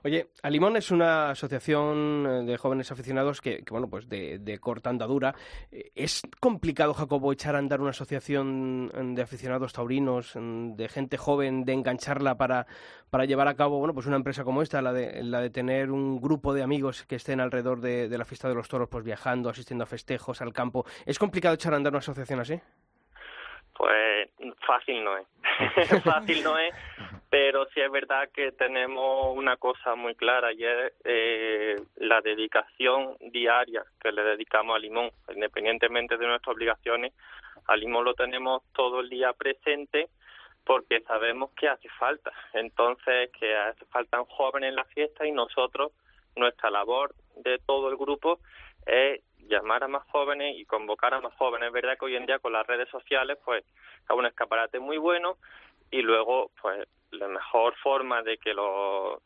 Oye, 0.03 0.27
Alimón 0.41 0.77
es 0.77 0.91
una 0.91 1.31
asociación 1.31 2.25
eh, 2.27 2.43
de 2.45 2.57
jóvenes 2.57 2.91
aficionados 2.91 3.41
que, 3.41 3.63
bueno, 3.69 3.89
pues 3.89 4.07
de, 4.09 4.39
de, 4.39 4.59
corta 4.59 4.89
andadura. 4.89 5.33
Eh, 5.71 5.91
¿Es 5.95 6.21
complicado, 6.39 6.93
Jacobo, 6.93 7.31
echar 7.31 7.55
a 7.55 7.59
andar 7.59 7.81
una 7.81 7.91
asociación 7.91 8.85
mm, 8.85 9.15
de 9.15 9.21
aficionados 9.21 9.73
taurinos, 9.73 10.35
mm, 10.35 10.75
de 10.75 10.89
gente 10.89 11.17
joven, 11.17 11.65
de 11.65 11.73
engancharla 11.73 12.35
para, 12.35 12.67
para 13.09 13.25
llevar 13.25 13.47
a 13.47 13.55
cabo, 13.55 13.79
bueno, 13.79 13.93
pues 13.93 14.05
una 14.05 14.17
empresa 14.17 14.43
como 14.43 14.61
esta, 14.61 14.81
la 14.81 14.93
de, 14.93 15.23
la 15.23 15.41
de 15.41 15.49
tener 15.49 15.91
un 15.91 16.19
grupo 16.19 16.53
de 16.53 16.63
amigos 16.63 17.05
que 17.05 17.15
estén 17.15 17.39
alrededor 17.39 17.81
de, 17.81 18.09
de 18.09 18.17
la 18.17 18.25
fiesta 18.25 18.47
de 18.49 18.55
los 18.55 18.67
toros, 18.67 18.89
pues 18.89 19.03
viajando, 19.03 19.49
asistiendo 19.49 19.83
a 19.83 19.87
festejos, 19.87 20.41
al 20.41 20.53
campo? 20.53 20.85
¿Es 21.05 21.19
complicado 21.19 21.55
echar 21.55 21.73
a 21.73 21.77
andar 21.77 21.93
una 21.93 21.99
asociación 21.99 22.39
así? 22.39 22.59
Pues 23.75 24.29
fácil 24.65 25.03
no 25.03 25.17
es, 25.17 25.27
fácil 26.03 26.43
no 26.43 26.57
es, 26.57 26.73
pero 27.29 27.65
sí 27.73 27.81
es 27.81 27.91
verdad 27.91 28.29
que 28.33 28.51
tenemos 28.51 29.35
una 29.35 29.57
cosa 29.57 29.95
muy 29.95 30.15
clara 30.15 30.53
y 30.53 30.63
es 30.63 30.93
eh, 31.03 31.81
la 31.97 32.21
dedicación 32.21 33.17
diaria 33.31 33.83
que 33.99 34.11
le 34.11 34.23
dedicamos 34.23 34.75
a 34.75 34.79
Limón, 34.79 35.11
independientemente 35.33 36.17
de 36.17 36.27
nuestras 36.27 36.55
obligaciones, 36.55 37.13
a 37.67 37.75
Limón 37.75 38.05
lo 38.05 38.13
tenemos 38.13 38.61
todo 38.73 38.99
el 38.99 39.09
día 39.09 39.33
presente 39.33 40.09
porque 40.65 41.01
sabemos 41.01 41.51
que 41.51 41.67
hace 41.67 41.89
falta, 41.89 42.31
entonces 42.53 43.29
que 43.37 43.55
hace 43.55 43.85
falta 43.85 44.23
jóvenes 44.29 44.69
en 44.69 44.75
la 44.75 44.85
fiesta 44.85 45.25
y 45.25 45.31
nosotros, 45.31 45.91
nuestra 46.35 46.69
labor 46.69 47.13
de 47.37 47.59
todo 47.59 47.89
el 47.89 47.97
grupo 47.97 48.39
es 48.85 49.21
llamar 49.47 49.83
a 49.83 49.87
más 49.87 50.03
jóvenes 50.09 50.55
y 50.57 50.65
convocar 50.65 51.13
a 51.13 51.21
más 51.21 51.33
jóvenes. 51.35 51.67
Es 51.67 51.73
verdad 51.73 51.97
que 51.97 52.05
hoy 52.05 52.15
en 52.15 52.25
día 52.25 52.39
con 52.39 52.53
las 52.53 52.65
redes 52.65 52.89
sociales, 52.89 53.37
pues, 53.43 53.63
es 53.65 54.15
un 54.15 54.25
escaparate 54.25 54.79
muy 54.79 54.97
bueno 54.97 55.37
y 55.91 56.01
luego, 56.01 56.51
pues, 56.61 56.87
la 57.11 57.27
mejor 57.27 57.75
forma 57.75 58.21
de 58.23 58.37
que 58.37 58.53
los, 58.53 59.19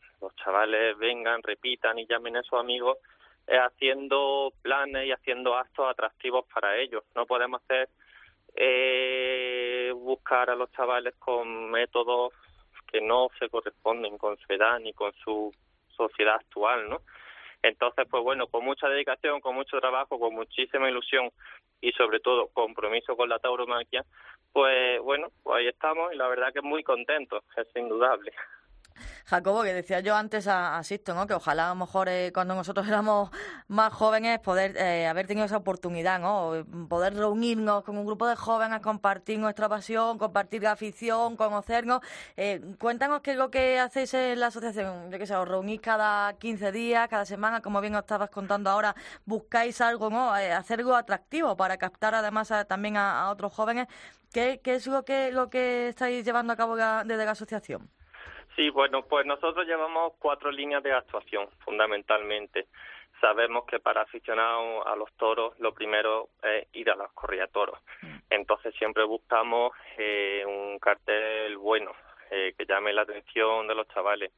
chavales 0.44 0.98
vengan, 0.98 1.42
repitan 1.42 1.98
y 1.98 2.06
llamen 2.06 2.36
a 2.36 2.42
sus 2.42 2.58
amigos 2.58 2.98
es 3.46 3.58
haciendo 3.58 4.52
planes 4.60 5.06
y 5.06 5.12
haciendo 5.12 5.54
actos 5.56 5.88
atractivos 5.88 6.44
para 6.52 6.76
ellos. 6.76 7.02
No 7.14 7.24
podemos 7.24 7.62
hacer 7.62 7.88
eh, 8.54 9.90
buscar 9.94 10.50
a 10.50 10.56
los 10.56 10.70
chavales 10.72 11.14
con 11.18 11.70
métodos 11.70 12.34
que 12.92 13.00
no 13.00 13.28
se 13.38 13.48
corresponden 13.48 14.18
con 14.18 14.36
su 14.36 14.52
edad 14.52 14.78
ni 14.80 14.92
con 14.92 15.12
su 15.14 15.52
sociedad 15.88 16.36
actual, 16.36 16.90
¿no? 16.90 17.00
Entonces, 17.62 18.06
pues 18.10 18.22
bueno, 18.22 18.46
con 18.46 18.64
mucha 18.64 18.88
dedicación, 18.88 19.40
con 19.40 19.54
mucho 19.54 19.78
trabajo, 19.80 20.18
con 20.18 20.34
muchísima 20.34 20.88
ilusión 20.88 21.30
y 21.80 21.92
sobre 21.92 22.20
todo 22.20 22.48
compromiso 22.52 23.16
con 23.16 23.28
la 23.28 23.38
tauromaquia, 23.38 24.04
pues 24.52 25.00
bueno, 25.00 25.28
pues 25.42 25.58
ahí 25.58 25.68
estamos 25.68 26.12
y 26.12 26.16
la 26.16 26.28
verdad 26.28 26.52
que 26.52 26.62
muy 26.62 26.82
contentos, 26.82 27.42
es 27.56 27.66
indudable. 27.76 28.32
Jacobo, 29.28 29.62
que 29.62 29.74
decía 29.74 30.00
yo 30.00 30.16
antes 30.16 30.46
a, 30.48 30.82
Sisto, 30.82 31.12
¿no? 31.14 31.26
que 31.26 31.34
ojalá 31.34 31.66
a 31.66 31.68
lo 31.70 31.74
mejor 31.74 32.08
eh, 32.08 32.32
cuando 32.32 32.54
nosotros 32.54 32.88
éramos 32.88 33.30
más 33.66 33.92
jóvenes 33.92 34.38
poder 34.38 34.74
eh, 34.78 35.06
haber 35.06 35.26
tenido 35.26 35.44
esa 35.44 35.58
oportunidad, 35.58 36.18
¿no? 36.18 36.64
poder 36.88 37.14
reunirnos 37.14 37.84
con 37.84 37.98
un 37.98 38.06
grupo 38.06 38.26
de 38.26 38.36
jóvenes, 38.36 38.80
compartir 38.80 39.38
nuestra 39.38 39.68
pasión, 39.68 40.16
compartir 40.16 40.62
la 40.62 40.72
afición, 40.72 41.36
conocernos. 41.36 42.00
Eh, 42.38 42.62
cuéntanos 42.78 43.20
qué 43.20 43.32
es 43.32 43.36
lo 43.36 43.50
que 43.50 43.78
hacéis 43.78 44.14
en 44.14 44.40
la 44.40 44.46
asociación. 44.46 45.10
Yo 45.10 45.18
qué 45.18 45.26
sé, 45.26 45.36
os 45.36 45.46
reunís 45.46 45.82
cada 45.82 46.32
15 46.38 46.72
días, 46.72 47.06
cada 47.08 47.26
semana, 47.26 47.60
como 47.60 47.82
bien 47.82 47.94
os 47.96 48.00
estabas 48.00 48.30
contando 48.30 48.70
ahora, 48.70 48.96
buscáis 49.26 49.78
algo, 49.82 50.08
¿no? 50.08 50.32
hacer 50.32 50.80
algo 50.80 50.96
atractivo 50.96 51.54
para 51.54 51.76
captar 51.76 52.14
además 52.14 52.50
también 52.66 52.96
a, 52.96 53.28
otros 53.30 53.52
jóvenes. 53.52 53.88
¿Qué, 54.32 54.60
¿Qué, 54.64 54.76
es 54.76 54.86
lo 54.86 55.04
que, 55.04 55.32
lo 55.32 55.50
que 55.50 55.88
estáis 55.88 56.24
llevando 56.24 56.54
a 56.54 56.56
cabo 56.56 56.76
desde 56.76 57.24
la 57.26 57.32
asociación? 57.32 57.90
Sí, 58.58 58.70
bueno, 58.70 59.04
pues 59.04 59.24
nosotros 59.24 59.68
llevamos 59.68 60.14
cuatro 60.18 60.50
líneas 60.50 60.82
de 60.82 60.92
actuación, 60.92 61.48
fundamentalmente. 61.60 62.66
Sabemos 63.20 63.64
que 63.66 63.78
para 63.78 64.02
aficionados 64.02 64.84
a 64.84 64.96
los 64.96 65.12
toros, 65.12 65.56
lo 65.60 65.72
primero 65.72 66.30
es 66.42 66.66
ir 66.72 66.90
a 66.90 66.96
las 66.96 67.12
corridas 67.12 67.52
toros. 67.52 67.78
Mm. 68.02 68.16
Entonces 68.30 68.74
siempre 68.74 69.04
buscamos 69.04 69.70
eh, 69.96 70.42
un 70.44 70.80
cartel 70.80 71.56
bueno, 71.56 71.92
eh, 72.32 72.52
que 72.58 72.66
llame 72.66 72.92
la 72.92 73.02
atención 73.02 73.68
de 73.68 73.76
los 73.76 73.86
chavales, 73.94 74.32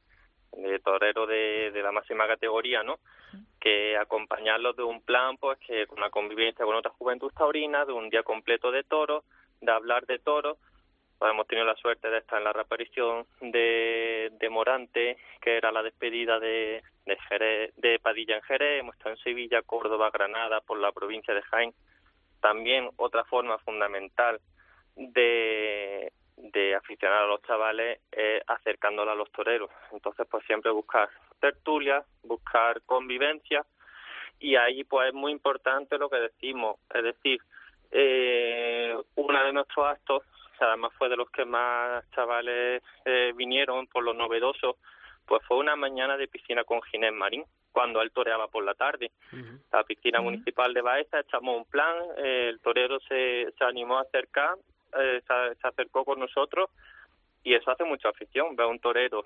de 0.51 0.77
torero 0.77 1.25
de, 1.25 1.71
de 1.71 1.81
la 1.81 1.91
máxima 1.91 2.27
categoría, 2.27 2.83
¿no? 2.83 2.99
Que 3.59 3.97
acompañarlos 3.97 4.75
de 4.75 4.83
un 4.83 5.01
plan, 5.01 5.37
pues 5.37 5.57
que 5.65 5.87
con 5.87 5.97
una 5.97 6.11
convivencia 6.11 6.63
con 6.63 6.75
otra 6.75 6.91
juventud 6.91 7.31
taurina, 7.35 7.85
de 7.85 7.93
un 7.93 8.11
día 8.11 8.21
completo 8.21 8.71
de 8.71 8.83
toros, 8.83 9.23
de 9.61 9.71
hablar 9.71 10.05
de 10.05 10.19
toros, 10.19 10.59
pues 11.21 11.33
hemos 11.33 11.45
tenido 11.45 11.67
la 11.67 11.75
suerte 11.75 12.09
de 12.09 12.17
estar 12.17 12.39
en 12.39 12.45
la 12.45 12.51
reaparición 12.51 13.27
de, 13.41 14.47
Morante, 14.49 15.17
que 15.39 15.55
era 15.55 15.71
la 15.71 15.83
despedida 15.83 16.39
de, 16.39 16.81
Jerez, 17.29 17.75
de 17.75 17.99
Padilla 17.99 18.37
en 18.37 18.41
Jerez, 18.41 18.79
hemos 18.79 18.95
estado 18.95 19.11
en 19.11 19.21
Sevilla, 19.21 19.61
Córdoba, 19.61 20.09
Granada, 20.11 20.61
por 20.61 20.79
la 20.79 20.91
provincia 20.91 21.31
de 21.35 21.43
Jaén. 21.43 21.75
También 22.39 22.89
otra 22.95 23.23
forma 23.25 23.59
fundamental 23.59 24.41
de, 24.95 26.11
aficionar 26.75 27.21
a 27.21 27.27
los 27.27 27.43
chavales 27.43 27.99
es 28.11 28.41
acercándolos 28.47 29.11
a 29.11 29.15
los 29.15 29.31
toreros. 29.31 29.69
Entonces, 29.91 30.25
pues 30.27 30.43
siempre 30.47 30.71
buscar 30.71 31.07
tertulias, 31.39 32.03
buscar 32.23 32.81
convivencia 32.87 33.63
y 34.39 34.55
ahí 34.55 34.83
pues 34.85 35.09
es 35.09 35.13
muy 35.13 35.33
importante 35.33 35.99
lo 35.99 36.09
que 36.09 36.17
decimos, 36.17 36.77
es 36.91 37.03
decir, 37.03 37.39
eh, 37.91 38.97
uno 39.13 39.43
de 39.43 39.53
nuestros 39.53 39.85
actos, 39.85 40.23
además 40.65 40.91
fue 40.97 41.09
de 41.09 41.17
los 41.17 41.29
que 41.29 41.45
más 41.45 42.09
chavales 42.11 42.81
eh, 43.05 43.33
vinieron 43.35 43.87
por 43.87 44.03
lo 44.03 44.13
novedoso, 44.13 44.77
pues 45.25 45.41
fue 45.47 45.57
una 45.57 45.75
mañana 45.75 46.17
de 46.17 46.27
piscina 46.27 46.63
con 46.63 46.81
Ginés 46.83 47.13
Marín, 47.13 47.45
cuando 47.71 48.01
él 48.01 48.11
toreaba 48.11 48.47
por 48.47 48.63
la 48.63 48.73
tarde. 48.73 49.11
La 49.71 49.83
piscina 49.83 50.19
municipal 50.21 50.73
de 50.73 50.81
Baeza, 50.81 51.21
echamos 51.21 51.57
un 51.57 51.65
plan, 51.65 51.95
eh, 52.17 52.49
el 52.49 52.59
torero 52.59 52.99
se, 53.01 53.51
se 53.57 53.63
animó 53.63 53.97
a 53.97 54.01
acercar, 54.01 54.55
eh, 54.99 55.21
se, 55.25 55.55
se, 55.55 55.67
acercó 55.67 56.03
con 56.03 56.19
nosotros 56.19 56.69
y 57.43 57.53
eso 57.53 57.71
hace 57.71 57.85
mucha 57.85 58.09
afición, 58.09 58.55
ver 58.55 58.65
a 58.65 58.69
un 58.69 58.79
torero 58.79 59.23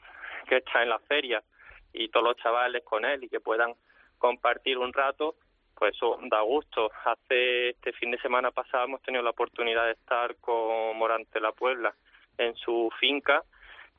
que 0.48 0.58
está 0.58 0.84
en 0.84 0.90
la 0.90 1.00
feria 1.00 1.44
y 1.92 2.10
todos 2.10 2.28
los 2.28 2.38
chavales 2.38 2.84
con 2.84 3.04
él 3.04 3.24
y 3.24 3.30
que 3.30 3.40
puedan 3.40 3.74
compartir 4.18 4.78
un 4.78 4.94
rato, 4.94 5.36
pues 5.78 5.96
eso 5.96 6.18
da 6.30 6.42
gusto. 6.42 6.92
Hace 7.06 7.70
este 7.70 7.94
fin 7.94 8.12
de 8.12 8.20
semana 8.20 8.52
pasado 8.52 8.86
hemos 8.86 9.02
tenido 9.02 9.24
la 9.24 9.32
oportunidad 9.32 9.86
de 9.86 9.92
estar 9.92 10.36
con 10.38 10.98
Morante 10.98 11.40
La 11.40 11.52
Puebla 11.52 11.94
en 12.38 12.56
su 12.56 12.90
finca 13.00 13.44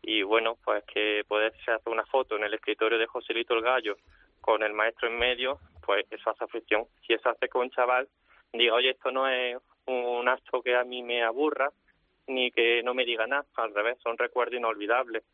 y 0.02 0.22
bueno, 0.22 0.56
pues 0.64 0.84
que 0.84 1.24
poderse 1.26 1.70
hacer 1.70 1.92
una 1.92 2.06
foto 2.06 2.36
en 2.36 2.44
el 2.44 2.54
escritorio 2.54 2.98
de 2.98 3.06
Joselito 3.06 3.54
el 3.54 3.62
Gallo 3.62 3.96
con 4.40 4.62
el 4.62 4.72
maestro 4.72 5.08
en 5.08 5.18
medio, 5.18 5.58
pues 5.84 6.06
eso 6.10 6.30
hace 6.30 6.44
afición. 6.44 6.86
Si 7.06 7.12
eso 7.12 7.28
hace 7.28 7.48
que 7.48 7.58
un 7.58 7.70
chaval 7.70 8.08
diga, 8.52 8.74
oye, 8.74 8.90
esto 8.90 9.10
no 9.10 9.28
es 9.28 9.56
un 9.86 10.28
acto 10.28 10.62
que 10.62 10.76
a 10.76 10.84
mí 10.84 11.02
me 11.02 11.22
aburra, 11.22 11.70
ni 12.28 12.50
que 12.50 12.82
no 12.82 12.94
me 12.94 13.04
diga 13.04 13.26
nada, 13.26 13.44
al 13.56 13.74
revés, 13.74 13.98
son 14.02 14.18
recuerdos 14.18 14.56
inolvidables. 14.56 15.24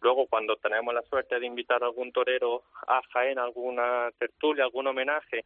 Luego, 0.00 0.26
cuando 0.26 0.56
tenemos 0.56 0.94
la 0.94 1.02
suerte 1.02 1.38
de 1.38 1.46
invitar 1.46 1.82
a 1.82 1.86
algún 1.86 2.12
torero 2.12 2.62
a 2.86 3.00
Jaén, 3.12 3.38
alguna 3.38 4.10
tertulia, 4.18 4.64
algún 4.64 4.86
homenaje, 4.86 5.44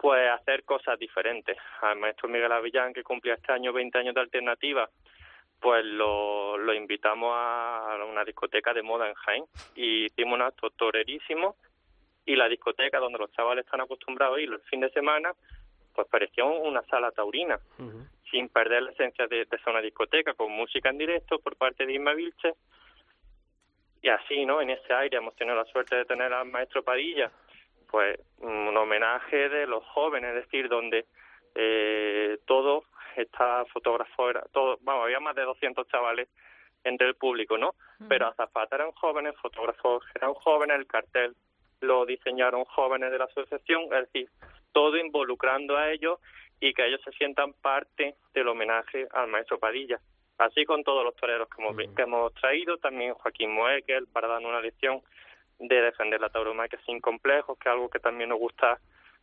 pues 0.00 0.30
hacer 0.30 0.64
cosas 0.64 0.98
diferentes. 0.98 1.56
Al 1.82 1.98
maestro 1.98 2.28
Miguel 2.28 2.52
Avillán, 2.52 2.94
que 2.94 3.02
cumplía 3.02 3.34
este 3.34 3.52
año 3.52 3.72
20 3.72 3.98
años 3.98 4.14
de 4.14 4.20
alternativa, 4.22 4.88
pues 5.60 5.84
lo, 5.84 6.56
lo 6.56 6.72
invitamos 6.72 7.30
a 7.34 7.98
una 8.08 8.24
discoteca 8.24 8.72
de 8.72 8.82
moda 8.82 9.08
en 9.08 9.14
Jaén 9.14 9.44
y 9.74 10.06
hicimos 10.06 10.34
un 10.34 10.42
acto 10.42 10.70
torerísimo 10.70 11.56
y 12.24 12.34
la 12.34 12.48
discoteca 12.48 12.98
donde 12.98 13.18
los 13.18 13.30
chavales 13.32 13.66
están 13.66 13.82
acostumbrados 13.82 14.38
a 14.38 14.40
ir 14.40 14.50
el 14.50 14.60
fin 14.62 14.80
de 14.80 14.90
semana, 14.90 15.32
pues 15.94 16.08
parecía 16.08 16.44
una 16.44 16.82
sala 16.84 17.10
taurina, 17.10 17.58
uh 17.78 17.82
-huh. 17.82 18.08
sin 18.30 18.48
perder 18.48 18.84
la 18.84 18.92
esencia 18.92 19.26
de, 19.26 19.44
de 19.44 19.58
ser 19.58 19.68
una 19.68 19.82
discoteca, 19.82 20.32
con 20.32 20.50
música 20.50 20.88
en 20.88 20.96
directo 20.98 21.38
por 21.40 21.56
parte 21.56 21.84
de 21.84 21.92
Isma 21.92 22.14
Vilche. 22.14 22.54
Y 24.02 24.08
así, 24.08 24.46
¿no? 24.46 24.62
En 24.62 24.70
ese 24.70 24.94
aire 24.94 25.18
hemos 25.18 25.36
tenido 25.36 25.56
la 25.56 25.66
suerte 25.66 25.94
de 25.94 26.06
tener 26.06 26.32
al 26.32 26.46
maestro 26.46 26.82
Padilla, 26.82 27.30
pues 27.90 28.18
un 28.38 28.76
homenaje 28.76 29.48
de 29.48 29.66
los 29.66 29.84
jóvenes, 29.86 30.30
es 30.30 30.44
decir, 30.44 30.68
donde 30.68 31.06
eh, 31.54 32.38
todo 32.46 32.84
está 33.16 33.64
fotógrafo, 33.66 34.30
todo, 34.52 34.78
vamos, 34.82 35.04
había 35.04 35.20
más 35.20 35.34
de 35.34 35.42
200 35.42 35.86
chavales 35.88 36.28
entre 36.84 37.08
el 37.08 37.14
público, 37.16 37.58
¿no? 37.58 37.68
Uh 37.68 38.04
-huh. 38.04 38.08
Pero 38.08 38.28
Azafata 38.28 38.76
eran 38.76 38.92
jóvenes, 38.92 39.34
fotógrafos 39.36 40.04
eran 40.14 40.34
jóvenes, 40.34 40.78
el 40.78 40.86
cartel 40.86 41.34
lo 41.80 42.06
diseñaron 42.06 42.64
jóvenes 42.64 43.10
de 43.10 43.18
la 43.18 43.24
asociación, 43.24 43.84
es 43.84 44.12
decir, 44.12 44.28
todo 44.72 44.96
involucrando 44.96 45.76
a 45.76 45.90
ellos 45.90 46.20
y 46.60 46.72
que 46.74 46.86
ellos 46.86 47.00
se 47.02 47.12
sientan 47.12 47.54
parte 47.54 48.14
del 48.34 48.48
homenaje 48.48 49.08
al 49.12 49.28
maestro 49.28 49.58
Padilla. 49.58 49.98
Así 50.38 50.64
con 50.64 50.84
todos 50.84 51.04
los 51.04 51.14
toreros 51.16 51.48
que 51.48 51.62
hemos, 51.62 51.76
que 51.94 52.02
hemos 52.02 52.32
traído, 52.34 52.78
también 52.78 53.14
Joaquín 53.14 53.52
Moekel, 53.52 54.06
para 54.06 54.28
darnos 54.28 54.50
una 54.50 54.60
lección 54.60 55.02
de 55.60 55.82
defender 55.82 56.20
la 56.20 56.30
tauromaquia 56.30 56.80
sin 56.84 57.00
complejos, 57.00 57.56
que 57.58 57.68
es 57.68 57.72
algo 57.72 57.88
que 57.88 58.00
también 58.00 58.30
nos 58.30 58.38
gusta 58.38 58.78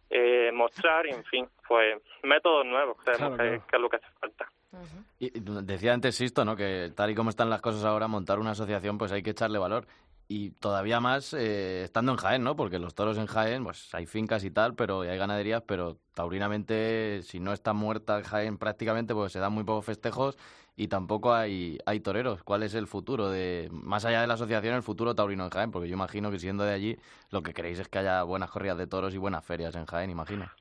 eh, 0.09 0.51
mostrar, 0.53 1.05
y 1.07 1.09
en 1.11 1.23
fin, 1.25 1.47
pues 1.67 2.01
métodos 2.23 2.65
nuevos, 2.65 2.97
claro, 3.03 3.31
que, 3.31 3.37
claro. 3.37 3.65
que, 3.67 3.75
es 3.75 3.81
lo 3.81 3.89
que 3.89 3.95
hace 3.97 4.07
falta. 4.19 4.51
Uh 4.71 4.77
-huh. 4.77 5.03
Y 5.19 5.31
decía 5.65 5.93
antes 5.93 6.15
Sisto, 6.15 6.45
¿no? 6.45 6.55
Que 6.55 6.91
tal 6.95 7.09
y 7.09 7.15
como 7.15 7.29
están 7.29 7.49
las 7.49 7.61
cosas 7.61 7.83
ahora, 7.83 8.07
montar 8.07 8.39
una 8.39 8.51
asociación, 8.51 8.97
pues 8.97 9.11
hay 9.11 9.23
que 9.23 9.31
echarle 9.31 9.59
valor 9.59 9.85
y 10.29 10.51
todavía 10.51 10.99
más 10.99 11.33
eh, 11.33 11.83
estando 11.83 12.11
en 12.11 12.17
Jaén, 12.17 12.43
¿no? 12.43 12.55
Porque 12.55 12.79
los 12.79 12.95
toros 12.95 13.17
en 13.17 13.27
Jaén, 13.27 13.63
pues 13.63 13.93
hay 13.95 14.05
fincas 14.05 14.43
y 14.43 14.51
tal, 14.51 14.75
pero 14.75 15.05
y 15.05 15.07
hay 15.07 15.17
ganaderías, 15.17 15.63
pero 15.65 15.97
taurinamente, 16.13 17.21
si 17.23 17.39
no 17.39 17.53
está 17.53 17.73
muerta 17.73 18.21
Jaén 18.23 18.57
prácticamente, 18.57 19.13
pues 19.13 19.31
se 19.31 19.39
dan 19.39 19.53
muy 19.53 19.63
pocos 19.63 19.85
festejos 19.85 20.37
y 20.75 20.89
tampoco 20.89 21.33
hay, 21.33 21.77
hay 21.85 22.01
toreros. 22.01 22.43
¿Cuál 22.43 22.63
es 22.63 22.75
el 22.75 22.87
futuro 22.87 23.29
de, 23.29 23.69
más 23.71 24.03
allá 24.03 24.21
de 24.21 24.27
la 24.27 24.33
asociación, 24.33 24.75
el 24.75 24.83
futuro 24.83 25.15
taurino 25.15 25.45
en 25.45 25.49
Jaén? 25.49 25.71
Porque 25.71 25.87
yo 25.87 25.93
imagino 25.93 26.29
que 26.29 26.39
siendo 26.39 26.65
de 26.65 26.73
allí, 26.73 26.97
lo 27.31 27.41
que 27.41 27.53
queréis 27.53 27.79
es 27.79 27.87
que 27.87 27.99
haya 27.99 28.23
buenas 28.23 28.51
corridas 28.51 28.77
de 28.77 28.87
toros 28.87 29.13
y 29.13 29.17
buenas 29.17 29.45
ferias 29.45 29.75
en 29.75 29.85
Jaén, 29.85 30.09
imagino. 30.09 30.51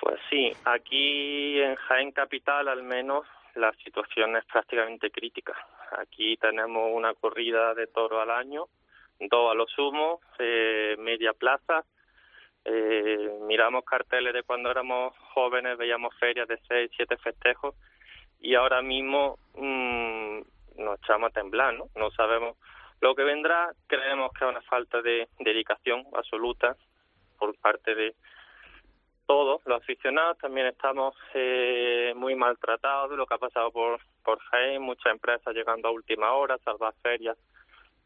Pues 0.00 0.18
sí, 0.28 0.50
aquí 0.64 1.60
en 1.60 1.76
Jaén 1.76 2.10
Capital 2.10 2.66
al 2.66 2.82
menos 2.82 3.24
la 3.54 3.72
situación 3.84 4.36
es 4.36 4.44
prácticamente 4.46 5.12
crítica. 5.12 5.54
Aquí 5.98 6.36
tenemos 6.36 6.90
una 6.92 7.14
corrida 7.14 7.74
de 7.74 7.86
toro 7.86 8.20
al 8.20 8.30
año, 8.30 8.66
dos 9.20 9.50
a 9.50 9.54
lo 9.54 9.66
sumo, 9.66 10.20
eh, 10.38 10.96
media 10.98 11.32
plaza. 11.32 11.84
Eh, 12.64 13.38
miramos 13.42 13.84
carteles 13.84 14.32
de 14.32 14.42
cuando 14.44 14.70
éramos 14.70 15.16
jóvenes, 15.34 15.76
veíamos 15.76 16.14
ferias 16.18 16.46
de 16.46 16.58
seis, 16.68 16.90
siete 16.96 17.16
festejos 17.16 17.74
y 18.40 18.54
ahora 18.54 18.82
mismo 18.82 19.38
mmm, 19.54 20.40
nos 20.76 20.98
echamos 21.00 21.30
a 21.30 21.32
temblar, 21.32 21.74
¿no? 21.74 21.88
No 21.96 22.10
sabemos 22.12 22.56
lo 23.00 23.14
que 23.14 23.24
vendrá. 23.24 23.72
Creemos 23.86 24.32
que 24.32 24.44
hay 24.44 24.50
una 24.50 24.62
falta 24.62 25.02
de 25.02 25.28
dedicación 25.40 26.04
absoluta 26.14 26.76
por 27.38 27.56
parte 27.58 27.94
de 27.94 28.14
todos 29.32 29.62
los 29.64 29.80
aficionados 29.80 30.36
también 30.36 30.66
estamos 30.66 31.14
eh, 31.32 32.12
muy 32.14 32.34
maltratados 32.34 33.12
de 33.12 33.16
lo 33.16 33.24
que 33.24 33.32
ha 33.32 33.38
pasado 33.38 33.70
por 33.70 33.98
por 34.22 34.38
Jaén, 34.38 34.82
muchas 34.82 35.10
empresas 35.10 35.54
llegando 35.54 35.88
a 35.88 35.90
última 35.90 36.34
hora, 36.34 36.58
salvar 36.58 36.92
ferias 37.02 37.38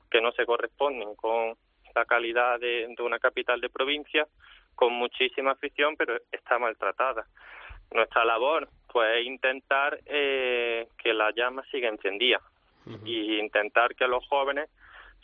que 0.08 0.20
no 0.20 0.30
se 0.30 0.46
corresponden 0.46 1.16
con 1.16 1.56
la 1.96 2.04
calidad 2.04 2.60
de, 2.60 2.86
de 2.96 3.02
una 3.02 3.18
capital 3.18 3.60
de 3.60 3.68
provincia, 3.68 4.24
con 4.76 4.92
muchísima 4.92 5.50
afición, 5.50 5.96
pero 5.96 6.16
está 6.30 6.60
maltratada. 6.60 7.26
Nuestra 7.90 8.24
labor, 8.24 8.68
pues, 8.92 9.18
es 9.18 9.26
intentar 9.26 9.98
eh, 10.06 10.86
que 10.96 11.12
la 11.12 11.32
llama 11.32 11.64
siga 11.72 11.88
encendida 11.88 12.40
uh 12.86 12.90
-huh. 12.90 13.00
y 13.04 13.40
intentar 13.40 13.96
que 13.96 14.06
los 14.06 14.24
jóvenes 14.28 14.70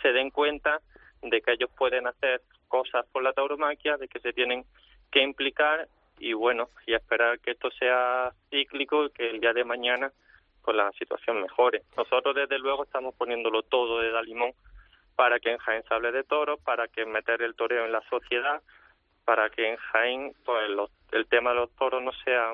se 0.03 0.13
den 0.13 0.31
cuenta 0.31 0.81
de 1.23 1.41
que 1.43 1.53
ellos 1.53 1.71
pueden 1.79 2.09
hacer 2.09 2.41
cosas 2.67 3.07
por 3.13 3.23
la 3.23 3.33
tauromaquia, 3.33 3.97
de 3.99 4.09
que 4.09 4.19
se 4.19 4.33
tienen 4.33 4.65
que 5.13 5.23
implicar 5.23 5.89
y 6.19 6.33
bueno, 6.33 6.69
y 6.87 6.95
esperar 6.95 7.39
que 7.39 7.53
esto 7.53 7.71
sea 7.71 8.33
cíclico 8.51 9.05
y 9.05 9.11
que 9.11 9.31
el 9.31 9.41
día 9.41 9.53
de 9.53 9.65
mañana 9.65 10.11
pues 10.65 10.77
la 10.77 10.91
situación 10.93 11.43
mejore. 11.43 11.83
Nosotros 11.97 12.35
desde 12.35 12.59
luego 12.59 12.85
estamos 12.85 13.15
poniéndolo 13.15 13.63
todo 13.63 14.01
de 14.01 14.11
Dalimón 14.11 14.53
para 15.17 15.39
que 15.41 15.51
en 15.51 15.59
Jaén 15.59 15.83
se 15.87 15.95
hable 15.95 16.13
de 16.13 16.25
toros, 16.25 16.61
para 16.61 16.89
que 16.89 17.05
meter 17.05 17.43
el 17.43 17.55
toreo 17.55 17.85
en 17.85 17.93
la 17.93 18.03
sociedad, 18.09 18.63
para 19.25 19.51
que 19.51 19.71
en 19.71 19.77
Jaén 19.77 20.33
pues 20.45 20.71
los, 20.71 20.91
el 21.13 21.27
tema 21.27 21.51
de 21.51 21.57
los 21.57 21.71
toros 21.77 22.03
no 22.03 22.13
sea 22.25 22.53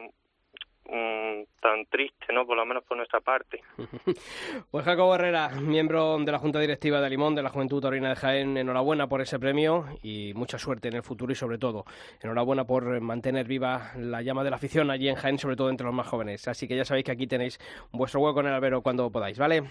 mmm, 0.88 1.42
tan 1.60 1.86
triste, 1.86 2.32
¿no? 2.32 2.46
Por 2.46 2.56
lo 2.56 2.64
menos 2.66 2.84
por 2.84 2.96
nuestra 2.96 3.20
parte. 3.20 3.62
pues 4.70 4.84
Jacobo 4.84 5.14
Herrera, 5.14 5.50
miembro 5.60 6.18
de 6.18 6.32
la 6.32 6.38
Junta 6.38 6.58
Directiva 6.60 7.00
de 7.00 7.10
Limón, 7.10 7.34
de 7.34 7.42
la 7.42 7.50
Juventud 7.50 7.80
Taurina 7.80 8.10
de 8.10 8.16
Jaén, 8.16 8.56
enhorabuena 8.56 9.06
por 9.08 9.20
ese 9.20 9.38
premio 9.38 9.86
y 10.02 10.32
mucha 10.34 10.58
suerte 10.58 10.88
en 10.88 10.94
el 10.94 11.02
futuro 11.02 11.32
y 11.32 11.36
sobre 11.36 11.58
todo, 11.58 11.84
enhorabuena 12.22 12.64
por 12.64 13.00
mantener 13.00 13.46
viva 13.46 13.92
la 13.96 14.22
llama 14.22 14.44
de 14.44 14.50
la 14.50 14.56
afición 14.56 14.90
allí 14.90 15.08
en 15.08 15.16
Jaén, 15.16 15.38
sobre 15.38 15.56
todo 15.56 15.70
entre 15.70 15.86
los 15.86 15.94
más 15.94 16.06
jóvenes. 16.08 16.48
Así 16.48 16.66
que 16.66 16.76
ya 16.76 16.84
sabéis 16.84 17.04
que 17.06 17.12
aquí 17.12 17.26
tenéis 17.26 17.58
vuestro 17.92 18.20
hueco 18.20 18.40
en 18.40 18.46
el 18.46 18.54
albero 18.54 18.82
cuando 18.82 19.10
podáis, 19.10 19.38
¿vale? 19.38 19.62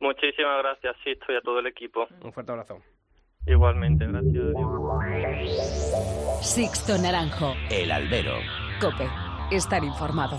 Muchísimas 0.00 0.58
gracias, 0.62 0.96
Sisto, 1.04 1.32
y 1.32 1.36
a 1.36 1.40
todo 1.40 1.60
el 1.60 1.66
equipo. 1.66 2.06
Un 2.22 2.32
fuerte 2.32 2.52
abrazo. 2.52 2.80
Igualmente, 3.46 4.06
gracias. 4.06 4.44
Sixto 6.42 6.98
Naranjo. 6.98 7.54
El 7.70 7.90
albero. 7.90 8.34
Cope 8.80 9.08
estar 9.56 9.84
informado. 9.84 10.36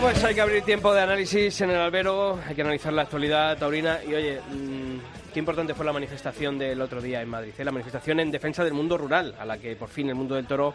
Pues 0.00 0.22
hay 0.24 0.34
que 0.34 0.40
abrir 0.40 0.62
tiempo 0.62 0.94
de 0.94 1.00
análisis 1.00 1.60
en 1.60 1.70
el 1.70 1.76
albero, 1.76 2.38
hay 2.46 2.54
que 2.54 2.62
analizar 2.62 2.92
la 2.92 3.02
actualidad 3.02 3.58
taurina 3.58 3.98
y 4.02 4.14
oye, 4.14 4.40
mmm, 4.40 4.98
qué 5.32 5.40
importante 5.40 5.74
fue 5.74 5.84
la 5.84 5.92
manifestación 5.92 6.56
del 6.56 6.80
otro 6.80 7.02
día 7.02 7.20
en 7.20 7.28
Madrid, 7.28 7.52
¿eh? 7.58 7.64
la 7.64 7.72
manifestación 7.72 8.20
en 8.20 8.30
defensa 8.30 8.62
del 8.64 8.74
mundo 8.74 8.96
rural, 8.96 9.34
a 9.38 9.44
la 9.44 9.58
que 9.58 9.74
por 9.76 9.88
fin 9.88 10.08
el 10.08 10.14
mundo 10.14 10.36
del 10.36 10.46
toro 10.46 10.72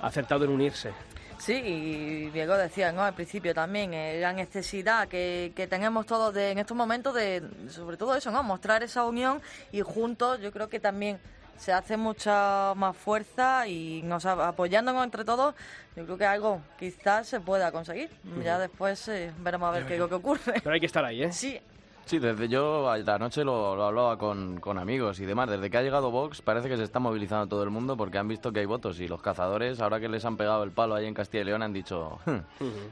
ha 0.00 0.06
acertado 0.06 0.44
en 0.44 0.50
unirse. 0.50 0.92
Sí, 1.38 1.52
y 1.52 2.30
Diego 2.30 2.56
decía 2.56 2.90
¿no? 2.90 3.02
al 3.02 3.14
principio 3.14 3.54
también, 3.54 3.92
eh, 3.92 4.18
la 4.18 4.32
necesidad 4.32 5.08
que, 5.08 5.52
que 5.54 5.66
tenemos 5.66 6.06
todos 6.06 6.32
de, 6.32 6.50
en 6.50 6.58
estos 6.58 6.76
momentos 6.76 7.14
de, 7.14 7.42
sobre 7.68 7.96
todo 7.96 8.16
eso, 8.16 8.30
¿no? 8.30 8.42
mostrar 8.42 8.82
esa 8.82 9.04
unión 9.04 9.42
y 9.72 9.82
juntos 9.82 10.40
yo 10.40 10.50
creo 10.50 10.68
que 10.68 10.80
también 10.80 11.18
se 11.56 11.72
hace 11.72 11.96
mucha 11.96 12.74
más 12.74 12.96
fuerza 12.96 13.66
y 13.66 14.02
nos 14.02 14.26
apoyándonos 14.26 15.04
entre 15.04 15.24
todos, 15.24 15.54
yo 15.96 16.04
creo 16.04 16.18
que 16.18 16.26
algo 16.26 16.60
quizás 16.78 17.28
se 17.28 17.40
pueda 17.40 17.72
conseguir. 17.72 18.10
Ya 18.42 18.58
después 18.58 19.08
eh, 19.08 19.32
veremos 19.38 19.68
a 19.68 19.72
ver 19.72 19.86
qué 19.86 19.94
es 19.94 20.00
lo 20.00 20.08
que 20.08 20.16
ocurre. 20.16 20.60
Pero 20.62 20.72
hay 20.72 20.80
que 20.80 20.86
estar 20.86 21.04
ahí, 21.04 21.22
¿eh? 21.22 21.32
Sí, 21.32 21.60
Sí, 22.06 22.18
desde 22.18 22.48
yo 22.48 22.90
anoche 22.90 23.44
lo, 23.44 23.74
lo 23.74 23.84
hablaba 23.84 24.18
con, 24.18 24.60
con, 24.60 24.78
amigos 24.78 25.20
y 25.20 25.24
demás. 25.24 25.48
Desde 25.48 25.70
que 25.70 25.78
ha 25.78 25.82
llegado 25.82 26.10
Vox 26.10 26.42
parece 26.42 26.68
que 26.68 26.76
se 26.76 26.82
está 26.82 26.98
movilizando 26.98 27.46
todo 27.46 27.62
el 27.62 27.70
mundo 27.70 27.96
porque 27.96 28.18
han 28.18 28.28
visto 28.28 28.52
que 28.52 28.60
hay 28.60 28.66
votos 28.66 29.00
y 29.00 29.08
los 29.08 29.22
cazadores, 29.22 29.80
ahora 29.80 30.00
que 30.00 30.08
les 30.08 30.24
han 30.24 30.36
pegado 30.36 30.62
el 30.64 30.70
palo 30.70 30.94
ahí 30.94 31.06
en 31.06 31.14
Castilla 31.14 31.42
y 31.42 31.46
León, 31.46 31.62
han 31.62 31.72
dicho, 31.72 32.18
hm, 32.26 32.38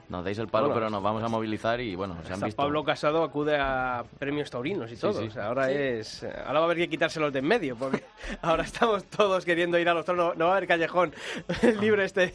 nos 0.09 0.25
dais 0.25 0.39
el 0.39 0.49
palo 0.49 0.73
pero 0.73 0.89
nos 0.89 1.03
vamos 1.03 1.23
a 1.23 1.29
movilizar 1.29 1.81
y 1.81 1.95
bueno, 1.95 2.17
se 2.27 2.33
han 2.33 2.41
visto... 2.41 2.57
Pablo 2.57 2.83
Casado 2.85 3.23
acude 3.23 3.57
a 3.59 4.05
premios 4.19 4.51
taurinos 4.51 4.91
y 4.91 4.97
todo. 4.97 5.21
Sí, 5.21 5.31
sí. 5.31 5.39
ahora 5.39 5.71
es... 5.71 6.25
Ahora 6.25 6.61
va 6.61 6.61
a 6.61 6.65
haber 6.65 6.79
que 6.79 6.89
quitárselos 6.89 7.33
de 7.33 7.43
en 7.43 7.49
medio 7.49 7.77
porque 7.77 8.05
ahora 8.43 8.63
estamos 8.63 9.05
todos 9.05 9.45
queriendo 9.45 9.79
ir 9.79 9.89
a 9.89 9.95
los 9.95 10.07
toros. 10.07 10.37
No, 10.37 10.47
va 10.47 10.55
a 10.55 10.57
haber 10.57 10.69
callejón 10.69 11.13
libre 11.81 12.05
este, 12.05 12.35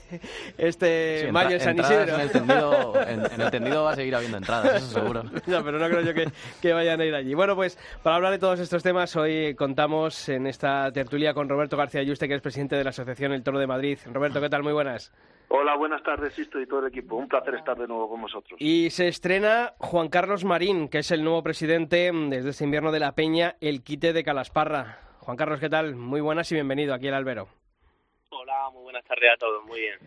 este 0.57 1.29
mayo 1.31 1.55
en 1.55 1.61
San 1.61 1.79
Isidro. 1.79 2.15
En 2.15 2.21
el, 2.21 2.31
tendido, 2.31 3.01
en, 3.01 3.25
en 3.25 3.41
el 3.41 3.51
tendido 3.51 3.83
va 3.83 3.91
a 3.91 3.95
seguir 3.95 4.15
habiendo 4.15 4.37
entradas, 4.37 4.83
eso 4.83 4.99
seguro. 4.99 5.23
no, 5.47 5.63
pero 5.63 5.79
no 5.79 5.87
creo 5.87 6.01
yo 6.01 6.13
que, 6.13 6.29
que 6.61 6.66
vayan 6.73 7.01
a 7.01 7.05
ir 7.05 7.15
allí. 7.15 7.33
Bueno, 7.33 7.55
pues 7.55 7.77
para 8.03 8.15
hablar 8.15 8.31
de 8.31 8.39
todos 8.39 8.59
estos 8.59 8.83
temas, 8.83 9.15
hoy 9.15 9.55
contamos 9.55 10.29
en 10.29 10.47
esta 10.47 10.91
tertulia 10.91 11.33
con 11.33 11.49
Roberto 11.49 11.77
García 11.77 12.03
Yuste, 12.03 12.27
que 12.27 12.35
es 12.35 12.41
presidente 12.41 12.75
de 12.75 12.83
la 12.83 12.89
Asociación 12.91 13.33
El 13.33 13.43
Toro 13.43 13.59
de 13.59 13.67
Madrid. 13.67 13.97
Roberto, 14.11 14.41
¿qué 14.41 14.49
tal? 14.49 14.63
Muy 14.63 14.73
buenas. 14.73 15.13
Hola, 15.49 15.75
buenas 15.77 16.03
tardes, 16.03 16.33
Sisto 16.33 16.59
y 16.59 16.67
todo 16.67 16.81
el 16.81 16.87
equipo. 16.87 17.15
Un 17.15 17.27
placer 17.27 17.55
estar 17.55 17.77
de 17.77 17.87
nuevo 17.87 18.09
con 18.09 18.21
vosotros. 18.21 18.59
Y 18.61 18.89
se 18.89 19.07
estrena 19.07 19.73
Juan 19.77 20.09
Carlos 20.09 20.43
Marín, 20.43 20.89
que 20.89 20.99
es 20.99 21.11
el 21.11 21.23
nuevo 21.23 21.41
presidente 21.41 22.11
desde 22.13 22.49
este 22.49 22.65
invierno 22.65 22.91
de 22.91 22.99
la 22.99 23.15
Peña, 23.15 23.55
el 23.61 23.83
quite 23.83 24.11
de 24.11 24.23
Calasparra. 24.23 24.99
Juan 25.19 25.37
Carlos, 25.37 25.59
¿qué 25.59 25.69
tal? 25.69 25.95
Muy 25.95 26.21
buenas 26.21 26.51
y 26.51 26.55
bienvenido 26.55 26.93
aquí 26.93 27.07
al 27.07 27.13
Albero. 27.13 27.47
Hola, 28.29 28.69
muy 28.73 28.83
buenas 28.83 29.05
tardes 29.05 29.29
a 29.33 29.37
todos, 29.37 29.63
muy 29.65 29.79
bien. 29.79 29.99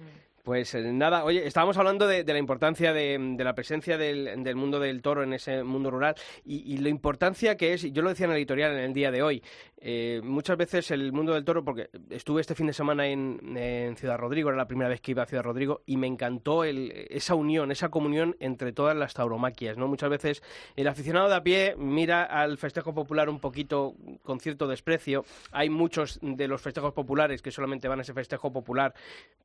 Pues 0.43 0.75
eh, 0.75 0.93
nada, 0.93 1.25
oye, 1.25 1.47
estábamos 1.47 1.77
hablando 1.77 2.07
de, 2.07 2.25
la 2.25 2.39
importancia 2.39 2.93
de, 2.95 3.19
de, 3.37 3.45
la 3.45 3.55
presencia 3.55 3.99
del, 3.99 4.43
del, 4.43 4.57
mundo 4.57 4.81
del 4.81 5.03
toro 5.03 5.23
en 5.23 5.35
ese 5.35 5.63
mundo 5.63 5.91
rural 5.91 6.15
y, 6.45 6.73
y, 6.73 6.79
la 6.79 6.89
importancia 6.89 7.57
que 7.57 7.75
es, 7.75 7.83
yo 7.93 8.01
lo 8.03 8.09
decía 8.09 8.25
en 8.25 8.33
el 8.33 8.39
editorial 8.39 8.73
en 8.73 8.79
el 8.79 8.93
día 8.95 9.11
de 9.11 9.23
hoy, 9.23 9.43
eh, 9.83 10.21
muchas 10.23 10.59
veces 10.59 10.91
el 10.91 11.11
mundo 11.11 11.33
del 11.33 11.45
toro, 11.45 11.65
porque 11.65 11.89
estuve 12.11 12.43
este 12.43 12.55
fin 12.55 12.67
de 12.67 12.75
semana 12.75 13.07
en, 13.07 13.57
en, 13.57 13.97
Ciudad 13.97 14.19
Rodrigo, 14.19 14.51
era 14.51 14.59
la 14.59 14.67
primera 14.67 14.91
vez 14.91 15.01
que 15.01 15.13
iba 15.13 15.23
a 15.23 15.27
Ciudad 15.27 15.43
Rodrigo 15.43 15.81
y 15.87 15.97
me 15.97 16.07
encantó 16.07 16.65
el, 16.65 16.93
esa 17.09 17.35
unión, 17.35 17.73
esa 17.73 17.89
comunión 17.89 18.37
entre 18.41 18.73
todas 18.73 18.95
las 18.95 19.15
tauromaquias, 19.15 19.79
¿no? 19.79 19.89
Muchas 19.89 20.11
veces 20.11 20.43
el 20.77 20.87
aficionado 20.87 21.31
de 21.31 21.35
a 21.35 21.43
pie 21.43 21.75
mira 21.79 22.25
al 22.25 22.59
festejo 22.59 22.93
popular 22.93 23.31
un 23.31 23.41
poquito 23.41 23.95
con 24.23 24.39
cierto 24.39 24.69
desprecio, 24.69 25.25
hay 25.51 25.71
muchos 25.71 26.19
de 26.21 26.47
los 26.47 26.61
festejos 26.61 26.93
populares 26.93 27.41
que 27.41 27.51
solamente 27.51 27.89
van 27.89 28.01
a 28.01 28.03
ese 28.03 28.13
festejo 28.13 28.53
popular, 28.53 28.93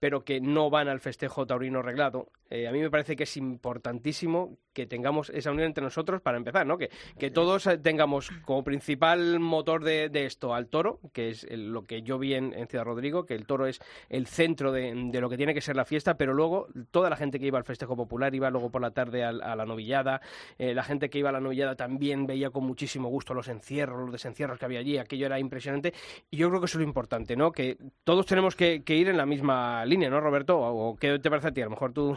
pero 0.01 0.25
que 0.25 0.41
no 0.41 0.69
van 0.69 0.89
al 0.89 0.99
festejo 0.99 1.45
taurino 1.47 1.81
reglado. 1.81 2.27
Eh, 2.49 2.67
a 2.67 2.73
mí 2.73 2.81
me 2.81 2.91
parece 2.91 3.15
que 3.15 3.23
es 3.23 3.37
importantísimo 3.37 4.57
que 4.73 4.85
tengamos 4.85 5.29
esa 5.29 5.51
unión 5.51 5.67
entre 5.67 5.83
nosotros 5.83 6.21
para 6.21 6.37
empezar, 6.37 6.67
¿no? 6.67 6.77
Que, 6.77 6.89
que 7.17 7.31
todos 7.31 7.69
tengamos 7.81 8.29
como 8.43 8.63
principal 8.63 9.39
motor 9.39 9.83
de, 9.83 10.09
de 10.09 10.24
esto 10.25 10.53
al 10.53 10.67
toro, 10.67 10.99
que 11.13 11.29
es 11.29 11.45
lo 11.49 11.83
que 11.83 12.01
yo 12.01 12.17
vi 12.17 12.33
en, 12.33 12.53
Ciudad 12.67 12.85
Rodrigo, 12.85 13.25
que 13.25 13.35
el 13.35 13.45
toro 13.45 13.67
es 13.67 13.79
el 14.09 14.27
centro 14.27 14.71
de, 14.71 14.93
lo 15.19 15.29
que 15.29 15.37
tiene 15.37 15.53
que 15.53 15.61
ser 15.61 15.75
la 15.75 15.85
fiesta, 15.85 16.17
pero 16.17 16.33
luego 16.33 16.67
toda 16.91 17.09
la 17.09 17.15
gente 17.15 17.39
que 17.39 17.47
iba 17.47 17.57
al 17.57 17.63
festejo 17.63 17.95
popular 17.95 18.33
iba 18.35 18.49
luego 18.49 18.69
por 18.69 18.81
la 18.81 18.91
tarde 18.91 19.23
a, 19.23 19.29
a 19.29 19.55
la 19.55 19.65
novillada, 19.65 20.21
eh, 20.57 20.73
la 20.73 20.83
gente 20.83 21.09
que 21.09 21.19
iba 21.19 21.29
a 21.29 21.31
la 21.31 21.39
novillada 21.39 21.75
también 21.75 22.25
veía 22.25 22.49
con 22.49 22.65
muchísimo 22.65 23.09
gusto 23.09 23.33
los 23.33 23.47
encierros, 23.47 23.99
los 24.01 24.11
desencierros 24.11 24.59
que 24.59 24.65
había 24.65 24.79
allí, 24.79 24.97
aquello 24.97 25.25
era 25.25 25.39
impresionante 25.39 25.93
y 26.29 26.37
yo 26.37 26.49
creo 26.49 26.59
que 26.59 26.65
eso 26.65 26.77
es 26.77 26.81
lo 26.81 26.87
importante, 26.87 27.35
¿no? 27.35 27.51
Que 27.51 27.77
todos 28.03 28.25
tenemos 28.25 28.55
que, 28.55 28.83
que 28.83 28.95
ir 28.95 29.09
en 29.09 29.17
la 29.17 29.25
misma 29.25 29.85
línea, 29.85 30.09
¿no, 30.09 30.19
Roberto? 30.19 30.59
¿O 30.59 30.95
qué 30.95 31.19
te 31.19 31.29
parece 31.29 31.49
a 31.49 31.51
ti? 31.51 31.61
A 31.61 31.65
lo 31.65 31.71
mejor 31.71 31.93
tú... 31.93 32.15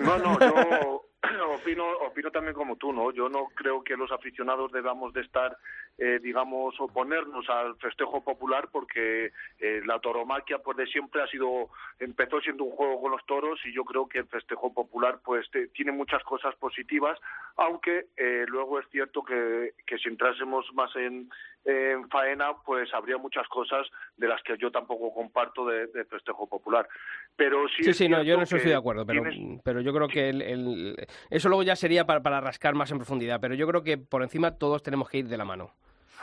No, 0.00 0.18
no, 0.18 0.38
yo 0.38 1.03
opino, 1.40 1.84
opino 2.06 2.30
también 2.30 2.54
como 2.54 2.76
tú, 2.76 2.92
¿no? 2.92 3.12
Yo 3.12 3.28
no 3.28 3.46
creo 3.54 3.82
que 3.82 3.96
los 3.96 4.10
aficionados 4.12 4.72
debamos 4.72 5.12
de 5.12 5.22
estar, 5.22 5.56
eh, 5.98 6.18
digamos, 6.22 6.74
oponernos 6.80 7.48
al 7.48 7.76
festejo 7.76 8.22
popular 8.22 8.68
porque 8.70 9.32
eh, 9.58 9.82
la 9.86 9.98
toromaquia, 10.00 10.58
pues 10.58 10.76
de 10.76 10.86
siempre 10.86 11.22
ha 11.22 11.26
sido, 11.28 11.68
empezó 11.98 12.40
siendo 12.40 12.64
un 12.64 12.72
juego 12.72 13.00
con 13.00 13.12
los 13.12 13.24
toros 13.26 13.60
y 13.64 13.72
yo 13.72 13.84
creo 13.84 14.08
que 14.08 14.18
el 14.18 14.26
festejo 14.26 14.72
popular, 14.72 15.18
pues 15.24 15.50
te, 15.50 15.68
tiene 15.68 15.92
muchas 15.92 16.22
cosas 16.24 16.54
positivas, 16.56 17.18
aunque 17.56 18.06
eh, 18.16 18.44
luego 18.48 18.78
es 18.78 18.88
cierto 18.90 19.22
que, 19.22 19.74
que 19.86 19.98
si 19.98 20.08
entrásemos 20.08 20.66
más 20.74 20.94
en, 20.96 21.30
en 21.64 22.08
faena, 22.08 22.52
pues 22.64 22.92
habría 22.92 23.16
muchas 23.16 23.48
cosas 23.48 23.86
de 24.16 24.28
las 24.28 24.42
que 24.42 24.56
yo 24.58 24.70
tampoco 24.70 25.12
comparto 25.14 25.66
de, 25.66 25.86
de 25.88 26.04
festejo 26.04 26.46
popular. 26.46 26.86
Pero 27.36 27.66
sí, 27.68 27.84
sí, 27.84 27.92
sí 27.94 28.08
no, 28.08 28.22
yo 28.22 28.36
no 28.36 28.42
estoy 28.42 28.60
de 28.60 28.74
acuerdo, 28.74 29.06
pero, 29.06 29.22
tienes... 29.22 29.60
pero 29.64 29.80
yo 29.80 29.92
creo 29.92 30.08
que 30.08 30.28
el, 30.28 30.42
el, 30.42 31.06
eso 31.30 31.48
luego 31.48 31.62
ya 31.62 31.76
sería 31.76 32.04
para, 32.06 32.22
para 32.22 32.40
rascar 32.40 32.74
más 32.74 32.90
en 32.90 32.98
profundidad, 32.98 33.40
pero 33.40 33.54
yo 33.54 33.66
creo 33.66 33.82
que 33.82 33.98
por 33.98 34.22
encima 34.22 34.58
todos 34.58 34.82
tenemos 34.82 35.08
que 35.08 35.18
ir 35.18 35.28
de 35.28 35.36
la 35.36 35.44
mano. 35.44 35.72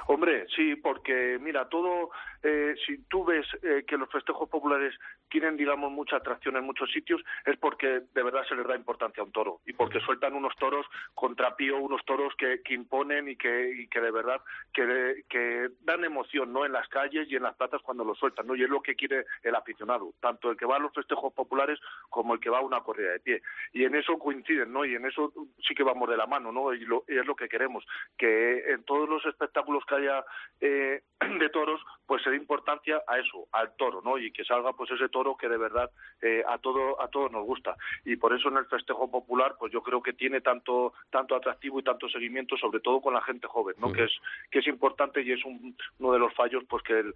Hombre, 0.08 0.46
sí, 0.56 0.76
porque 0.76 1.38
mira, 1.40 1.68
todo, 1.70 2.12
eh, 2.44 2.76
si 2.86 3.04
tú 3.06 3.24
ves 3.24 3.46
eh, 3.64 3.84
que 3.88 3.98
los 3.98 4.10
festejos 4.10 4.50
populares 4.50 4.94
tienen, 5.30 5.58
digamos, 5.58 5.92
mucha 5.92 6.18
atracción 6.18 6.58
en 6.58 6.66
muchos 6.66 6.92
sitios, 6.92 7.22
es 7.46 7.58
porque 7.58 8.02
de 8.14 8.24
verdad 8.24 8.44
se 8.48 8.56
les 8.56 8.68
da 8.68 8.76
importancia 8.76 9.22
a 9.22 9.26
un 9.26 9.32
toro 9.32 9.62
y 9.66 9.74
porque 9.74 10.00
sueltan 10.02 10.34
unos 10.34 10.56
toros 10.58 10.86
contra 11.14 11.56
pío, 11.56 11.78
unos 11.78 12.04
toros 12.06 12.34
que, 12.38 12.62
que 12.64 12.74
imponen 12.74 13.30
y 13.30 13.36
que, 13.36 13.72
y 13.78 13.88
que 13.88 14.02
de 14.02 14.12
verdad 14.12 14.42
que, 14.74 15.24
que 15.30 15.70
dan 15.82 16.04
emoción, 16.04 16.52
¿no? 16.52 16.66
En 16.66 16.74
las 16.74 16.88
calles 16.90 17.28
y 17.30 17.36
en 17.36 17.44
las 17.44 17.56
plazas 17.56 17.82
cuando 17.82 18.04
los 18.04 18.18
sueltan, 18.18 18.48
¿no? 18.48 18.56
Y 18.56 18.64
es 18.64 18.70
lo 18.70 18.82
que 18.82 18.96
quiere 18.96 19.26
el 19.44 19.56
aficionado, 19.56 20.14
tanto 20.20 20.52
el 20.52 20.58
que 20.58 20.66
va 20.66 20.76
a 20.78 20.80
los 20.80 20.94
festejos 20.94 21.34
populares 21.34 21.80
como 22.10 22.34
el 22.34 22.40
que 22.40 22.50
va 22.50 22.60
a 22.60 22.62
una 22.62 22.82
corrida 22.82 23.12
de 23.12 23.20
pie. 23.20 23.42
Y 23.74 23.86
en 23.86 23.96
eso 23.96 24.18
coinciden, 24.18 24.74
¿no? 24.74 24.86
Y 24.86 24.96
en 24.96 25.06
eso 25.06 25.32
sí 25.66 25.74
que 25.74 25.84
vamos 25.84 26.10
de 26.10 26.18
la 26.18 26.28
mano, 26.28 26.52
¿no? 26.52 26.74
Y, 26.74 26.86
lo, 26.86 27.04
y 27.08 27.18
es 27.18 27.26
lo 27.26 27.36
que 27.36 27.50
queremos, 27.50 27.86
que 28.18 28.72
en 28.72 28.84
todos 28.84 29.08
los 29.08 29.26
espectáculos 29.26 29.86
que 29.92 29.96
haya 30.02 30.24
eh, 30.62 31.02
de 31.40 31.50
toros, 31.50 31.82
pues 32.06 32.24
se 32.24 32.30
dé 32.30 32.36
importancia 32.36 33.02
a 33.08 33.18
eso, 33.20 33.48
al 33.52 33.76
toro, 33.76 34.02
¿no? 34.04 34.18
Y 34.18 34.32
que 34.32 34.44
salga 34.44 34.74
pues 34.74 34.90
ese 34.92 35.10
toro 35.10 35.36
que 35.38 35.48
de 35.48 35.58
verdad 35.58 35.90
eh, 36.22 36.44
a 36.48 36.58
todo 36.58 37.02
a 37.02 37.08
todos 37.08 37.32
nos 37.32 37.46
gusta. 37.46 37.76
Y 38.06 38.16
por 38.16 38.34
eso 38.36 38.50
en 38.50 38.58
el 38.58 38.66
festejo 38.66 39.10
popular, 39.10 39.56
pues 39.60 39.72
yo 39.72 39.82
creo 39.82 40.02
que 40.02 40.14
tiene 40.14 40.42
tanto 40.42 40.94
tanto 41.10 41.36
atractivo 41.36 41.80
y 41.80 41.84
tanto 41.84 42.10
seguimiento, 42.10 42.58
sobre 42.58 42.80
todo 42.80 43.02
con 43.02 43.14
la 43.14 43.22
gente 43.22 43.48
joven, 43.48 43.76
¿no? 43.80 43.88
-huh. 43.90 43.94
Que 43.96 44.04
es 44.06 44.12
que 44.52 44.60
es 44.60 44.68
importante 44.68 45.22
y 45.22 45.32
es 45.32 45.44
un, 45.46 45.76
uno 46.00 46.14
de 46.14 46.20
los 46.20 46.34
fallos, 46.34 46.64
pues 46.70 46.84
que 46.84 47.00
el, 47.00 47.14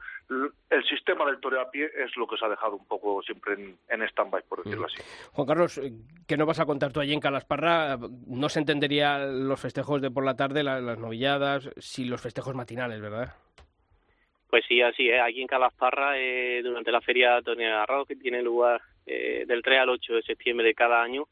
el 0.69 0.83
sistema 0.85 1.25
del 1.25 1.39
toreo 1.39 1.61
a 1.61 1.69
pie 1.71 1.89
es 1.97 2.15
lo 2.17 2.27
que 2.27 2.37
se 2.37 2.45
ha 2.45 2.49
dejado 2.49 2.75
un 2.75 2.85
poco 2.87 3.21
siempre 3.23 3.53
en, 3.53 3.77
en 3.89 4.01
stand-by, 4.09 4.43
por 4.47 4.63
decirlo 4.63 4.87
-huh. 4.87 4.93
así. 4.93 5.29
Juan 5.33 5.47
Carlos, 5.47 5.81
¿qué 6.27 6.37
no 6.37 6.45
vas 6.45 6.59
a 6.59 6.65
contar 6.65 6.91
tú 6.93 6.99
allí 6.99 7.13
en 7.13 7.19
Calasparra? 7.19 7.97
No 8.27 8.49
se 8.49 8.59
entendería 8.59 9.19
los 9.25 9.59
festejos 9.59 10.01
de 10.01 10.11
por 10.11 10.23
la 10.25 10.35
tarde, 10.35 10.63
las, 10.63 10.81
las 10.81 10.97
novilladas, 10.99 11.69
si 11.77 12.05
los 12.05 12.21
festejos 12.21 12.55
matinales, 12.65 12.99
¿verdad? 12.99 13.31
Pues 14.49 14.65
sí, 14.67 14.81
así 14.81 15.07
es. 15.07 15.21
Aquí 15.21 15.39
en 15.39 15.47
Calasparra, 15.47 16.17
eh, 16.17 16.61
durante 16.63 16.91
la 16.91 16.99
feria 16.99 17.39
Tony 17.43 17.63
Agarrado, 17.63 18.05
que 18.05 18.15
tiene 18.15 18.41
lugar 18.41 18.81
eh, 19.05 19.43
del 19.47 19.61
3 19.61 19.81
al 19.81 19.89
8 19.89 20.15
de 20.15 20.21
septiembre 20.23 20.65
de 20.65 20.73
cada 20.73 21.03
año, 21.03 21.27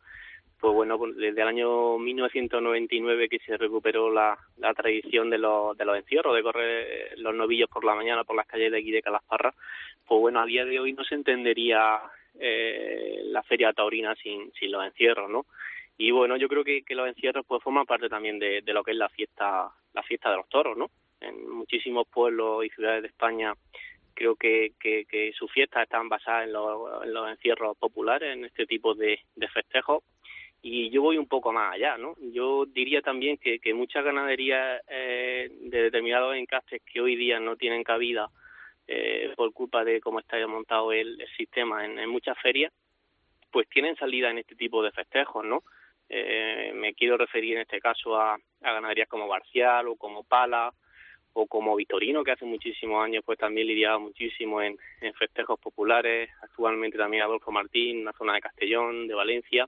pues 0.60 0.76
bueno, 0.76 1.00
desde 1.16 1.42
el 1.42 1.48
año 1.48 1.98
1999 1.98 3.30
que 3.30 3.40
se 3.40 3.58
recuperó 3.58 4.12
la, 4.12 4.38
la 4.58 4.76
tradición 4.76 5.32
de 5.32 5.40
los, 5.40 5.76
de 5.76 5.86
los 5.86 5.98
encierros, 5.98 6.36
de 6.36 6.44
correr 6.44 7.18
los 7.18 7.34
novillos 7.34 7.68
por 7.68 7.84
la 7.84 7.96
mañana 7.96 8.24
por 8.24 8.36
las 8.36 8.46
calles 8.46 8.72
de 8.72 8.78
aquí 8.78 8.92
de 8.92 9.02
Calasparra, 9.02 9.56
pues 10.08 10.22
bueno, 10.22 10.40
a 10.40 10.46
día 10.46 10.66
de 10.66 10.80
hoy 10.80 10.94
no 10.94 11.04
se 11.04 11.16
entendería 11.16 12.00
eh, 12.40 13.24
la 13.26 13.42
feria 13.42 13.74
taurina 13.74 14.14
sin, 14.16 14.52
los 14.70 14.86
encierros, 14.86 15.32
¿no? 15.32 15.48
Y 15.98 16.12
bueno, 16.12 16.38
yo 16.38 16.48
creo 16.48 16.64
que, 16.64 16.84
que 16.84 16.96
los 16.96 17.08
encierros 17.08 17.44
pues 17.48 17.64
forman 17.64 17.88
parte 17.88 18.08
también 18.08 18.38
de, 18.38 18.62
de 18.62 18.74
lo 18.74 18.84
que 18.84 18.92
es 18.92 18.98
la 18.98 19.10
fiesta, 19.10 19.72
la 19.94 20.04
fiesta 20.04 20.30
de 20.30 20.38
los 20.38 20.48
toros, 20.48 20.78
¿no? 20.78 20.92
En 21.24 21.50
muchísimos 21.50 22.08
pueblos 22.08 22.66
y 22.66 22.70
ciudades 22.70 23.04
de 23.04 23.08
España 23.10 23.54
creo 24.14 24.36
que, 24.36 24.74
que, 24.80 25.34
sus 25.38 25.52
fiestas 25.52 25.84
están 25.84 26.10
basadas 26.10 26.46
en 26.46 26.54
los, 26.54 27.04
en 27.04 27.14
los 27.14 27.30
encierros 27.30 27.78
populares, 27.78 28.34
en 28.34 28.46
este 28.46 28.66
tipo 28.66 28.94
de, 28.94 29.20
de 29.36 29.48
festejos. 29.50 30.04
Y 30.62 30.90
yo 30.92 31.02
voy 31.02 31.18
un 31.18 31.28
poco 31.28 31.52
más 31.52 31.74
allá, 31.74 31.98
¿no? 31.98 32.16
Yo 32.32 32.66
diría 32.66 33.02
también 33.02 33.38
que, 33.38 33.60
que 33.60 33.74
muchas 33.74 34.06
ganaderías 34.06 34.82
eh, 34.88 35.50
de 35.60 35.84
determinados 35.84 36.36
encastes 36.36 36.82
que 36.86 37.02
hoy 37.02 37.18
día 37.18 37.40
no 37.40 37.58
tienen 37.58 37.84
cabida 37.84 38.30
eh, 38.88 39.34
por 39.36 39.52
culpa 39.52 39.84
de 39.84 40.00
cómo 40.00 40.20
está 40.20 40.46
montado 40.48 40.94
el, 40.94 41.18
sistema 41.36 41.84
en, 41.84 42.00
en 42.00 42.10
muchas 42.10 42.38
ferias, 42.42 42.72
pues 43.52 43.68
tienen 43.68 43.98
salida 43.98 44.30
en 44.30 44.38
este 44.38 44.56
tipo 44.56 44.82
de 44.82 44.92
festejos, 44.92 45.44
¿no? 45.44 45.64
Eh, 46.08 46.72
me 46.76 46.94
quiero 46.94 47.18
referir 47.18 47.56
en 47.56 47.62
este 47.62 47.82
caso 47.82 48.16
a, 48.16 48.36
a 48.36 48.74
ganaderías 48.74 49.10
como 49.10 49.28
Barcial 49.28 49.88
o 49.88 49.96
como 49.96 50.24
Pala 50.24 50.74
o 51.34 51.48
como 51.48 51.76
Vitorino, 51.76 52.24
que 52.24 52.32
hace 52.32 52.46
muchísimos 52.46 53.04
años 53.04 53.24
pues 53.26 53.40
también 53.40 53.68
lidiaba 53.68 53.98
muchísimo 54.00 54.62
en, 54.62 54.78
en 55.02 55.14
festejos 55.14 55.60
populares, 55.60 56.30
actualmente 56.42 56.98
también 56.98 57.24
Adolfo 57.24 57.52
Martín, 57.52 58.00
en 58.00 58.06
la 58.06 58.14
zona 58.14 58.36
de 58.36 58.42
Castellón, 58.42 59.08
de 59.08 59.14
Valencia. 59.16 59.68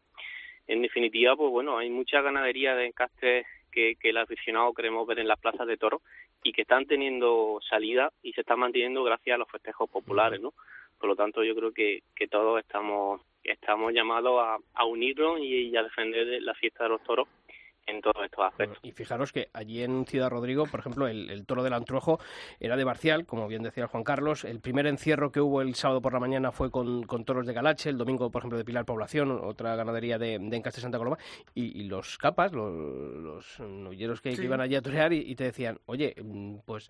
En 0.68 0.82
definitiva, 0.82 1.36
pues 1.36 1.51
bueno, 1.51 1.78
hay 1.78 1.89
mucha 1.89 2.22
ganadería 2.22 2.76
de 2.76 2.88
encastes 2.88 3.45
que, 3.72 3.95
que 3.99 4.09
el 4.09 4.18
aficionado 4.18 4.74
queremos 4.74 5.05
ver 5.05 5.20
en 5.20 5.28
las 5.28 5.39
plazas 5.39 5.68
de 5.68 5.78
toros 5.78 6.01
y 6.43 6.53
que 6.53 6.61
están 6.61 6.86
teniendo 6.86 7.59
salida 7.68 8.11
y 8.22 8.34
se 8.34 8.41
están 8.41 8.59
manteniendo 8.59 9.03
gracias 9.03 9.36
a 9.36 9.38
los 9.38 9.49
festejos 9.49 9.89
populares, 9.89 10.39
¿no? 10.39 10.53
Por 10.99 11.09
lo 11.09 11.16
tanto, 11.16 11.43
yo 11.43 11.55
creo 11.55 11.72
que, 11.72 12.03
que 12.16 12.28
todos 12.28 12.59
estamos 12.59 13.22
estamos 13.43 13.93
llamados 13.93 14.41
a, 14.43 14.57
a 14.74 14.86
unirnos 14.86 15.39
y, 15.39 15.70
y 15.70 15.78
a 15.78 15.84
defender 15.84 16.41
la 16.41 16.55
fiesta 16.55 16.86
de 16.86 16.89
los 16.89 17.03
toros 17.03 17.28
en 17.88 18.02
todos 18.02 18.24
estos 18.26 18.46
aspectos. 18.46 18.80
Y 18.84 18.92
fijaros 18.92 19.32
que 19.32 19.50
allí 19.54 19.84
en 19.84 20.06
Ciudad 20.06 20.30
Rodrigo, 20.30 20.66
por 20.66 20.80
ejemplo, 20.80 21.08
el, 21.08 21.30
el 21.30 21.46
toro 21.46 21.64
del 21.64 21.74
Antruojo 21.74 22.20
era 22.60 22.76
de 22.76 22.84
Barcial, 22.84 23.26
como 23.26 23.48
bien 23.48 23.64
decía 23.64 23.88
Juan 23.88 24.04
Carlos. 24.04 24.44
El 24.44 24.60
primer 24.60 24.88
encierro 24.88 25.32
que 25.32 25.42
hubo 25.42 25.62
el 25.62 25.76
sábado 25.76 26.02
por 26.02 26.14
la 26.14 26.20
mañana 26.20 26.52
fue 26.52 26.72
con, 26.72 27.04
con 27.04 27.26
toros 27.26 27.46
de 27.46 27.54
Galache, 27.54 27.90
el 27.90 27.98
domingo, 27.98 28.32
por 28.32 28.42
ejemplo, 28.42 28.58
de 28.58 28.66
Pilar 28.66 28.86
Población, 28.86 29.32
otra 29.44 29.76
ganadería 29.76 30.18
de, 30.18 30.40
de 30.40 30.58
Encaste 30.58 30.82
Santa 30.82 30.98
Coloma. 30.98 31.18
Y, 31.54 31.80
y 31.80 31.84
los 31.86 32.18
capas, 32.18 32.52
los, 32.54 32.72
los 32.74 33.60
novilleros 33.60 34.22
que, 34.22 34.32
Sí. 34.32 34.38
que 34.38 34.46
iban 34.46 34.62
allí 34.62 34.76
a 34.76 34.82
torear 34.82 35.14
y, 35.14 35.20
y 35.20 35.36
te 35.36 35.46
decían, 35.46 35.80
oye, 35.86 36.16
mm, 36.22 36.58
pues 36.66 36.90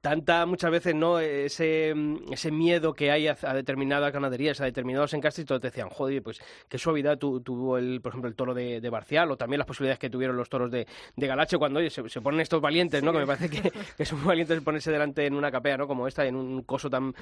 tanta 0.00 0.46
muchas 0.46 0.70
veces 0.70 0.94
no 0.94 1.18
ese, 1.18 1.92
mm, 1.94 2.32
ese 2.32 2.50
miedo 2.50 2.94
que 2.94 3.10
hay 3.10 3.28
a, 3.28 3.36
a 3.42 3.54
determinadas 3.54 4.12
ganaderías, 4.12 4.60
a 4.60 4.64
determinados 4.64 5.12
encastes, 5.14 5.42
y 5.42 5.46
todos 5.46 5.60
te 5.60 5.68
decían, 5.68 5.88
joder, 5.90 6.22
pues 6.22 6.40
qué 6.68 6.78
suavidad 6.78 7.18
tu- 7.18 7.40
tuvo 7.40 7.76
el, 7.78 8.00
por 8.00 8.10
ejemplo, 8.10 8.28
el 8.28 8.34
toro 8.34 8.54
de, 8.54 8.80
de 8.80 8.90
Barcial, 8.90 9.30
o 9.30 9.36
también 9.36 9.58
las 9.58 9.66
posibilidades 9.66 9.98
que 9.98 10.10
tuvieron 10.10 10.36
los 10.36 10.48
toros 10.48 10.70
de, 10.70 10.86
de 11.16 11.26
Galache 11.26 11.58
cuando 11.58 11.80
oye, 11.80 11.90
se, 11.90 12.08
se 12.08 12.20
ponen 12.20 12.40
estos 12.40 12.60
valientes, 12.60 13.02
¿no? 13.02 13.12
Que 13.12 13.18
me 13.18 13.26
parece 13.26 13.50
que, 13.50 13.70
que 13.96 14.04
son 14.04 14.24
valientes 14.24 14.60
ponerse 14.62 14.90
delante 14.90 15.26
en 15.26 15.34
una 15.34 15.50
capea, 15.50 15.76
¿no? 15.76 15.86
Como 15.86 16.06
esta, 16.08 16.24
en 16.26 16.36
un 16.36 16.62
coso 16.62 16.88
tan, 16.88 17.14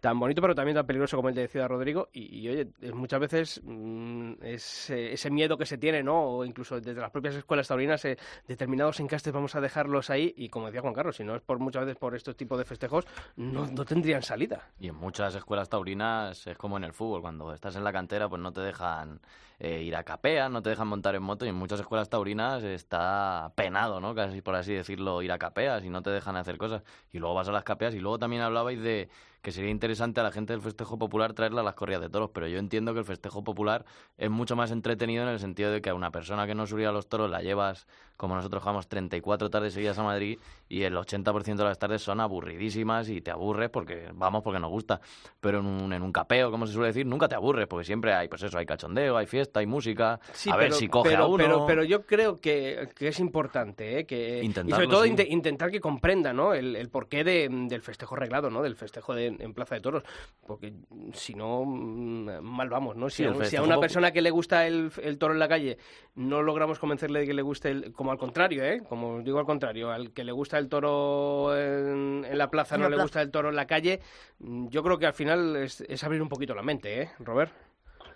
tan 0.00 0.18
bonito, 0.18 0.40
pero 0.42 0.54
también 0.54 0.74
tan 0.76 0.86
peligroso 0.86 1.16
como 1.16 1.28
el 1.28 1.34
de 1.34 1.48
Ciudad 1.48 1.68
Rodrigo. 1.68 2.08
Y, 2.12 2.40
y, 2.40 2.48
oye, 2.48 2.68
muchas 2.92 3.20
veces 3.20 3.60
mm, 3.64 4.32
es, 4.42 4.90
ese 4.90 5.30
miedo 5.30 5.56
que 5.56 5.66
se 5.66 5.78
tiene, 5.78 6.02
¿no? 6.02 6.20
O 6.22 6.44
incluso 6.44 6.80
desde 6.80 7.00
las 7.00 7.10
propias 7.10 7.34
escuelas 7.36 7.68
taurinas, 7.68 8.04
eh, 8.04 8.16
determinados 8.48 8.98
encastes 9.00 9.32
vamos 9.32 9.54
a 9.54 9.60
dejarlos 9.60 10.10
ahí. 10.10 10.34
Y 10.36 10.48
como 10.48 10.66
decía 10.66 10.80
Juan 10.80 10.94
Carlos, 10.94 11.16
si 11.16 11.24
no 11.24 11.36
es 11.36 11.42
por 11.42 11.58
muchas 11.58 11.84
veces 11.84 11.98
por 11.98 12.14
estos 12.24 12.36
tipos 12.36 12.56
de 12.56 12.64
festejos, 12.64 13.04
no, 13.36 13.66
no 13.66 13.84
tendrían 13.84 14.22
salida. 14.22 14.70
Y 14.80 14.88
en 14.88 14.94
muchas 14.94 15.34
escuelas 15.34 15.68
taurinas 15.68 16.46
es 16.46 16.56
como 16.56 16.78
en 16.78 16.84
el 16.84 16.94
fútbol, 16.94 17.20
cuando 17.20 17.52
estás 17.52 17.76
en 17.76 17.84
la 17.84 17.92
cantera 17.92 18.30
pues 18.30 18.40
no 18.40 18.50
te 18.50 18.62
dejan 18.62 19.20
eh, 19.58 19.82
ir 19.82 19.94
a 19.94 20.04
capea, 20.04 20.48
no 20.48 20.62
te 20.62 20.70
dejan 20.70 20.88
montar 20.88 21.14
en 21.14 21.22
moto 21.22 21.44
y 21.44 21.50
en 21.50 21.54
muchas 21.54 21.80
escuelas 21.80 22.08
taurinas 22.08 22.62
está 22.62 23.52
penado, 23.54 24.00
¿no? 24.00 24.14
Casi 24.14 24.40
por 24.40 24.54
así 24.54 24.72
decirlo, 24.72 25.20
ir 25.20 25.32
a 25.32 25.38
capeas 25.38 25.84
y 25.84 25.90
no 25.90 26.00
te 26.02 26.10
dejan 26.10 26.36
hacer 26.36 26.56
cosas. 26.56 26.82
Y 27.12 27.18
luego 27.18 27.34
vas 27.34 27.48
a 27.48 27.52
las 27.52 27.64
capeas 27.64 27.94
y 27.94 28.00
luego 28.00 28.18
también 28.18 28.40
hablabais 28.40 28.80
de 28.80 29.10
que 29.44 29.52
sería 29.52 29.70
interesante 29.70 30.20
a 30.20 30.22
la 30.22 30.32
gente 30.32 30.54
del 30.54 30.62
festejo 30.62 30.98
popular 30.98 31.34
traerla 31.34 31.60
a 31.60 31.64
las 31.64 31.74
corridas 31.74 32.00
de 32.00 32.08
toros, 32.08 32.30
pero 32.32 32.48
yo 32.48 32.58
entiendo 32.58 32.94
que 32.94 33.00
el 33.00 33.04
festejo 33.04 33.44
popular 33.44 33.84
es 34.16 34.30
mucho 34.30 34.56
más 34.56 34.70
entretenido 34.70 35.22
en 35.22 35.28
el 35.28 35.38
sentido 35.38 35.70
de 35.70 35.82
que 35.82 35.90
a 35.90 35.94
una 35.94 36.10
persona 36.10 36.46
que 36.46 36.54
no 36.54 36.66
subía 36.66 36.88
a 36.88 36.92
los 36.92 37.08
toros 37.08 37.30
la 37.30 37.42
llevas, 37.42 37.86
como 38.16 38.34
nosotros 38.36 38.62
jugamos 38.62 38.88
34 38.88 39.50
tardes 39.50 39.74
seguidas 39.74 39.98
a 39.98 40.02
Madrid 40.02 40.38
y 40.66 40.84
el 40.84 40.96
80% 40.96 41.56
de 41.56 41.64
las 41.64 41.78
tardes 41.78 42.00
son 42.00 42.20
aburridísimas 42.20 43.08
y 43.10 43.20
te 43.20 43.30
aburres 43.30 43.68
porque 43.68 44.08
vamos 44.14 44.42
porque 44.42 44.58
nos 44.60 44.70
gusta, 44.70 45.00
pero 45.40 45.58
en 45.60 45.66
un, 45.66 45.92
en 45.92 46.02
un 46.02 46.10
capeo, 46.12 46.50
como 46.50 46.66
se 46.66 46.72
suele 46.72 46.88
decir, 46.88 47.04
nunca 47.04 47.28
te 47.28 47.34
aburres 47.34 47.66
porque 47.66 47.84
siempre 47.84 48.14
hay, 48.14 48.28
pues 48.28 48.42
eso, 48.44 48.56
hay 48.56 48.64
cachondeo, 48.64 49.16
hay 49.18 49.26
fiesta, 49.26 49.60
hay 49.60 49.66
música, 49.66 50.18
Sí, 50.32 50.50
a 50.50 50.56
ver 50.56 50.72
si 50.72 50.88
coge 50.88 51.10
pero, 51.10 51.24
a 51.24 51.26
uno. 51.26 51.36
Pero, 51.44 51.66
pero 51.66 51.84
yo 51.84 52.06
creo 52.06 52.40
que, 52.40 52.88
que 52.96 53.08
es 53.08 53.20
importante, 53.20 53.98
¿eh? 54.00 54.06
que, 54.06 54.42
y 54.42 54.52
sobre 54.70 54.86
todo 54.88 55.04
sí. 55.04 55.14
intentar 55.28 55.70
que 55.70 55.80
comprenda 55.80 56.32
¿no? 56.32 56.54
el, 56.54 56.76
el 56.76 56.88
porqué 56.88 57.24
de, 57.24 57.48
del 57.50 57.82
festejo 57.82 58.16
reglado, 58.16 58.48
¿no? 58.48 58.62
del 58.62 58.76
festejo 58.76 59.14
de- 59.14 59.33
en 59.40 59.54
Plaza 59.54 59.74
de 59.74 59.80
Toros, 59.80 60.02
porque 60.46 60.72
mm, 60.90 61.12
si 61.12 61.34
no, 61.34 61.64
mm, 61.64 62.40
mal 62.42 62.68
vamos, 62.68 62.96
¿no? 62.96 63.08
Si, 63.10 63.22
Sí, 63.22 63.24
a- 63.24 63.32
si 63.32 63.34
a 63.34 63.38
festejo 63.40 63.64
una 63.64 63.78
persona 63.80 64.12
que 64.12 64.22
le 64.22 64.30
gusta 64.30 64.66
el, 64.66 64.90
el 65.02 65.18
toro 65.18 65.32
en 65.34 65.38
la 65.40 65.48
calle 65.48 65.78
no 66.14 66.42
logramos 66.42 66.78
convencerle 66.78 67.20
de 67.20 67.26
que 67.26 67.34
le 67.34 67.42
guste, 67.42 67.70
el, 67.70 67.92
como 67.92 68.10
al 68.12 68.18
contrario, 68.18 68.64
¿eh? 68.64 68.82
como 68.88 69.20
digo 69.22 69.38
al 69.38 69.46
contrario, 69.46 69.90
al 69.90 70.12
que 70.12 70.24
le 70.24 70.32
gusta 70.32 70.58
el 70.58 70.68
toro 70.68 71.56
en, 71.56 72.24
en 72.24 72.38
la 72.38 72.50
plaza 72.50 72.74
En 72.76 72.80
no 72.82 72.86
la 72.86 72.90
le 72.90 72.94
plaza. 72.96 73.04
gusta 73.04 73.22
el 73.22 73.30
toro 73.30 73.48
en 73.48 73.56
la 73.56 73.66
calle, 73.66 74.00
mm, 74.38 74.68
yo 74.68 74.82
creo 74.82 74.98
que 74.98 75.06
al 75.06 75.14
final 75.14 75.56
es, 75.56 75.80
es 75.82 76.04
abrir 76.04 76.22
un 76.22 76.28
poquito 76.28 76.54
la 76.54 76.62
mente, 76.62 77.02
¿eh, 77.02 77.10
Robert? 77.20 77.52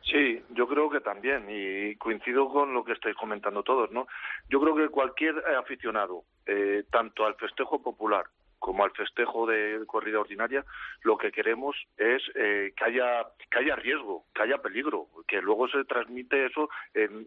Sí, 0.04 0.42
yo 0.50 0.66
creo 0.66 0.88
que 0.88 1.00
también, 1.00 1.46
y 1.50 1.94
coincido 1.96 2.48
con 2.48 2.72
lo 2.72 2.82
que 2.84 2.92
estáis 2.92 3.14
comentando 3.16 3.62
todos, 3.62 3.90
¿no? 3.90 4.06
Yo 4.48 4.58
creo 4.60 4.74
que 4.74 4.88
cualquier 4.88 5.34
aficionado, 5.60 6.24
eh, 6.46 6.84
tanto 6.90 7.26
al 7.26 7.34
festejo 7.34 7.82
popular 7.82 8.24
como 8.58 8.84
al 8.84 8.90
festejo 8.92 9.46
de 9.46 9.84
corrida 9.86 10.20
ordinaria, 10.20 10.64
lo 11.02 11.16
que 11.16 11.32
queremos 11.32 11.76
es 11.96 12.22
eh, 12.34 12.72
que 12.76 12.84
haya 12.84 13.26
que 13.50 13.58
haya 13.58 13.76
riesgo, 13.76 14.24
que 14.34 14.42
haya 14.42 14.58
peligro, 14.58 15.06
que 15.26 15.40
luego 15.40 15.68
se 15.68 15.84
transmite 15.84 16.46
eso 16.46 16.68
en, 16.94 17.26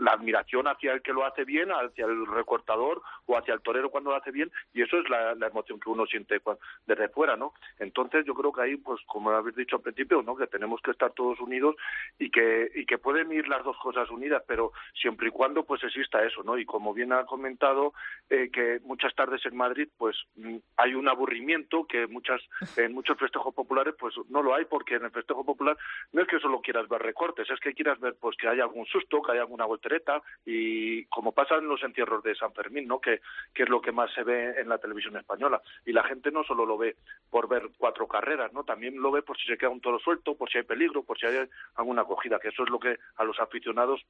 la 0.00 0.12
admiración 0.12 0.66
hacia 0.66 0.92
el 0.92 1.02
que 1.02 1.12
lo 1.12 1.24
hace 1.24 1.44
bien, 1.44 1.70
hacia 1.70 2.06
el 2.06 2.26
recortador 2.26 3.02
o 3.26 3.36
hacia 3.36 3.54
el 3.54 3.60
torero 3.60 3.90
cuando 3.90 4.10
lo 4.10 4.16
hace 4.16 4.30
bien, 4.30 4.50
y 4.72 4.82
eso 4.82 4.98
es 4.98 5.08
la, 5.10 5.32
emoción 5.46 5.80
que 5.80 5.90
uno 5.90 6.06
siente 6.06 6.40
cua- 6.42 6.58
desde 6.86 7.08
fuera, 7.08 7.36
¿no? 7.36 7.52
Entonces 7.78 8.24
yo 8.26 8.34
creo 8.34 8.52
que 8.52 8.62
ahí, 8.62 8.76
pues 8.76 9.00
como 9.06 9.30
habéis 9.30 9.56
dicho 9.56 9.76
al 9.76 9.82
principio, 9.82 10.22
¿no? 10.22 10.36
Que 10.36 10.46
tenemos 10.46 10.80
que 10.82 10.90
estar 10.90 11.12
todos 11.12 11.40
unidos 11.40 11.74
y 12.18 12.30
que 12.30 12.70
y 12.74 12.86
que 12.86 12.98
pueden 12.98 13.32
ir 13.32 13.48
las 13.48 13.64
dos 13.64 13.76
cosas 13.78 14.10
unidas, 14.10 14.42
pero 14.46 14.72
siempre 14.94 15.28
y 15.28 15.30
cuando 15.30 15.64
pues 15.64 15.82
exista 15.82 16.24
eso, 16.24 16.42
¿no? 16.42 16.58
Y 16.58 16.64
como 16.64 16.94
bien 16.94 17.12
ha 17.12 17.24
comentado 17.24 17.92
eh, 18.30 18.50
que 18.52 18.80
muchas 18.84 19.14
tardes 19.14 19.44
en 19.46 19.56
Madrid 19.56 19.88
pues 19.96 20.16
mm, 20.36 20.56
hay 20.78 20.94
un 20.94 21.08
aburrimiento 21.08 21.84
que 21.86 22.06
muchas 22.06 22.40
en 22.76 22.94
muchos 22.94 23.18
festejos 23.18 23.52
populares 23.52 23.94
pues 23.98 24.14
no 24.30 24.42
lo 24.42 24.54
hay 24.54 24.64
porque 24.64 24.94
en 24.94 25.04
el 25.04 25.10
festejo 25.10 25.44
popular 25.44 25.76
no 26.12 26.22
es 26.22 26.28
que 26.28 26.38
solo 26.38 26.60
quieras 26.60 26.88
ver 26.88 27.02
recortes, 27.02 27.50
es 27.50 27.60
que 27.60 27.74
quieras 27.74 27.98
ver 27.98 28.14
pues 28.18 28.36
que 28.36 28.48
haya 28.48 28.62
algún 28.62 28.86
susto, 28.86 29.20
que 29.20 29.32
haya 29.32 29.42
alguna 29.42 29.66
voltereta 29.66 30.22
y 30.46 31.04
como 31.06 31.32
pasa 31.32 31.56
en 31.56 31.68
los 31.68 31.82
entierros 31.82 32.22
de 32.22 32.36
San 32.36 32.52
Fermín, 32.52 32.86
¿no? 32.86 33.00
Que 33.00 33.20
que 33.52 33.64
es 33.64 33.68
lo 33.68 33.80
que 33.80 33.92
más 33.92 34.12
se 34.14 34.22
ve 34.22 34.60
en 34.60 34.68
la 34.68 34.78
televisión 34.78 35.16
española 35.16 35.60
y 35.84 35.92
la 35.92 36.04
gente 36.04 36.30
no 36.30 36.44
solo 36.44 36.64
lo 36.64 36.78
ve 36.78 36.96
por 37.28 37.48
ver 37.48 37.70
cuatro 37.76 38.06
carreras, 38.06 38.52
¿no? 38.52 38.62
También 38.62 39.00
lo 39.00 39.10
ve 39.10 39.22
por 39.22 39.36
si 39.36 39.46
se 39.46 39.58
queda 39.58 39.70
un 39.70 39.80
toro 39.80 39.98
suelto, 39.98 40.36
por 40.36 40.48
si 40.48 40.58
hay 40.58 40.64
peligro, 40.64 41.02
por 41.02 41.18
si 41.18 41.26
hay 41.26 41.48
alguna 41.74 42.02
acogida, 42.02 42.38
que 42.38 42.48
eso 42.48 42.62
es 42.62 42.70
lo 42.70 42.78
que 42.78 42.98
a 43.16 43.24
los 43.24 43.38
aficionados 43.40 44.04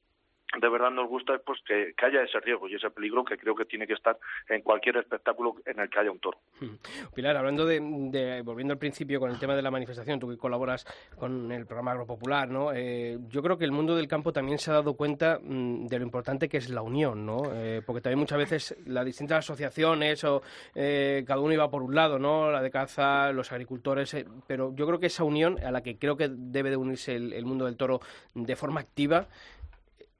de 0.59 0.69
verdad 0.69 0.89
nos 0.89 1.07
gusta 1.07 1.35
es 1.35 1.41
pues 1.45 1.59
que, 1.65 1.93
que 1.95 2.05
haya 2.05 2.23
ese 2.23 2.39
riesgo 2.39 2.67
y 2.67 2.75
ese 2.75 2.89
peligro 2.89 3.23
que 3.23 3.37
creo 3.37 3.53
que 3.55 3.65
tiene 3.65 3.85
que 3.85 3.93
estar 3.93 4.17
en 4.47 4.61
cualquier 4.61 4.97
espectáculo 4.97 5.55
en 5.65 5.79
el 5.79 5.89
que 5.89 5.99
haya 5.99 6.11
un 6.11 6.19
toro. 6.19 6.39
Pilar, 7.13 7.37
hablando 7.37 7.65
de, 7.65 7.79
de- 7.81 8.41
volviendo 8.41 8.73
al 8.73 8.79
principio 8.79 9.19
con 9.19 9.29
el 9.29 9.37
tema 9.39 9.55
de 9.55 9.61
la 9.61 9.69
manifestación, 9.71 10.19
tú 10.19 10.27
que 10.29 10.37
colaboras 10.37 10.85
con 11.17 11.51
el 11.51 11.65
programa 11.65 11.91
Agropopular, 11.91 12.49
¿no? 12.49 12.71
Eh, 12.73 13.19
yo 13.29 13.43
creo 13.43 13.57
que 13.57 13.65
el 13.65 13.71
mundo 13.71 13.95
del 13.95 14.07
campo 14.07 14.33
también 14.33 14.57
se 14.57 14.71
ha 14.71 14.75
dado 14.75 14.95
cuenta 14.95 15.39
mm, 15.41 15.85
de 15.87 15.99
lo 15.99 16.03
importante 16.05 16.49
que 16.49 16.57
es 16.57 16.69
la 16.69 16.81
unión, 16.81 17.25
¿no? 17.25 17.41
Eh, 17.53 17.81
porque 17.85 18.01
también 18.01 18.19
muchas 18.19 18.37
veces 18.39 18.75
las 18.87 19.05
distintas 19.05 19.39
asociaciones 19.39 20.23
o 20.23 20.41
eh, 20.73 21.23
cada 21.27 21.39
uno 21.41 21.53
iba 21.53 21.69
por 21.69 21.83
un 21.83 21.93
lado, 21.93 22.17
¿no? 22.17 22.49
La 22.51 22.61
de 22.61 22.71
caza, 22.71 23.31
los 23.31 23.51
agricultores, 23.51 24.13
eh, 24.15 24.25
pero 24.47 24.73
yo 24.75 24.87
creo 24.87 24.99
que 24.99 25.05
esa 25.07 25.23
unión 25.23 25.59
a 25.63 25.69
la 25.71 25.81
que 25.83 25.97
creo 25.97 26.17
que 26.17 26.27
debe 26.31 26.69
de 26.71 26.77
unirse 26.77 27.15
el, 27.15 27.33
el 27.33 27.45
mundo 27.45 27.65
del 27.65 27.77
toro 27.77 27.99
de 28.33 28.55
forma 28.55 28.79
activa, 28.81 29.27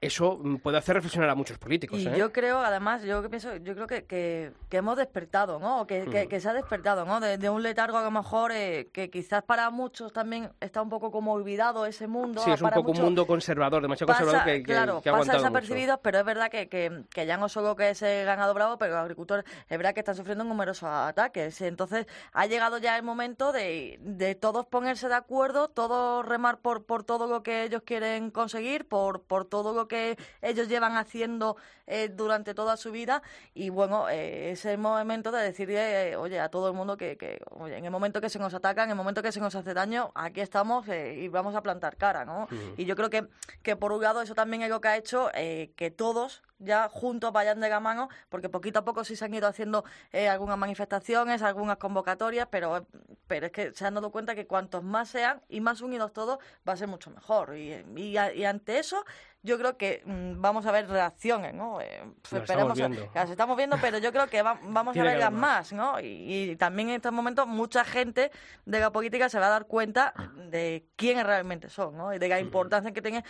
eso 0.00 0.38
mm, 0.42 0.56
puede 0.56 0.78
hacer 0.78 0.94
reflexionar 0.94 1.28
a 1.28 1.34
muchos 1.34 1.58
políticos, 1.58 1.98
Y 1.98 2.08
¿eh? 2.08 2.14
yo 2.16 2.32
creo, 2.32 2.58
además, 2.60 3.02
yo 3.02 3.20
que 3.20 3.28
pienso, 3.28 3.54
yo 3.56 3.74
creo 3.74 3.86
que, 3.86 4.04
que, 4.06 4.52
que 4.70 4.76
hemos 4.78 4.96
despertado, 4.96 5.58
¿no? 5.58 5.86
Que, 5.86 6.04
que, 6.06 6.24
Mm. 6.24 6.28
que 6.28 6.40
se 6.40 6.48
ha 6.48 6.52
despertado, 6.54 7.04
¿no? 7.04 7.20
De, 7.20 7.36
de 7.36 7.50
un 7.50 7.62
letargo 7.62 7.98
a 7.98 8.02
lo 8.02 8.10
mejor 8.10 8.50
eh, 8.52 8.88
que 8.92 9.10
quizás 9.10 9.42
para 9.42 9.68
muchos 9.70 10.12
también 10.12 10.50
está 10.60 10.80
un 10.80 10.88
poco 10.88 11.10
como 11.10 11.32
olvidado 11.34 11.84
ese 11.84 12.06
mundo. 12.06 12.40
Sí, 12.42 12.50
es 12.50 12.62
un 12.62 12.70
poco 12.70 12.92
un 12.92 13.00
mundo 13.00 13.26
conservador, 13.26 13.82
demasiado 13.82 14.08
pasa, 14.12 14.20
conservador 14.24 14.46
que, 14.52 14.58
que, 14.62 14.72
claro, 14.72 15.00
que 15.02 15.10
ha 15.10 15.12
pasa 15.12 15.24
mucho. 15.24 15.36
desapercibidos, 15.38 15.98
pero 16.02 16.18
es 16.20 16.24
verdad 16.24 16.50
que, 16.50 16.68
que, 16.68 17.02
que 17.10 17.26
ya 17.26 17.36
no 17.36 17.48
solo 17.50 17.76
que 17.76 17.90
es 17.90 18.00
el 18.02 18.24
ganado 18.24 18.54
bravo, 18.54 18.78
pero 18.78 18.92
los 18.94 19.02
agricultores 19.02 19.44
es 19.68 19.76
verdad 19.76 19.92
que 19.92 20.00
están 20.00 20.14
sufriendo 20.14 20.44
numerosos 20.44 20.88
ataques. 20.88 21.60
Entonces 21.60 22.06
ha 22.32 22.46
llegado 22.46 22.78
ya 22.78 22.96
el 22.96 23.02
momento 23.02 23.52
de, 23.52 23.98
de 24.00 24.34
todos 24.34 24.64
ponerse 24.66 25.08
de 25.08 25.14
acuerdo, 25.14 25.68
todos 25.68 26.24
remar 26.24 26.58
por, 26.58 26.84
por 26.84 27.04
todo 27.04 27.26
lo 27.26 27.42
que 27.42 27.64
ellos 27.64 27.82
quieren 27.84 28.30
conseguir, 28.30 28.88
por, 28.88 29.20
por 29.22 29.44
todo 29.44 29.74
lo 29.74 29.88
que 29.90 30.16
ellos 30.40 30.68
llevan 30.68 30.96
haciendo 30.96 31.56
eh, 31.86 32.08
durante 32.08 32.54
toda 32.54 32.78
su 32.78 32.92
vida 32.92 33.22
y 33.52 33.68
bueno, 33.68 34.08
eh, 34.08 34.52
es 34.52 34.64
el 34.64 34.78
momento 34.78 35.32
de 35.32 35.42
decirle, 35.42 36.16
oye, 36.16 36.40
a 36.40 36.48
todo 36.48 36.68
el 36.68 36.74
mundo 36.74 36.96
que, 36.96 37.18
que, 37.18 37.42
oye, 37.50 37.76
en 37.76 37.84
el 37.84 37.90
momento 37.90 38.20
que 38.20 38.30
se 38.30 38.38
nos 38.38 38.54
atacan, 38.54 38.84
en 38.84 38.90
el 38.92 38.96
momento 38.96 39.22
que 39.22 39.32
se 39.32 39.40
nos 39.40 39.54
hace 39.54 39.74
daño, 39.74 40.12
aquí 40.14 40.40
estamos 40.40 40.88
eh, 40.88 41.16
y 41.18 41.28
vamos 41.28 41.54
a 41.54 41.62
plantar 41.62 41.96
cara, 41.96 42.24
¿no? 42.24 42.48
Y 42.76 42.84
yo 42.84 42.94
creo 42.96 43.10
que, 43.10 43.26
que 43.62 43.76
por 43.76 43.92
un 43.92 44.00
lado 44.02 44.22
eso 44.22 44.34
también 44.34 44.62
es 44.62 44.70
lo 44.70 44.80
que 44.80 44.88
ha 44.88 44.96
hecho 44.96 45.30
eh, 45.34 45.72
que 45.76 45.90
todos 45.90 46.42
ya 46.60 46.88
juntos 46.88 47.32
vayan 47.32 47.58
de 47.60 47.68
la 47.68 47.80
mano, 47.80 48.08
porque 48.28 48.48
poquito 48.48 48.78
a 48.78 48.84
poco 48.84 49.02
sí 49.04 49.16
se 49.16 49.24
han 49.24 49.34
ido 49.34 49.48
haciendo 49.48 49.84
eh, 50.12 50.28
algunas 50.28 50.56
manifestaciones, 50.56 51.42
algunas 51.42 51.78
convocatorias, 51.78 52.46
pero, 52.50 52.86
pero 53.26 53.46
es 53.46 53.52
que 53.52 53.72
se 53.72 53.86
han 53.86 53.94
dado 53.94 54.10
cuenta 54.10 54.34
que 54.34 54.46
cuantos 54.46 54.84
más 54.84 55.08
sean 55.08 55.40
y 55.48 55.60
más 55.60 55.80
unidos 55.80 56.12
todos, 56.12 56.38
va 56.68 56.74
a 56.74 56.76
ser 56.76 56.88
mucho 56.88 57.10
mejor. 57.10 57.56
Y, 57.56 57.72
y, 57.96 58.16
y 58.18 58.44
ante 58.44 58.78
eso, 58.78 59.04
yo 59.42 59.56
creo 59.58 59.78
que 59.78 60.02
mm, 60.04 60.40
vamos 60.40 60.66
a 60.66 60.72
ver 60.72 60.86
reacciones, 60.88 61.54
¿no? 61.54 61.80
Eh, 61.80 62.02
pues 62.20 62.42
esperemos, 62.42 62.76
estamos 62.98 63.14
las 63.14 63.30
estamos 63.30 63.56
viendo, 63.56 63.78
pero 63.80 63.96
yo 63.98 64.12
creo 64.12 64.26
que 64.28 64.42
va- 64.42 64.58
vamos 64.62 64.94
a 65.00 65.02
verlas 65.12 65.32
más, 65.40 65.72
¿no? 65.72 65.98
Y, 65.98 66.50
y 66.50 66.56
también 66.56 66.90
en 66.90 66.96
estos 66.96 67.12
momentos 67.12 67.46
mucha 67.46 67.84
gente 67.84 68.30
de 68.66 68.80
la 68.80 68.90
política 68.90 69.28
se 69.30 69.38
va 69.38 69.46
a 69.46 69.50
dar 69.50 69.66
cuenta 69.66 70.12
de 70.50 70.84
quiénes 70.96 71.24
realmente 71.24 71.70
son, 71.70 71.96
¿no? 71.96 72.12
Y 72.12 72.18
de 72.18 72.28
la 72.28 72.38
importancia 72.38 72.92
que 72.92 73.00
tienen, 73.00 73.24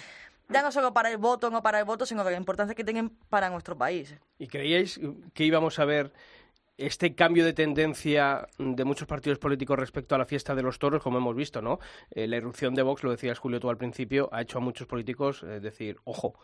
ya 0.51 0.63
no 0.63 0.73
solo 0.73 0.93
para 0.93 1.11
el 1.11 1.19
voto, 1.19 1.51
no 1.51 1.63
para 1.63 1.79
el 1.79 1.85
voto, 1.85 2.07
sino 2.07 2.25
de 2.25 2.33
la 2.33 2.37
importancia 2.37 2.75
que 2.75 2.85
tienen 2.85 3.11
para 3.29 3.49
nuestro 3.51 3.77
país. 3.77 4.15
¿Y 4.39 4.47
creíais 4.47 5.01
que 5.35 5.45
íbamos 5.45 5.79
a 5.79 5.85
ver 5.85 6.13
este 6.81 7.15
cambio 7.15 7.45
de 7.45 7.53
tendencia 7.53 8.49
de 8.59 8.85
muchos 8.85 9.07
partidos 9.07 9.39
políticos 9.39 9.79
respecto 9.79 10.15
a 10.15 10.19
la 10.19 10.25
fiesta 10.25 10.55
de 10.55 10.63
los 10.63 10.79
toros, 10.79 11.03
como 11.03 11.19
hemos 11.19 11.37
visto, 11.37 11.61
¿no? 11.61 11.79
Eh, 12.11 12.27
la 12.27 12.37
irrupción 12.37 12.75
de 12.75 12.83
Vox, 12.83 13.05
lo 13.05 13.11
decías 13.11 13.39
Julio 13.39 13.61
tú 13.61 13.69
al 13.69 13.77
principio, 13.77 14.31
ha 14.33 14.41
hecho 14.41 14.59
a 14.59 14.61
muchos 14.63 14.87
políticos 14.87 15.43
eh, 15.43 15.61
decir, 15.61 15.99
ojo, 16.05 16.39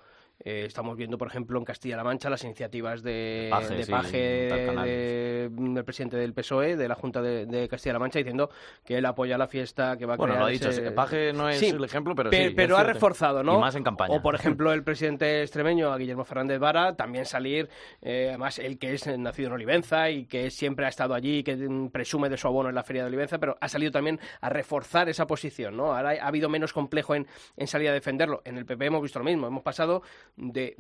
eh, 0.45 0.64
estamos 0.66 0.97
viendo, 0.97 1.18
por 1.18 1.28
ejemplo, 1.28 1.59
en 1.59 1.64
Castilla-La 1.64 2.05
Mancha 2.05 2.28
las 2.30 2.45
iniciativas 2.45 3.03
de 3.03 3.49
Paje, 3.51 3.74
de 3.74 3.87
Paje, 3.87 5.49
del 5.51 5.84
presidente 5.84 6.16
del 6.16 6.34
PSOE, 6.34 6.76
de 6.76 6.89
la 6.89 6.95
Junta 6.95 7.22
de, 7.22 7.47
de 7.47 7.68
Castilla-La 7.68 7.99
Mancha, 7.99 8.18
diciendo 8.18 8.51
que 8.84 8.99
él 8.99 9.07
apoya 9.07 9.39
la 9.39 9.49
fiesta, 9.49 9.97
que 9.97 10.07
va 10.07 10.14
a 10.14 10.16
Bueno, 10.16 10.34
crear 10.34 10.43
lo 10.43 10.47
ha 10.49 10.51
dicho, 10.51 10.68
ese- 10.68 10.91
Paje 10.93 11.32
no 11.32 11.49
es 11.49 11.59
Sí, 11.59 11.68
el 11.70 11.82
ejemplo, 11.84 12.14
pero 12.14 12.30
pe- 12.30 12.49
sí, 12.49 12.55
pero 12.55 12.76
ha 12.76 12.84
reforzado, 12.84 13.43
¿no? 13.43 13.55
Y 13.57 13.59
más 13.61 13.74
en 13.74 13.82
campaña. 13.84 14.14
O, 14.14 14.22
por 14.22 14.34
ejemplo, 14.61 14.72
el 14.72 14.82
presidente 14.84 15.43
extremeño, 15.43 15.93
a 15.93 15.99
Guillermo 15.99 16.24
Fernández 16.24 16.59
Vara, 16.59 16.97
también 16.97 17.24
salir, 17.26 17.68
eh, 18.03 18.26
además, 18.28 18.59
él 18.59 18.78
que 18.78 18.95
es 18.95 19.07
nacido 19.18 19.49
en 19.49 19.55
Olivenza 19.55 20.11
y 20.11 20.26
que 20.26 20.51
siempre 20.51 20.87
ha 20.87 20.89
estado 20.89 21.14
allí, 21.14 21.43
que 21.43 21.57
mm, 21.57 21.89
presume 21.91 22.28
de 22.28 22.37
su 22.37 22.47
abono 22.47 22.68
en 22.68 22.74
la 22.74 22.82
Feria 22.82 23.03
de 23.03 23.09
Olivenza, 23.09 23.39
pero 23.39 23.57
ha 23.61 23.68
salido 23.68 23.91
también 23.93 24.20
a 24.41 24.49
reforzar 24.49 25.09
esa 25.09 25.26
posición, 25.26 25.76
¿no? 25.76 25.95
Ahora 25.97 26.11
ha 26.20 26.26
habido 26.26 26.49
menos 26.49 26.72
complejo 26.72 27.14
en, 27.14 27.26
en 27.57 27.66
salir 27.66 27.89
a 27.89 27.93
defenderlo. 27.93 28.43
En 28.45 28.59
el 28.59 28.66
PP 28.66 28.87
hemos 28.87 29.03
visto 29.03 29.18
lo 29.18 29.24
mismo, 29.24 29.47
hemos 29.47 29.62
pasado 29.62 30.03
de, 30.37 30.74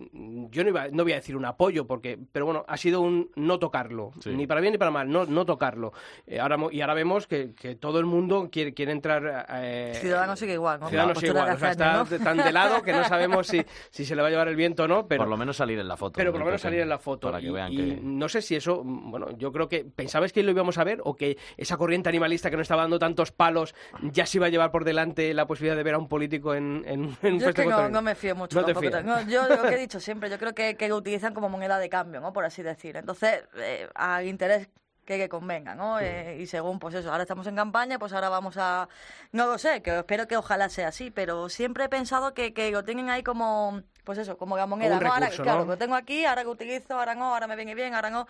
yo 0.50 0.62
no, 0.64 0.70
iba, 0.70 0.88
no 0.88 1.02
voy 1.04 1.12
a 1.12 1.16
decir 1.16 1.36
un 1.36 1.44
apoyo, 1.44 1.86
porque, 1.86 2.18
pero 2.32 2.46
bueno, 2.46 2.64
ha 2.68 2.76
sido 2.76 3.00
un 3.00 3.30
no 3.36 3.58
tocarlo, 3.58 4.12
Sí. 4.20 4.30
ni 4.30 4.46
para 4.46 4.60
bien 4.60 4.72
ni 4.72 4.78
para 4.78 4.90
mal, 4.90 5.08
no, 5.10 5.24
no 5.26 5.44
tocarlo. 5.46 5.92
Eh, 6.26 6.40
ahora, 6.40 6.56
mo- 6.56 6.70
y 6.70 6.80
ahora 6.80 6.94
vemos 6.94 7.26
que, 7.26 7.54
que 7.54 7.74
todo 7.76 7.98
el 7.98 8.06
mundo 8.06 8.48
quiere, 8.50 8.74
quiere 8.74 8.92
entrar... 8.92 9.46
eh, 9.50 9.92
Ciudadanos 10.00 10.38
sigue 10.38 10.54
igual, 10.54 10.80
¿no? 10.80 10.88
Ciudadanos 10.88 11.18
sigue 11.18 11.30
igual, 11.32 11.54
o 11.54 11.58
sea, 11.58 11.70
está 11.70 12.04
tan 12.24 12.36
de 12.38 12.52
lado 12.52 12.82
que 12.82 12.92
no 12.92 13.04
sabemos 13.08 13.46
si, 13.46 13.62
si 13.90 14.04
se 14.04 14.14
le 14.16 14.22
va 14.22 14.28
a 14.28 14.30
llevar 14.30 14.48
el 14.48 14.56
viento 14.56 14.84
o 14.84 14.88
no, 14.88 15.06
pero 15.06 15.22
por 15.22 15.28
lo 15.30 15.36
menos 15.36 15.56
salir 15.56 15.78
en 15.78 15.88
la 15.88 15.96
foto. 15.96 16.14
pero 16.16 16.32
por 16.32 16.40
lo 16.40 16.46
menos 16.46 16.60
salir 16.60 16.80
en 16.80 16.88
la 16.88 16.98
foto. 16.98 17.28
Para 17.28 17.40
que 17.40 17.50
vean 17.50 17.72
y 17.72 17.76
que... 17.76 18.00
no 18.02 18.28
sé 18.28 18.42
si 18.42 18.56
eso, 18.56 18.82
mm, 18.84 19.10
bueno, 19.10 19.36
yo 19.38 19.52
creo 19.52 19.68
que 19.68 19.84
pensabais 19.84 20.32
que 20.32 20.42
lo 20.42 20.50
íbamos 20.50 20.78
a 20.78 20.84
ver 20.84 21.00
o 21.04 21.14
que 21.16 21.36
esa 21.56 21.76
corriente 21.76 22.08
animalista 22.08 22.50
que 22.50 22.56
nos 22.56 22.64
estaba 22.64 22.82
dando 22.82 22.98
tantos 22.98 23.32
palos 23.32 23.74
ya 24.12 24.26
se 24.26 24.38
iba 24.38 24.46
a 24.46 24.50
llevar 24.50 24.70
por 24.70 24.84
delante 24.84 25.32
la 25.34 25.46
posibilidad 25.46 25.76
de 25.76 25.82
ver 25.82 25.94
a 25.94 25.98
un 25.98 26.08
político 26.08 26.54
en, 26.54 26.82
en, 26.86 27.16
en 27.22 27.34
un 27.34 27.40
Yo 27.40 27.48
es 27.48 27.54
que 27.54 27.66
no, 27.66 28.02
me 28.02 28.14
fío 28.14 28.34
mucho 28.34 28.60
No 28.60 28.66
te. 28.66 29.02
No, 29.02 29.20
yo 29.28 29.35
lo 29.44 29.62
que 29.62 29.74
he 29.74 29.78
dicho 29.78 30.00
siempre, 30.00 30.30
yo 30.30 30.38
creo 30.38 30.54
que, 30.54 30.76
que 30.76 30.88
lo 30.88 30.96
utilizan 30.96 31.34
como 31.34 31.48
moneda 31.48 31.78
de 31.78 31.88
cambio, 31.88 32.20
¿no? 32.20 32.32
Por 32.32 32.44
así 32.44 32.62
decir. 32.62 32.96
Entonces, 32.96 33.42
eh, 33.56 33.88
al 33.94 34.26
interés 34.26 34.68
que, 35.04 35.16
que 35.18 35.28
convenga, 35.28 35.74
¿no? 35.74 36.00
Eh, 36.00 36.38
y 36.40 36.46
según, 36.46 36.78
pues 36.78 36.94
eso, 36.94 37.10
ahora 37.10 37.22
estamos 37.22 37.46
en 37.46 37.54
campaña, 37.54 37.98
pues 37.98 38.12
ahora 38.12 38.28
vamos 38.28 38.56
a... 38.58 38.88
No 39.32 39.46
lo 39.46 39.56
sé, 39.56 39.80
que 39.80 39.98
espero 39.98 40.26
que 40.26 40.36
ojalá 40.36 40.68
sea 40.68 40.88
así, 40.88 41.10
pero 41.10 41.48
siempre 41.48 41.84
he 41.84 41.88
pensado 41.88 42.34
que, 42.34 42.52
que 42.52 42.70
lo 42.72 42.84
tienen 42.84 43.08
ahí 43.08 43.22
como, 43.22 43.82
pues 44.02 44.18
eso, 44.18 44.36
como 44.36 44.56
la 44.56 44.66
moneda, 44.66 44.98
¿no? 44.98 45.06
Ahora, 45.06 45.26
recurso, 45.26 45.42
claro, 45.44 45.60
¿no? 45.60 45.66
lo 45.66 45.78
tengo 45.78 45.94
aquí, 45.94 46.24
ahora 46.24 46.42
que 46.42 46.48
utilizo, 46.48 46.98
ahora 46.98 47.14
no, 47.14 47.32
ahora 47.34 47.46
me 47.46 47.54
viene 47.54 47.74
bien, 47.74 47.94
ahora 47.94 48.10
no. 48.10 48.26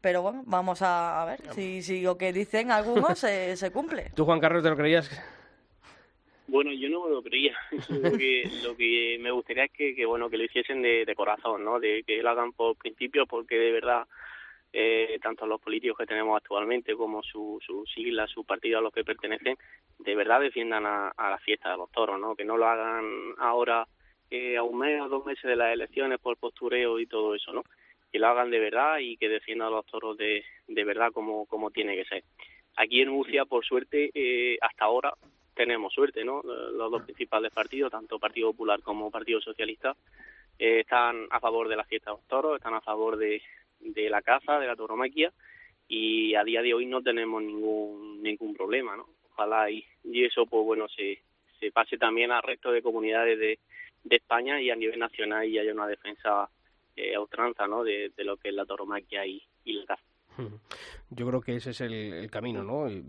Pero 0.00 0.22
bueno, 0.22 0.42
vamos 0.46 0.82
a, 0.82 1.22
a 1.22 1.24
ver 1.26 1.40
si, 1.54 1.82
si 1.82 2.00
lo 2.00 2.16
que 2.16 2.32
dicen 2.32 2.70
algunos 2.70 3.18
se, 3.18 3.56
se 3.56 3.70
cumple. 3.70 4.10
¿Tú, 4.14 4.24
Juan 4.24 4.40
Carlos, 4.40 4.62
te 4.62 4.70
lo 4.70 4.76
creías? 4.76 5.10
Bueno, 6.46 6.72
yo 6.72 6.88
no 6.90 7.04
me 7.04 7.10
lo 7.10 7.22
creía. 7.22 7.56
lo, 7.88 8.12
que, 8.12 8.50
lo 8.62 8.76
que 8.76 9.18
me 9.20 9.30
gustaría 9.30 9.64
es 9.64 9.72
que, 9.72 9.94
que, 9.94 10.04
bueno, 10.04 10.28
que 10.28 10.36
lo 10.36 10.44
hiciesen 10.44 10.82
de, 10.82 11.12
corazón, 11.16 11.64
¿no? 11.64 11.80
De 11.80 12.02
que 12.04 12.22
lo 12.22 12.30
hagan 12.30 12.52
por 12.52 12.76
principio, 12.76 13.26
porque 13.26 13.56
de 13.56 13.72
verdad, 13.72 14.06
eh, 14.72 15.18
tanto 15.22 15.46
los 15.46 15.60
políticos 15.60 15.98
que 15.98 16.06
tenemos 16.06 16.36
actualmente 16.36 16.94
como 16.94 17.22
su, 17.22 17.58
su 17.64 17.86
sigla, 17.86 18.26
su 18.26 18.44
partido 18.44 18.78
a 18.78 18.82
los 18.82 18.92
que 18.92 19.04
pertenecen, 19.04 19.56
de 19.98 20.14
verdad 20.14 20.40
defiendan 20.40 20.84
a, 20.84 21.08
a 21.08 21.30
la 21.30 21.38
fiesta 21.38 21.70
de 21.70 21.78
los 21.78 21.90
toros, 21.90 22.20
¿no? 22.20 22.36
Que 22.36 22.44
no 22.44 22.56
lo 22.56 22.66
hagan 22.66 23.34
ahora 23.38 23.86
eh, 24.30 24.56
a 24.56 24.62
un 24.62 24.78
mes 24.78 25.00
o 25.00 25.08
dos 25.08 25.24
meses 25.24 25.44
de 25.44 25.56
las 25.56 25.72
elecciones 25.72 26.18
por 26.18 26.36
postureo 26.36 26.98
y 26.98 27.06
todo 27.06 27.34
eso, 27.34 27.52
¿no? 27.52 27.62
Que 28.10 28.18
lo 28.18 28.26
hagan 28.26 28.50
de 28.50 28.58
verdad 28.58 28.98
y 28.98 29.16
que 29.16 29.28
defiendan 29.28 29.68
a 29.68 29.70
los 29.70 29.86
toros 29.86 30.16
de, 30.18 30.44
de 30.66 30.84
verdad 30.84 31.12
como, 31.12 31.46
como 31.46 31.70
tiene 31.70 31.94
que 31.94 32.04
ser. 32.04 32.24
Aquí 32.76 33.00
en 33.00 33.10
Murcia, 33.10 33.44
por 33.44 33.64
suerte, 33.64 34.10
eh, 34.14 34.58
hasta 34.60 34.86
ahora 34.86 35.14
tenemos 35.54 35.92
suerte, 35.92 36.24
¿no? 36.24 36.42
Los 36.42 36.90
dos 36.90 37.02
principales 37.02 37.52
partidos, 37.52 37.90
tanto 37.90 38.18
Partido 38.18 38.50
Popular 38.52 38.82
como 38.82 39.10
Partido 39.10 39.40
Socialista, 39.40 39.96
eh, 40.58 40.80
están 40.80 41.26
a 41.30 41.40
favor 41.40 41.68
de 41.68 41.76
la 41.76 41.84
fiesta 41.84 42.10
de 42.10 42.16
los 42.16 42.26
toros, 42.26 42.56
están 42.56 42.74
a 42.74 42.80
favor 42.80 43.16
de, 43.16 43.42
de 43.80 44.10
la 44.10 44.22
caza, 44.22 44.58
de 44.58 44.66
la 44.66 44.76
tauromaquia, 44.76 45.32
y 45.88 46.34
a 46.34 46.44
día 46.44 46.62
de 46.62 46.74
hoy 46.74 46.86
no 46.86 47.02
tenemos 47.02 47.42
ningún 47.42 48.22
ningún 48.22 48.54
problema, 48.54 48.96
¿no? 48.96 49.06
Ojalá 49.32 49.70
y, 49.70 49.84
y 50.04 50.24
eso, 50.24 50.46
pues 50.46 50.64
bueno, 50.64 50.88
se, 50.88 51.20
se 51.60 51.70
pase 51.72 51.98
también 51.98 52.30
al 52.32 52.42
resto 52.42 52.70
de 52.72 52.82
comunidades 52.82 53.38
de, 53.38 53.58
de 54.04 54.16
España 54.16 54.60
y 54.60 54.70
a 54.70 54.76
nivel 54.76 54.98
nacional 54.98 55.46
y 55.46 55.58
haya 55.58 55.72
una 55.72 55.86
defensa 55.86 56.48
eh, 56.96 57.14
a 57.14 57.20
ultranza, 57.20 57.66
¿no? 57.66 57.84
De, 57.84 58.10
de 58.16 58.24
lo 58.24 58.36
que 58.36 58.48
es 58.48 58.54
la 58.54 58.64
tauromaquia 58.64 59.26
y, 59.26 59.42
y 59.64 59.72
la 59.74 59.86
caza. 59.86 60.13
Yo 61.10 61.26
creo 61.28 61.40
que 61.40 61.56
ese 61.56 61.70
es 61.70 61.80
el, 61.80 61.92
el 61.92 62.30
camino, 62.30 62.62
¿no? 62.64 62.88
Y, 62.90 63.04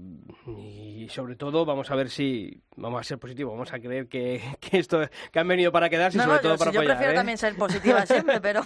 y 1.04 1.10
sobre 1.10 1.36
todo 1.36 1.66
vamos 1.66 1.90
a 1.90 1.96
ver 1.96 2.10
si 2.10 2.62
vamos 2.76 3.02
a 3.02 3.04
ser 3.04 3.18
positivos, 3.18 3.54
vamos 3.54 3.74
a 3.74 3.80
creer 3.80 4.08
que, 4.08 4.42
que 4.60 4.78
esto 4.78 5.02
que 5.32 5.40
han 5.40 5.48
venido 5.48 5.72
para 5.72 5.90
quedarse 5.90 6.18
y 6.18 6.20
No, 6.20 6.26
sobre 6.26 6.36
no, 6.38 6.42
todo 6.42 6.54
yo, 6.54 6.58
para 6.60 6.72
si 6.72 6.76
yo 6.76 6.82
apoyar. 6.82 6.96
prefiero 6.98 7.14
¿eh? 7.14 7.16
también 7.16 7.38
ser 7.38 7.56
positiva 7.56 8.06
siempre, 8.06 8.40
pero... 8.42 8.62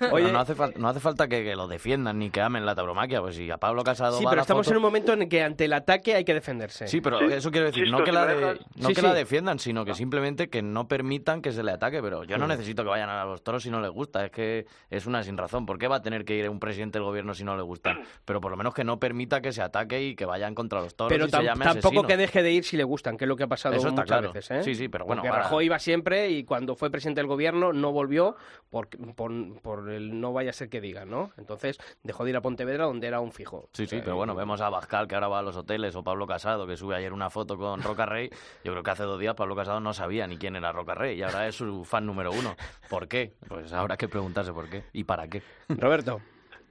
Bueno, 0.00 0.14
Oye, 0.14 0.32
no, 0.32 0.40
hace 0.40 0.54
fal- 0.56 0.74
no 0.76 0.88
hace 0.88 0.98
falta 1.00 1.28
que, 1.28 1.44
que 1.44 1.54
lo 1.54 1.68
defiendan 1.68 2.18
ni 2.18 2.30
que 2.30 2.40
amen 2.40 2.66
la 2.66 2.74
tauromaquia, 2.74 3.20
pues 3.20 3.36
si 3.36 3.50
a 3.50 3.58
Pablo 3.58 3.84
Casado 3.84 4.18
sí, 4.18 4.24
va 4.24 4.30
a 4.30 4.32
pero 4.32 4.38
la 4.38 4.42
estamos 4.42 4.66
foto- 4.66 4.72
en 4.72 4.76
un 4.78 4.82
momento 4.82 5.12
en 5.12 5.22
el 5.22 5.28
que 5.28 5.42
ante 5.42 5.66
el 5.66 5.72
ataque 5.72 6.14
hay 6.14 6.24
que 6.24 6.34
defenderse. 6.34 6.88
Sí, 6.88 7.00
pero 7.00 7.18
Sí, 7.20 7.26
eso 7.34 7.50
quiero 7.50 7.66
decir, 7.66 7.88
no 7.90 8.02
que, 8.02 8.10
la, 8.12 8.26
de- 8.26 8.58
no 8.76 8.88
Sí, 8.88 8.94
que 8.94 9.00
sí. 9.02 9.06
la 9.06 9.14
defiendan, 9.14 9.58
sino 9.58 9.84
que 9.84 9.94
simplemente 9.94 10.48
que 10.48 10.62
no 10.62 10.88
permitan 10.88 11.42
que 11.42 11.52
se 11.52 11.62
le 11.62 11.70
ataque. 11.72 12.00
Pero 12.02 12.24
yo 12.24 12.38
no 12.38 12.46
Mm. 12.46 12.48
necesito 12.48 12.82
que 12.82 12.88
vayan 12.88 13.08
a 13.10 13.24
los 13.24 13.42
toros 13.44 13.62
si 13.62 13.70
no 13.70 13.80
les 13.80 13.90
gusta, 13.90 14.24
es 14.24 14.30
que 14.32 14.66
es 14.90 15.06
una 15.06 15.22
sin 15.22 15.36
razón. 15.36 15.66
¿Por 15.66 15.78
qué 15.78 15.86
va 15.86 15.96
a 15.96 16.02
tener 16.02 16.24
que 16.24 16.34
ir 16.36 16.48
un 16.48 16.58
presidente 16.58 16.98
del 16.98 17.04
gobierno 17.04 17.34
si 17.34 17.44
no 17.44 17.56
le 17.56 17.62
gustan? 17.62 17.99
Pero 18.24 18.40
por 18.40 18.50
lo 18.50 18.56
menos 18.56 18.74
que 18.74 18.84
no 18.84 18.98
permita 18.98 19.40
que 19.40 19.52
se 19.52 19.62
ataque 19.62 20.02
y 20.02 20.14
que 20.14 20.24
vayan 20.24 20.54
contra 20.54 20.80
los 20.80 20.94
toros 20.94 21.12
pero 21.12 21.26
y 21.26 21.30
se 21.30 21.42
llame 21.42 21.64
tampoco 21.64 21.88
asesinos. 21.88 22.06
que 22.06 22.16
deje 22.16 22.42
de 22.42 22.52
ir 22.52 22.64
si 22.64 22.76
le 22.76 22.84
gustan, 22.84 23.16
que 23.16 23.24
es 23.24 23.28
lo 23.28 23.36
que 23.36 23.44
ha 23.44 23.48
pasado 23.48 23.74
Eso 23.76 23.90
muchas 23.90 24.06
claro. 24.06 24.32
veces. 24.32 24.50
¿eh? 24.50 24.62
Sí, 24.62 24.74
sí, 24.74 24.88
pero 24.88 25.04
bueno, 25.04 25.22
Porque 25.22 25.28
ahora- 25.30 25.42
Rajoy 25.44 25.64
iba 25.66 25.78
siempre 25.78 26.30
y 26.30 26.44
cuando 26.44 26.74
fue 26.76 26.90
presidente 26.90 27.20
del 27.20 27.26
gobierno 27.28 27.72
no 27.72 27.92
volvió 27.92 28.36
por, 28.70 28.88
por, 29.14 29.60
por 29.62 29.88
el 29.90 30.20
no 30.20 30.32
vaya 30.32 30.50
a 30.50 30.52
ser 30.52 30.68
que 30.68 30.80
digan, 30.80 31.10
¿no? 31.10 31.30
Entonces 31.38 31.78
dejó 32.02 32.24
de 32.24 32.30
ir 32.30 32.36
a 32.36 32.40
Pontevedra 32.42 32.84
donde 32.84 33.06
era 33.06 33.20
un 33.20 33.32
fijo. 33.32 33.68
Sí, 33.72 33.84
sí, 33.86 33.96
O 33.96 33.98
sea, 33.98 34.04
pero 34.04 34.16
bueno, 34.16 34.34
vemos 34.34 34.60
a 34.60 34.68
Bascal 34.70 35.06
que 35.08 35.14
ahora 35.14 35.28
va 35.28 35.38
a 35.40 35.42
los 35.42 35.56
hoteles 35.56 35.94
o 35.96 36.02
Pablo 36.02 36.26
Casado 36.26 36.66
que 36.66 36.76
sube 36.76 36.96
ayer 36.96 37.12
una 37.12 37.30
foto 37.30 37.56
con 37.56 37.82
Roca 37.82 38.06
Rey. 38.06 38.30
Yo 38.64 38.72
creo 38.72 38.82
que 38.82 38.90
hace 38.90 39.02
dos 39.04 39.18
días 39.20 39.34
Pablo 39.34 39.56
Casado 39.56 39.80
no 39.80 39.92
sabía 39.94 40.26
ni 40.26 40.36
quién 40.38 40.56
era 40.56 40.72
Roca 40.72 40.94
Rey 40.94 41.18
y 41.18 41.22
ahora 41.22 41.46
es 41.48 41.54
su 41.56 41.84
fan 41.84 42.06
número 42.06 42.32
uno. 42.32 42.56
¿Por 42.88 43.08
qué? 43.08 43.34
Pues 43.48 43.72
habrá 43.72 43.96
que 43.96 44.08
preguntarse 44.08 44.52
por 44.52 44.68
qué 44.68 44.84
y 44.92 45.04
para 45.04 45.28
qué. 45.28 45.42
Roberto. 45.68 46.20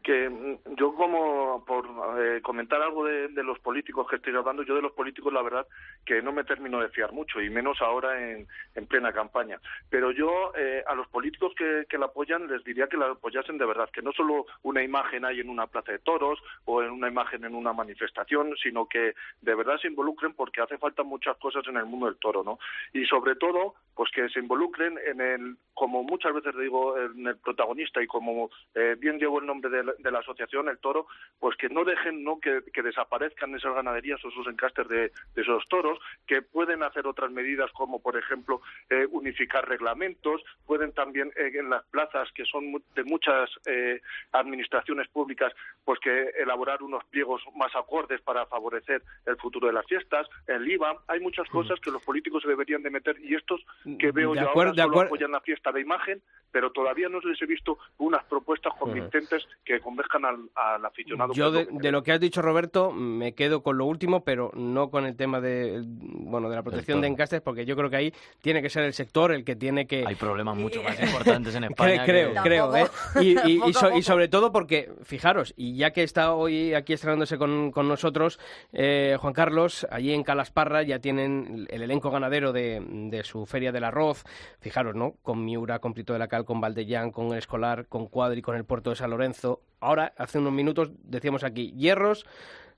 Que 0.04 0.30
mm, 0.30 0.76
yo 0.76 0.94
como 0.94 1.64
por 1.66 1.86
eh, 2.20 2.42
comentar 2.42 2.82
algo 2.82 3.06
de, 3.06 3.30
los 3.44 3.60
políticos 3.60 4.08
que 4.10 4.18
estoy 4.18 4.36
hablando, 4.36 4.64
yo 4.64 4.76
de 4.76 4.82
los 4.82 4.92
políticos 4.92 5.32
la 5.32 5.42
verdad 5.42 5.66
que 6.06 6.22
no 6.22 6.32
me 6.32 6.44
termino 6.44 6.80
de 6.80 6.90
fiar 6.90 7.14
mucho 7.14 7.42
y 7.42 7.50
menos 7.50 7.82
ahora 7.82 8.30
en, 8.32 8.48
en 8.76 8.88
plena 8.88 9.14
campaña. 9.14 9.60
Pero 9.90 10.12
yo 10.12 10.52
eh, 10.56 10.84
a 10.86 10.96
los 10.96 11.08
políticos 11.08 11.54
que, 11.58 11.86
que 11.90 11.98
la 11.98 12.08
apoyan 12.08 12.48
les 12.48 12.64
diría 12.64 12.88
que 12.88 12.98
la 12.98 13.12
apoyasen 13.12 13.58
de 13.58 13.66
verdad, 13.66 13.90
que 13.92 14.02
no 14.02 14.12
solo 14.12 14.46
una 14.64 14.84
imagen 14.84 15.26
hay 15.26 15.40
en 15.40 15.50
una 15.50 15.68
plaza 15.68 15.92
de 15.92 16.00
toros 16.00 16.40
o 16.66 16.84
en 16.84 16.92
una 16.92 17.08
imagen 17.08 17.46
en 17.46 17.56
una 17.56 17.74
manifestación, 17.74 18.56
sino 18.62 18.88
que 18.88 19.14
de 19.42 19.56
verdad 19.56 19.78
se 19.80 19.88
involucren 19.88 20.34
porque 20.34 20.62
hace 20.62 20.78
falta 20.78 21.04
muchas 21.04 21.38
cosas 21.38 21.66
en 21.68 21.78
el 21.78 21.86
mundo 21.86 22.08
del 22.08 22.18
toro, 22.18 22.44
¿no? 22.44 22.60
Y 22.94 23.06
sobre 23.06 23.36
todo, 23.36 23.76
pues 23.96 24.10
que 24.12 24.30
se 24.30 24.40
involucren 24.40 24.98
en 25.06 25.22
el, 25.22 25.58
como 25.74 26.04
muchas 26.04 26.34
veces 26.34 26.56
digo, 26.58 26.98
en 26.98 27.28
el 27.28 27.38
protagonista 27.38 28.02
y 28.02 28.08
como 28.08 28.50
eh, 28.76 28.96
bien 29.00 29.18
llevo 29.18 29.40
el 29.40 29.46
nombre 29.46 29.70
de 29.90 29.98
la, 29.98 30.10
de 30.10 30.12
la 30.12 30.20
asociación, 30.20 30.70
el 30.70 30.78
toro, 30.80 31.08
pues 31.40 31.56
que 31.58 31.70
no 31.70 31.84
dejen 31.86 32.24
no 32.24 32.40
que, 32.40 32.62
que 32.74 32.82
desaparezcan 32.82 33.56
esas 33.56 33.74
ganaderías 33.76 34.24
o 34.24 34.30
esos 34.30 34.48
encastes 34.48 34.88
de, 34.88 35.12
de 35.36 35.42
esos 35.42 35.68
toros, 35.70 36.00
que 36.28 36.42
pueden 36.42 36.84
hacer 36.84 37.08
otras 37.08 37.32
medidas 37.32 37.72
como, 37.72 38.02
por 38.02 38.18
ejemplo, 38.18 38.62
eh, 38.90 39.08
unificar 39.12 39.68
reglamentos, 39.68 40.42
pueden 40.66 40.92
también 40.94 41.32
eh, 41.36 41.52
en 41.54 41.70
las 41.70 41.84
plazas 41.86 42.30
que 42.34 42.46
son 42.46 42.84
de 42.96 43.04
muchas 43.04 43.50
eh, 43.66 44.02
administraciones 44.32 45.08
públicas, 45.10 45.54
pues 45.86 46.00
que 46.00 46.30
elaborar 46.38 46.82
unos 46.84 47.04
pliegos 47.06 47.42
más 47.56 47.76
acordes 47.76 48.22
para 48.22 48.46
favorecer 48.46 49.02
el 49.26 49.38
futuro 49.38 49.68
de 49.68 49.74
las 49.74 49.86
fiestas, 49.86 50.28
el 50.48 50.70
IVA, 50.70 50.98
hay 51.08 51.20
muchas 51.20 51.48
cosas 51.50 51.80
que 51.80 51.92
los 51.92 52.04
políticos 52.04 52.42
se 52.44 52.50
deberían 52.50 52.84
de 52.84 52.90
meter 52.90 53.18
y 53.20 53.36
estos 53.36 53.62
que 54.00 54.12
veo 54.12 54.34
De 54.34 54.42
yo 54.42 54.50
acuerdo- 54.50 54.72
ahora 54.72 54.84
solo 54.84 55.02
apoyan 55.08 55.32
la 55.32 55.42
fiesta 55.42 55.72
de 55.72 55.82
imagen 55.82 56.22
pero 56.52 56.72
todavía 56.72 57.10
no 57.10 57.20
les 57.20 57.42
he 57.42 57.46
visto 57.46 57.78
unas 57.98 58.24
propuestas 58.26 58.74
convincentes 58.80 59.46
que 59.64 59.80
convenzcan 59.80 60.26
al, 60.26 60.38
al 60.56 60.86
aficionado. 60.86 61.34
Yo 61.34 61.52
de, 61.52 61.62
es 61.62 61.68
lo 61.68 61.78
que 61.78 61.84
de 61.84 61.92
lo 61.92 62.04
que 62.04 62.12
has 62.12 62.20
dicho, 62.20 62.42
Roberto, 62.42 62.92
me 62.92 63.34
quedo 63.34 63.62
con 63.64 63.78
lo 63.78 63.86
último, 63.86 64.24
pero 64.24 64.52
no 64.56 64.90
con 64.90 65.06
el 65.06 65.16
tema 65.16 65.40
de, 65.42 65.82
bueno, 65.86 66.50
de 66.50 66.56
la 66.56 66.64
protección 66.64 67.02
de 67.02 67.08
encastes, 67.08 67.42
porque 67.42 67.66
yo 67.66 67.76
creo 67.76 67.90
que 67.90 67.96
ahí 67.96 68.14
tiene 68.42 68.62
que 68.62 68.70
ser 68.70 68.84
el 68.84 68.94
sector 68.94 69.32
el 69.32 69.44
que 69.44 69.56
tiene 69.56 69.88
que... 69.88 70.04
Hay 70.06 70.16
problemas 70.16 70.56
mucho 70.58 70.82
más 70.84 71.00
importantes 71.02 71.54
en 71.56 71.66
España. 71.66 72.04
creo, 72.06 72.34
que- 72.34 72.40
creo, 72.42 72.76
¿eh? 72.76 72.86
Y, 73.22 73.38
y- 73.70 73.74
so- 73.74 74.02
sobre 74.02 74.28
todo 74.28 74.52
porque, 74.52 74.92
fijaros, 75.04 75.54
y 75.58 75.76
ya 75.76 75.92
que 75.92 76.04
está 76.04 76.34
hoy 76.34 76.74
aquí 76.74 76.94
estrenándose 76.94 77.38
con, 77.38 77.72
con 77.72 77.88
nosotros, 77.88 78.40
eh, 78.74 79.18
Juan 79.20 79.34
Carlos, 79.34 79.86
allí 79.92 80.14
en 80.14 80.24
Calasparra 80.24 80.84
ya 80.84 81.00
tienen 81.00 81.68
el 81.70 81.84
elenco 81.84 82.10
ganadero 82.12 82.52
de, 82.54 82.82
de 83.10 83.24
su 83.24 83.46
Feria 83.46 83.72
del 83.72 83.84
Arroz, 83.84 84.24
fijaros, 84.60 84.96
¿no? 84.96 85.14
Con 85.22 85.44
Miura, 85.44 85.80
con 85.80 85.94
Prito 85.94 86.14
de 86.14 86.20
la 86.20 86.28
Cal, 86.28 86.39
con 86.46 86.62
Valdellán, 86.62 87.12
con 87.12 87.28
el 87.28 87.38
Escolar, 87.38 87.88
con 87.88 88.08
Cuadri, 88.08 88.42
con 88.42 88.56
el 88.56 88.66
Puerto 88.66 88.90
de 88.90 88.96
San 88.96 89.10
Lorenzo. 89.10 89.62
Ahora, 89.80 90.14
hace 90.18 90.40
unos 90.40 90.54
minutos, 90.54 90.92
decíamos 91.04 91.44
aquí, 91.44 91.72
hierros 91.74 92.26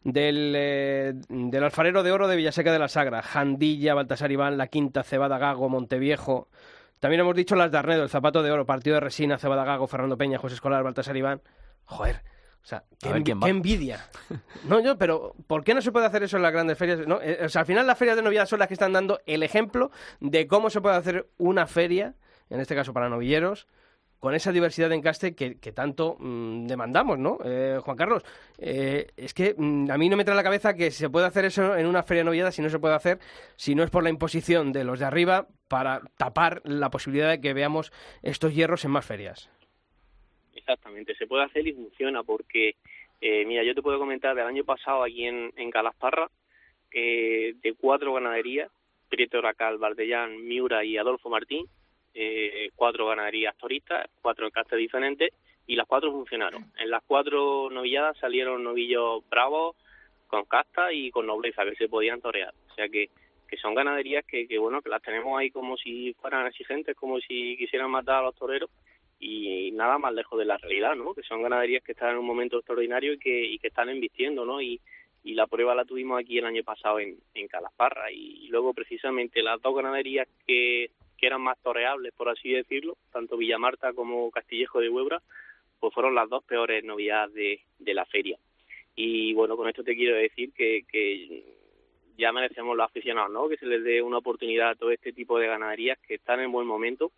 del, 0.04 0.54
eh, 0.56 1.14
del 1.30 1.64
alfarero 1.64 2.04
de 2.04 2.12
oro 2.12 2.28
de 2.28 2.36
Villaseca 2.36 2.72
de 2.72 2.80
la 2.80 2.88
Sagra, 2.88 3.22
Jandilla, 3.22 3.94
Baltasar 3.94 4.32
Iván, 4.32 4.58
La 4.58 4.68
Quinta, 4.68 5.04
Cebada 5.04 5.38
Gago, 5.38 5.70
Monteviejo. 5.70 6.48
También 7.00 7.22
hemos 7.22 7.36
dicho 7.36 7.56
las 7.56 7.72
de 7.72 7.78
Arnedo, 7.78 8.04
el 8.04 8.10
zapato 8.10 8.44
de 8.44 8.52
oro, 8.52 8.66
partido 8.66 8.96
de 8.96 9.00
resina, 9.00 9.38
Cebada 9.38 9.64
Gago, 9.64 9.88
Fernando 9.88 10.18
Peña, 10.18 10.38
José 10.38 10.56
Escolar, 10.56 10.84
Baltasar 10.84 11.18
Iván. 11.18 11.42
Joder, 11.86 12.22
o 12.64 12.66
sea, 12.66 12.84
qué, 13.00 13.10
envidia. 13.48 14.06
No, 14.66 14.80
yo, 14.80 14.98
pero 14.98 15.34
¿por 15.48 15.64
qué 15.64 15.74
no 15.74 15.82
se 15.82 15.92
puede 15.92 16.06
hacer 16.06 16.24
eso 16.24 16.38
en 16.38 16.44
las 16.44 16.54
grandes 16.54 16.78
ferias? 16.78 17.08
No, 17.08 17.20
eh, 17.22 17.40
o 17.44 17.50
sea, 17.50 17.62
al 17.62 17.66
final 17.66 17.88
las 17.88 17.98
ferias 17.98 18.16
de 18.16 18.22
novedad 18.22 18.46
son 18.46 18.60
las 18.60 18.68
que 18.68 18.76
están 18.76 18.94
dando 18.94 19.20
el 19.26 19.42
ejemplo 19.42 19.92
de 20.20 20.46
cómo 20.46 20.70
se 20.70 20.80
puede 20.80 20.96
hacer 20.96 21.28
una 21.38 21.66
feria, 21.66 22.14
en 22.52 22.60
este 22.60 22.76
caso 22.76 22.94
para 22.94 23.10
novilleros, 23.10 23.68
con 24.20 24.36
esa 24.36 24.52
diversidad 24.52 24.90
de 24.90 24.96
encaste 24.96 25.34
que, 25.34 25.56
tanto 25.72 26.16
mm, 26.20 26.68
demandamos, 26.68 27.18
¿no? 27.18 27.40
Eh, 27.44 27.80
Juan 27.82 27.98
Carlos, 27.98 28.24
eh, 28.60 29.08
es 29.18 29.34
que 29.34 29.56
mm, 29.58 29.90
a 29.90 29.98
mí 29.98 30.10
no 30.10 30.16
me 30.16 30.24
trae 30.24 30.36
la 30.36 30.44
cabeza 30.44 30.76
que 30.76 30.92
se 30.92 31.10
puede 31.10 31.26
hacer 31.26 31.46
eso 31.46 31.76
en 31.76 31.88
una 31.88 32.04
feria 32.04 32.24
novillada 32.24 32.52
si 32.52 32.62
no 32.62 32.70
se 32.70 32.78
puede 32.78 32.94
hacer, 32.94 33.18
si 33.56 33.74
no 33.74 33.82
es 33.82 33.90
por 33.90 34.04
la 34.04 34.12
imposición 34.12 34.74
de 34.74 34.84
los 34.84 35.00
de 35.00 35.06
arriba 35.06 35.48
para 35.68 36.02
tapar 36.18 36.62
la 36.66 36.92
posibilidad 36.92 37.32
de 37.32 37.42
que 37.42 37.56
veamos 37.56 37.92
estos 38.22 38.54
hierros 38.54 38.86
en 38.86 38.92
más 38.92 39.08
ferias. 39.08 39.50
Exactamente, 40.54 41.16
se 41.16 41.26
puede 41.26 41.46
hacer 41.46 41.68
y 41.68 41.74
funciona 41.74 42.22
porque, 42.22 42.76
eh, 43.22 43.44
mira, 43.46 43.64
yo 43.64 43.74
te 43.74 43.82
puedo 43.82 43.98
comentar 43.98 44.36
del 44.36 44.46
año 44.46 44.64
pasado 44.64 45.04
aquí 45.04 45.26
en, 45.26 45.52
en 45.56 45.72
Calasparra, 45.72 46.30
eh, 46.94 47.56
de 47.60 47.74
cuatro 47.74 48.14
ganaderías, 48.14 48.70
Prieto 49.10 49.42
Racal, 49.42 49.80
Valdellán, 49.80 50.46
Miura 50.46 50.86
y 50.86 50.98
Adolfo 50.98 51.30
Martín, 51.30 51.66
eh, 52.14 52.70
cuatro 52.76 53.08
ganaderías 53.08 53.58
toristas, 53.58 54.10
cuatro 54.22 54.48
encastes 54.48 54.78
diferentes 54.78 55.32
y 55.68 55.76
las 55.76 55.88
cuatro 55.88 56.12
funcionaron. 56.12 56.72
En 56.78 56.90
las 56.90 57.04
cuatro 57.04 57.70
novilladas 57.70 58.18
salieron 58.18 58.64
novillos 58.64 59.28
bravos, 59.30 59.76
con 60.28 60.46
casta 60.46 60.94
y 60.94 61.12
con 61.12 61.28
nobleza, 61.28 61.66
que 61.66 61.76
se 61.76 61.90
podían 61.90 62.22
torear. 62.22 62.54
O 62.70 62.74
sea 62.74 62.88
que, 62.90 63.10
que 63.48 63.58
son 63.58 63.76
ganaderías 63.76 64.26
que, 64.26 64.48
que, 64.48 64.58
bueno, 64.58 64.82
que 64.82 64.90
las 64.90 65.02
tenemos 65.02 65.38
ahí 65.38 65.52
como 65.52 65.78
si 65.78 66.14
fueran 66.14 66.48
exigentes, 66.48 66.96
como 66.96 67.20
si 67.20 67.58
quisieran 67.58 67.92
matar 67.92 68.16
a 68.16 68.24
los 68.24 68.36
toreros 68.36 68.70
y 69.20 69.72
nada 69.74 69.98
más 70.00 70.14
lejos 70.14 70.40
de 70.40 70.46
la 70.46 70.58
realidad, 70.58 70.96
¿no? 70.96 71.14
Que 71.14 71.22
son 71.22 71.44
ganaderías 71.44 71.84
que 71.84 71.92
están 71.92 72.12
en 72.12 72.18
un 72.18 72.26
momento 72.26 72.58
extraordinario 72.58 73.14
y 73.14 73.20
que, 73.20 73.46
y 73.46 73.60
que 73.60 73.68
están 73.68 73.90
embistiendo, 73.90 74.46
¿no? 74.46 74.62
Y, 74.62 74.82
y 75.24 75.34
la 75.34 75.48
prueba 75.48 75.76
la 75.76 75.86
tuvimos 75.86 76.20
aquí 76.20 76.40
el 76.40 76.46
año 76.46 76.64
pasado 76.64 77.00
en, 77.00 77.18
en 77.34 77.48
Calasparra 77.48 78.12
y, 78.12 78.48
luego 78.48 78.74
precisamente 78.74 79.44
las 79.44 79.62
dos 79.62 79.76
ganaderías 79.76 80.28
que, 80.48 80.90
que 81.22 81.28
eran 81.28 81.42
más 81.42 81.58
toreables, 81.62 82.12
por 82.14 82.30
así 82.30 82.50
decirlo, 82.50 82.98
tanto 83.14 83.38
Villamarta 83.38 83.94
como 83.94 84.32
Castillejo 84.32 84.80
de 84.80 84.90
Huebra, 84.90 85.22
pues 85.80 85.94
fueron 85.94 86.16
las 86.16 86.28
dos 86.28 86.44
peores 86.44 86.84
novedades 86.84 87.34
de, 87.36 87.62
de 87.78 87.94
la 87.94 88.06
feria. 88.06 88.38
Y 88.96 89.34
bueno, 89.34 89.56
con 89.56 89.70
esto 89.70 89.84
te 89.84 89.96
quiero 89.96 90.16
decir 90.16 90.52
que, 90.52 90.84
que 90.92 91.44
ya 92.18 92.32
merecemos 92.32 92.76
los 92.76 92.86
aficionados, 92.86 93.32
¿no? 93.32 93.48
Que 93.48 93.58
se 93.58 93.68
les 93.68 93.84
dé 93.84 94.02
una 94.02 94.18
oportunidad 94.18 94.72
a 94.72 94.76
todo 94.76 94.90
este 94.92 95.14
tipo 95.14 95.38
de 95.38 95.48
ganaderías 95.48 96.00
que 96.00 96.16
están 96.16 96.40
en 96.40 96.52
buen 96.52 96.68
momento 96.68 97.12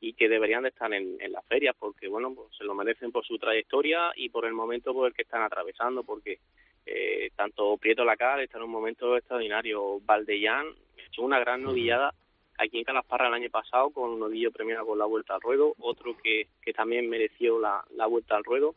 y 0.00 0.12
que 0.12 0.28
deberían 0.28 0.62
de 0.62 0.68
estar 0.68 0.92
en, 0.92 1.16
en 1.20 1.32
las 1.32 1.44
ferias 1.46 1.74
porque 1.78 2.06
bueno 2.06 2.34
pues 2.34 2.48
se 2.56 2.64
lo 2.64 2.74
merecen 2.74 3.12
por 3.12 3.24
su 3.24 3.38
trayectoria 3.38 4.12
y 4.14 4.28
por 4.28 4.44
el 4.44 4.52
momento 4.52 4.92
por 4.92 5.08
el 5.08 5.14
que 5.14 5.22
están 5.22 5.40
atravesando 5.40 6.02
porque 6.04 6.38
eh, 6.84 7.30
tanto 7.34 7.78
Prieto 7.78 8.04
Lacal 8.04 8.40
está 8.40 8.58
en 8.58 8.64
un 8.64 8.70
momento 8.70 9.16
extraordinario 9.16 9.98
Valdellán 10.00 10.66
echó 10.98 11.22
una 11.22 11.40
gran 11.40 11.62
novillada 11.62 12.12
aquí 12.58 12.78
en 12.78 12.84
Calasparra 12.84 13.28
el 13.28 13.34
año 13.34 13.50
pasado 13.50 13.90
con 13.90 14.10
un 14.10 14.20
novillo 14.20 14.50
premiado 14.52 14.86
con 14.86 14.98
la 14.98 15.04
vuelta 15.04 15.34
al 15.34 15.40
ruedo 15.40 15.74
otro 15.78 16.16
que, 16.16 16.48
que 16.62 16.72
también 16.72 17.08
mereció 17.08 17.58
la, 17.58 17.84
la 17.94 18.06
vuelta 18.06 18.36
al 18.36 18.44
ruedo 18.44 18.74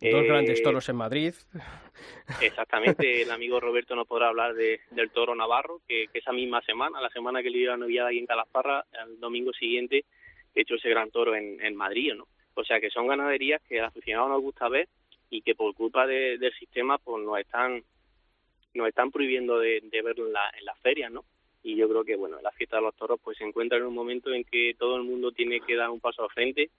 Dos 0.00 0.22
Eh, 0.24 0.26
grandes 0.26 0.60
toros 0.62 0.88
en 0.88 0.96
Madrid. 0.96 1.34
Exactamente, 2.40 3.22
el 3.22 3.30
amigo 3.30 3.60
Roberto 3.60 3.94
nos 3.94 4.06
podrá 4.08 4.28
hablar 4.28 4.54
de, 4.54 4.80
del 4.90 5.10
toro 5.10 5.34
Navarro, 5.34 5.80
que, 5.86 6.06
que 6.12 6.18
esa 6.18 6.32
misma 6.32 6.60
semana, 6.62 7.00
la 7.00 7.10
semana 7.10 7.42
que 7.42 7.50
le 7.50 7.58
dio 7.58 7.70
la 7.70 7.76
novillada 7.76 8.08
aquí 8.08 8.18
en 8.18 8.26
Calasparra, 8.26 8.84
el 9.06 9.20
domingo 9.20 9.52
siguiente 9.52 10.04
hecho 10.54 10.74
ese 10.74 10.88
gran 10.88 11.10
toro 11.10 11.34
en, 11.36 11.60
en 11.64 11.76
Madrid, 11.76 12.12
¿no? 12.14 12.26
O 12.54 12.64
sea 12.64 12.80
que 12.80 12.90
son 12.90 13.06
ganaderías 13.06 13.62
que 13.68 13.78
al 13.80 13.86
aficionado 13.86 14.28
nos 14.28 14.42
gusta 14.42 14.68
ver 14.68 14.88
y 15.30 15.42
que 15.42 15.54
por 15.54 15.74
culpa 15.74 16.06
de- 16.06 16.38
del 16.38 16.52
sistema 16.54 16.98
pues 16.98 17.24
nos 17.24 17.38
están 17.38 17.82
nos 18.74 18.88
están 18.88 19.12
prohibiendo 19.12 19.58
de, 19.60 19.80
de 19.82 20.02
verlo 20.02 20.26
en, 20.26 20.32
la, 20.32 20.50
en 20.58 20.64
las 20.64 20.78
ferias, 20.80 21.10
¿no? 21.12 21.24
Y 21.64 21.76
yo 21.76 21.88
creo 21.88 22.04
que, 22.04 22.14
bueno, 22.14 22.38
la 22.42 22.52
fiesta 22.52 22.76
de 22.76 22.82
los 22.82 22.94
toros 22.94 23.18
pues 23.24 23.38
se 23.38 23.44
encuentra 23.44 23.78
en 23.78 23.86
un 23.86 23.94
momento 23.94 24.32
en 24.32 24.44
que 24.44 24.76
todo 24.78 24.96
el 24.96 25.02
mundo 25.02 25.32
tiene 25.32 25.60
que 25.60 25.74
dar 25.74 25.90
un 25.90 25.98
paso 25.98 26.22
al 26.22 26.30
frente 26.30 26.70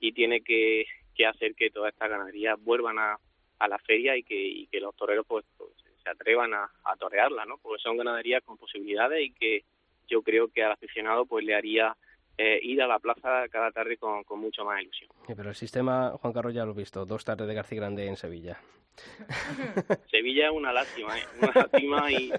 y 0.00 0.12
tiene 0.12 0.40
que, 0.40 0.86
que 1.14 1.26
hacer 1.26 1.54
que 1.54 1.70
todas 1.70 1.92
estas 1.92 2.08
ganaderías 2.08 2.58
vuelvan 2.62 2.98
a, 2.98 3.18
a 3.58 3.68
la 3.68 3.78
feria 3.78 4.16
y 4.16 4.22
que, 4.22 4.42
y 4.42 4.66
que 4.66 4.80
los 4.80 4.96
toreros 4.96 5.26
pues, 5.28 5.44
pues, 5.58 5.70
se 6.02 6.10
atrevan 6.10 6.54
a, 6.54 6.70
a 6.84 6.96
torearla, 6.96 7.44
¿no? 7.44 7.58
Porque 7.58 7.82
son 7.82 7.98
ganaderías 7.98 8.42
con 8.42 8.56
posibilidades 8.56 9.22
y 9.22 9.32
que 9.32 9.64
yo 10.08 10.22
creo 10.22 10.48
que 10.48 10.64
al 10.64 10.72
aficionado 10.72 11.26
pues 11.26 11.44
le 11.44 11.54
haría 11.54 11.94
eh, 12.38 12.58
ir 12.62 12.80
a 12.80 12.86
la 12.86 12.98
plaza 12.98 13.46
cada 13.50 13.70
tarde 13.70 13.98
con, 13.98 14.24
con 14.24 14.40
mucho 14.40 14.64
más 14.64 14.80
ilusión. 14.80 15.10
Sí, 15.26 15.34
Pero 15.36 15.50
el 15.50 15.54
sistema, 15.54 16.12
Juan 16.12 16.32
Carlos 16.32 16.54
ya 16.54 16.64
lo 16.64 16.72
he 16.72 16.76
visto, 16.76 17.04
dos 17.04 17.22
tardes 17.26 17.46
de 17.46 17.52
García 17.52 17.80
Grande 17.80 18.06
en 18.06 18.16
Sevilla. 18.16 18.58
Sevilla 20.10 20.46
es 20.46 20.52
una 20.52 20.72
lástima, 20.72 21.18
¿eh? 21.18 21.22
una 21.38 21.52
lástima 21.54 22.10
y, 22.10 22.32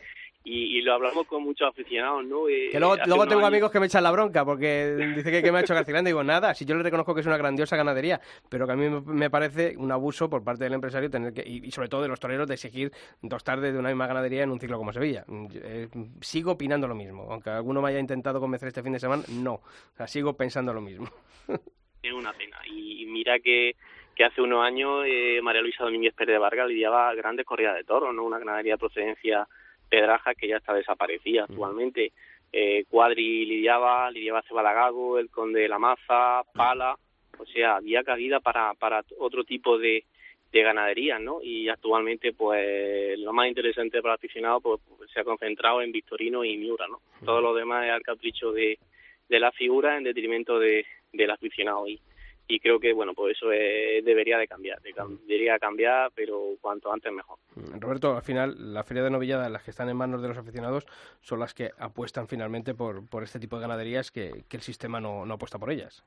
y, 0.44 0.78
y 0.78 0.82
lo 0.82 0.94
hablamos 0.94 1.28
con 1.28 1.44
muchos 1.44 1.68
aficionados, 1.70 2.26
¿no? 2.26 2.48
Eh, 2.50 2.70
Que 2.72 2.80
luego, 2.80 2.98
tengo 2.98 3.22
años- 3.22 3.44
amigos 3.44 3.72
que 3.72 3.80
me 3.80 3.86
echan 3.86 4.04
la 4.04 4.12
bronca 4.12 4.44
porque 4.44 4.96
dice 5.16 5.32
que, 5.32 5.44
que 5.44 5.52
me 5.52 5.60
ha 5.60 5.62
hecho 5.62 5.74
García 5.76 5.94
Grande. 5.94 6.10
Digo, 6.10 6.24
nada, 6.24 6.54
si 6.56 6.66
yo 6.66 6.76
le 6.76 6.84
reconozco 6.84 7.14
que 7.14 7.22
es 7.22 7.28
una 7.28 7.38
grandiosa 7.38 7.78
ganadería, 7.78 8.20
pero 8.50 8.66
que 8.66 8.74
a 8.74 8.76
mí 8.76 8.89
me, 9.06 9.30
parece 9.30 9.76
un 9.78 9.92
abuso 9.92 10.30
por 10.30 10.44
parte 10.44 10.64
del 10.64 10.74
empresario 10.74 11.10
tener 11.10 11.32
que, 11.34 11.44
y, 11.46 11.66
y 11.68 11.72
sobre 11.72 11.89
todo 11.89 12.02
de 12.02 12.08
los 12.08 12.20
toreros, 12.20 12.48
de 12.48 12.56
exigir 12.56 12.92
dos 13.22 13.44
tardes 13.44 13.74
de 13.74 13.80
una 13.80 13.89
misma 13.89 14.08
ganadería 14.08 14.44
en 14.44 14.52
un 14.52 14.60
ciclo 14.60 14.78
como 14.78 14.92
Sevilla. 14.94 15.24
Yo, 15.28 15.60
eh, 15.64 15.88
sigo 16.22 16.54
opinando 16.54 16.88
lo 16.88 16.96
mismo, 16.96 17.28
aunque 17.32 17.50
alguno 17.52 17.82
me 17.82 17.89
haya 17.89 18.00
intentado 18.00 18.39
convencer 18.39 18.70
este 18.70 18.82
fin 18.82 18.94
de 18.94 19.00
semana, 19.00 19.24
no. 19.30 19.54
O 19.56 19.96
sea, 19.98 20.08
sigo 20.08 20.34
pensando 20.36 20.74
lo 20.74 20.82
mismo. 20.82 21.08
es 22.04 22.14
una 22.14 22.34
pena. 22.34 22.58
Y 22.66 23.06
mira 23.06 23.38
que, 23.39 23.76
que 24.16 24.24
hace 24.24 24.42
unos 24.42 24.66
años 24.66 25.04
eh, 25.06 25.39
María 25.44 25.62
Luisa 25.62 25.84
Domínguez 25.84 26.16
Pérez 26.16 26.34
de 26.34 26.39
Vargas 26.39 26.68
lidiaba 26.68 27.14
grandes 27.14 27.46
corridas 27.46 27.76
de 27.76 27.84
toros, 27.84 28.12
¿no? 28.16 28.24
Una 28.24 28.39
ganadería 28.39 28.74
de 28.74 28.80
procedencia 28.80 29.48
pedraja 29.92 30.34
que 30.34 30.48
ya 30.48 30.58
está 30.58 30.74
desaparecida 30.74 31.44
actualmente. 31.44 32.14
Eh, 32.54 32.86
Cuadri 32.89 33.46
lidiaba, 33.46 34.10
lidiaba 34.10 34.42
Cebalagago, 34.44 35.20
el 35.20 35.30
Conde 35.30 35.62
de 35.62 35.68
la 35.68 35.80
Maza, 35.80 36.44
Pala, 36.54 36.98
o 37.38 37.46
sea, 37.46 37.76
había 37.76 38.04
cabida 38.04 38.39
para, 38.39 38.74
para 38.76 39.04
otro 39.20 39.44
tipo 39.44 39.78
de, 39.78 40.06
de 40.52 40.62
ganaderías, 40.64 41.20
¿no? 41.20 41.42
Y 41.42 41.68
actualmente, 41.68 42.32
pues, 42.32 43.20
lo 43.20 43.34
más 43.34 43.48
interesante 43.48 44.02
para 44.02 44.14
el 44.14 44.20
aficionado, 44.20 44.62
pues, 44.62 44.80
se 45.14 45.20
ha 45.20 45.24
concentrado 45.26 45.82
en 45.82 45.92
Victorino 45.92 46.46
y 46.46 46.58
Miura, 46.58 46.88
¿no? 46.88 47.02
Todo 47.26 47.42
lo 47.42 47.54
demás 47.54 47.86
es 47.86 47.92
al 47.92 48.02
capricho 48.02 48.52
de, 48.52 48.80
de 49.28 49.39
la 49.39 49.52
figura 49.52 49.98
en 49.98 50.04
detrimento 50.04 50.58
de, 50.58 50.86
del 51.12 51.32
aficionado 51.32 51.88
y, 51.88 52.00
y 52.48 52.60
creo 52.60 52.80
que 52.80 52.94
bueno 52.94 53.14
pues 53.14 53.38
eso 53.38 53.52
eh, 53.52 54.02
debería 54.04 54.38
de 54.38 54.48
cambiar 54.48 54.82
de 54.82 54.94
debería 55.26 55.58
cambiar 55.60 56.12
pero 56.16 56.56
cuanto 56.62 56.92
antes 56.92 57.12
mejor 57.12 57.38
Roberto, 57.80 58.16
al 58.16 58.24
final, 58.24 58.74
la 58.74 58.84
feria 58.84 59.04
de 59.04 59.10
novillada, 59.10 59.50
las 59.50 59.64
que 59.64 59.72
están 59.72 59.89
en 59.89 59.98
manos 59.98 60.22
de 60.22 60.30
los 60.30 60.38
aficionados, 60.38 60.86
son 61.20 61.39
las 61.39 61.54
que 61.54 61.72
apuestan 61.78 62.28
finalmente 62.28 62.74
por, 62.74 63.08
por 63.08 63.24
este 63.24 63.39
tipo 63.39 63.58
de 63.58 63.64
ganaderías 63.64 64.12
que, 64.12 64.46
que 64.48 64.58
el 64.58 64.64
sistema 64.64 65.02
no, 65.02 65.26
no 65.26 65.34
apuesta 65.34 65.60
por 65.60 65.70
ellas. 65.70 66.04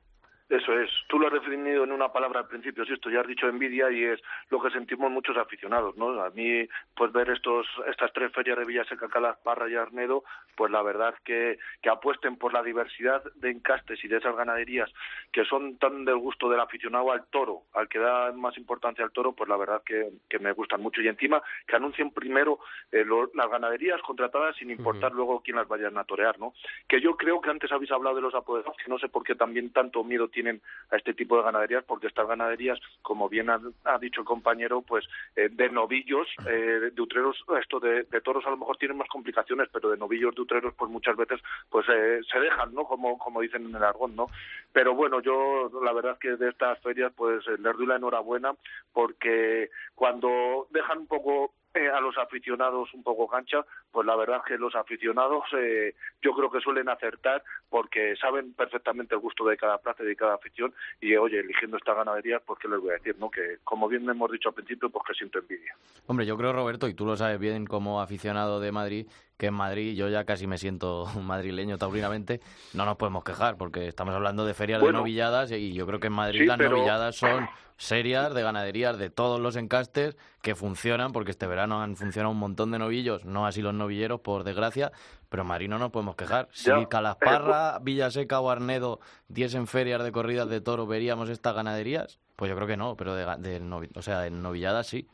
Eso 0.50 0.78
es. 0.78 0.90
Tú 1.08 1.18
lo 1.18 1.26
has 1.28 1.32
definido 1.32 1.84
en 1.84 1.92
una 1.92 2.12
palabra 2.12 2.40
al 2.40 2.48
principio, 2.48 2.82
esto 2.84 3.08
ya 3.08 3.20
has 3.22 3.26
dicho 3.26 3.48
envidia 3.48 3.90
y 3.90 4.04
es 4.04 4.20
lo 4.50 4.60
que 4.60 4.70
sentimos 4.70 5.10
muchos 5.10 5.36
aficionados, 5.38 5.96
¿no? 5.96 6.20
A 6.22 6.28
mí, 6.30 6.68
pues 6.94 7.10
ver 7.12 7.30
estos 7.30 7.66
estas 7.88 8.12
tres 8.12 8.30
ferias 8.30 8.58
de 8.58 8.66
Villaseca, 8.66 9.08
Calasparra 9.08 9.70
y 9.70 9.74
Arnedo, 9.74 10.22
pues 10.54 10.70
la 10.70 10.82
verdad 10.82 11.14
que, 11.24 11.58
que 11.80 11.88
apuesten 11.88 12.36
por 12.36 12.52
la 12.52 12.62
diversidad 12.62 13.24
de 13.36 13.50
encastes 13.50 14.04
y 14.04 14.08
de 14.08 14.18
esas 14.18 14.36
ganaderías 14.36 14.92
que 15.32 15.46
son 15.46 15.78
tan 15.78 16.04
del 16.04 16.18
gusto 16.18 16.50
del 16.50 16.60
aficionado 16.60 17.10
al 17.10 17.24
toro, 17.28 17.62
al 17.72 17.88
que 17.88 17.98
da 17.98 18.30
más 18.32 18.56
importancia 18.58 19.02
al 19.02 19.12
toro, 19.12 19.32
pues 19.32 19.48
la 19.48 19.56
verdad 19.56 19.82
que, 19.84 20.10
que 20.28 20.38
me 20.38 20.52
gustan 20.52 20.82
mucho. 20.82 21.00
Y 21.00 21.08
encima 21.08 21.42
que 21.66 21.74
anuncien 21.76 22.10
primero 22.10 22.58
eh, 22.92 23.02
lo- 23.04 23.30
las 23.34 23.48
ganaderías 23.48 24.00
contratadas 24.02 24.56
sin 24.56 24.70
importar 24.70 25.12
luego 25.12 25.40
quién 25.42 25.56
las 25.56 25.66
vayan 25.68 25.96
a 25.96 26.04
torear, 26.04 26.38
¿no? 26.38 26.52
Que 26.86 27.00
yo 27.00 27.16
creo 27.16 27.40
que 27.40 27.48
antes 27.50 27.72
habéis 27.72 27.90
hablado 27.92 28.16
de 28.16 28.22
los 28.22 28.34
apoderados, 28.34 28.76
que 28.76 28.90
no 28.90 28.98
sé 28.98 29.08
por 29.08 29.24
qué 29.24 29.34
también 29.34 29.72
tanto 29.72 30.04
miedo 30.04 30.28
tienen 30.34 30.60
a 30.90 30.96
este 30.96 31.14
tipo 31.14 31.36
de 31.36 31.44
ganaderías, 31.44 31.84
porque 31.84 32.08
estas 32.08 32.28
ganaderías, 32.28 32.78
como 33.00 33.28
bien 33.28 33.48
ha, 33.48 33.98
dicho 33.98 34.20
el 34.20 34.26
compañero, 34.26 34.82
pues 34.82 35.06
eh, 35.36 35.48
de 35.50 35.70
novillos, 35.70 36.28
eh, 36.46 36.90
de 36.92 37.00
utreros, 37.00 37.42
esto 37.60 37.80
de, 37.80 38.04
toros 38.22 38.44
a 38.46 38.50
lo 38.50 38.58
mejor 38.58 38.76
tienen 38.76 38.98
más 38.98 39.08
complicaciones, 39.08 39.68
pero 39.72 39.90
de 39.90 39.96
novillos 39.96 40.34
de 40.34 40.42
utreros, 40.42 40.74
pues 40.76 40.90
muchas 40.90 41.16
veces 41.16 41.40
pues 41.70 41.86
eh, 41.88 42.20
se 42.30 42.40
dejan, 42.40 42.74
¿no? 42.74 42.84
Como, 42.84 43.16
como 43.18 43.40
dicen 43.40 43.64
en 43.66 43.76
el 43.76 43.82
argón, 43.82 44.16
¿no? 44.16 44.26
Pero 44.72 44.94
bueno, 44.94 45.20
yo 45.20 45.70
la 45.82 45.92
verdad 45.92 46.12
es 46.12 46.18
que 46.18 46.36
de 46.36 46.50
estas 46.50 46.78
ferias, 46.80 47.12
pues 47.16 47.46
les 47.46 47.76
doy 47.76 47.86
la 47.86 47.96
enhorabuena, 47.96 48.54
porque 48.92 49.70
cuando 49.94 50.66
dejan 50.70 50.98
un 50.98 51.06
poco 51.06 51.52
eh, 51.74 51.88
a 51.88 52.00
los 52.00 52.16
aficionados 52.18 52.92
un 52.94 53.02
poco 53.02 53.28
cancha, 53.28 53.64
pues 53.90 54.06
la 54.06 54.16
verdad 54.16 54.38
es 54.38 54.44
que 54.44 54.58
los 54.58 54.74
aficionados 54.74 55.44
eh, 55.58 55.94
yo 56.22 56.32
creo 56.32 56.50
que 56.50 56.60
suelen 56.60 56.88
acertar 56.88 57.42
porque 57.68 58.14
saben 58.16 58.54
perfectamente 58.54 59.14
el 59.14 59.20
gusto 59.20 59.44
de 59.44 59.56
cada 59.56 59.78
plaza 59.78 60.02
y 60.02 60.06
de 60.06 60.16
cada 60.16 60.34
afición 60.34 60.72
y 61.00 61.16
oye, 61.16 61.40
eligiendo 61.40 61.76
esta 61.76 61.94
ganadería, 61.94 62.40
pues 62.40 62.58
qué 62.60 62.68
les 62.68 62.80
voy 62.80 62.90
a 62.90 62.94
decir, 62.94 63.16
¿no? 63.18 63.30
Que 63.30 63.58
como 63.64 63.88
bien 63.88 64.08
hemos 64.08 64.30
dicho 64.30 64.50
al 64.50 64.54
principio, 64.54 64.88
pues 64.88 65.04
que 65.06 65.14
siento 65.14 65.38
envidia. 65.38 65.74
Hombre, 66.06 66.26
yo 66.26 66.36
creo, 66.36 66.52
Roberto, 66.52 66.88
y 66.88 66.94
tú 66.94 67.04
lo 67.06 67.16
sabes 67.16 67.38
bien 67.38 67.66
como 67.66 68.00
aficionado 68.00 68.60
de 68.60 68.72
Madrid, 68.72 69.06
que 69.44 69.48
en 69.48 69.54
Madrid 69.54 69.94
yo 69.94 70.08
ya 70.08 70.24
casi 70.24 70.46
me 70.46 70.56
siento 70.56 71.04
madrileño 71.22 71.76
taurinamente, 71.76 72.40
no 72.72 72.86
nos 72.86 72.96
podemos 72.96 73.24
quejar 73.24 73.58
porque 73.58 73.86
estamos 73.88 74.14
hablando 74.14 74.46
de 74.46 74.54
ferias 74.54 74.80
de 74.80 74.90
novilladas 74.90 75.52
y 75.52 75.74
yo 75.74 75.86
creo 75.86 76.00
que 76.00 76.06
en 76.06 76.14
Madrid 76.14 76.46
las 76.46 76.58
novilladas 76.58 77.16
son 77.16 77.46
serias 77.76 78.32
de 78.32 78.42
ganaderías 78.42 78.96
de 78.96 79.10
todos 79.10 79.40
los 79.40 79.56
encastes 79.56 80.16
que 80.40 80.54
funcionan 80.54 81.12
porque 81.12 81.32
este 81.32 81.46
verano 81.46 81.82
han 81.82 81.94
funcionado 81.96 82.32
un 82.32 82.38
montón 82.38 82.70
de 82.70 82.78
novillos, 82.78 83.26
no 83.26 83.46
así 83.46 83.60
los 83.60 83.74
novilleros 83.74 84.20
por 84.20 84.44
desgracia, 84.44 84.92
pero 85.28 85.42
en 85.42 85.48
Madrid 85.48 85.68
no 85.68 85.78
nos 85.78 85.90
podemos 85.90 86.16
quejar. 86.16 86.48
Si 86.52 86.70
Calasparra, 86.86 87.78
Villaseca 87.80 88.40
o 88.40 88.48
Arnedo 88.48 89.00
diesen 89.28 89.66
ferias 89.66 90.02
de 90.02 90.10
corridas 90.10 90.48
de 90.48 90.62
toro, 90.62 90.86
¿veríamos 90.86 91.28
estas 91.28 91.54
ganaderías? 91.54 92.18
Pues 92.36 92.48
yo 92.48 92.56
creo 92.56 92.68
que 92.68 92.78
no, 92.78 92.96
pero 92.96 93.14
de, 93.14 93.26
de 93.38 93.90
o 93.94 94.00
sea, 94.00 94.26
en 94.26 94.40
novilladas 94.40 94.86
sí. 94.86 95.06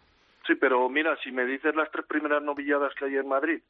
Sí, 0.46 0.54
pero 0.54 0.88
mira, 0.88 1.16
si 1.24 1.32
me 1.32 1.44
dices 1.44 1.74
las 1.74 1.90
tres 1.90 2.06
primeras 2.06 2.42
novilladas 2.42 2.94
que 2.94 3.06
hay 3.06 3.16
en 3.16 3.28
Madrid, 3.28 3.60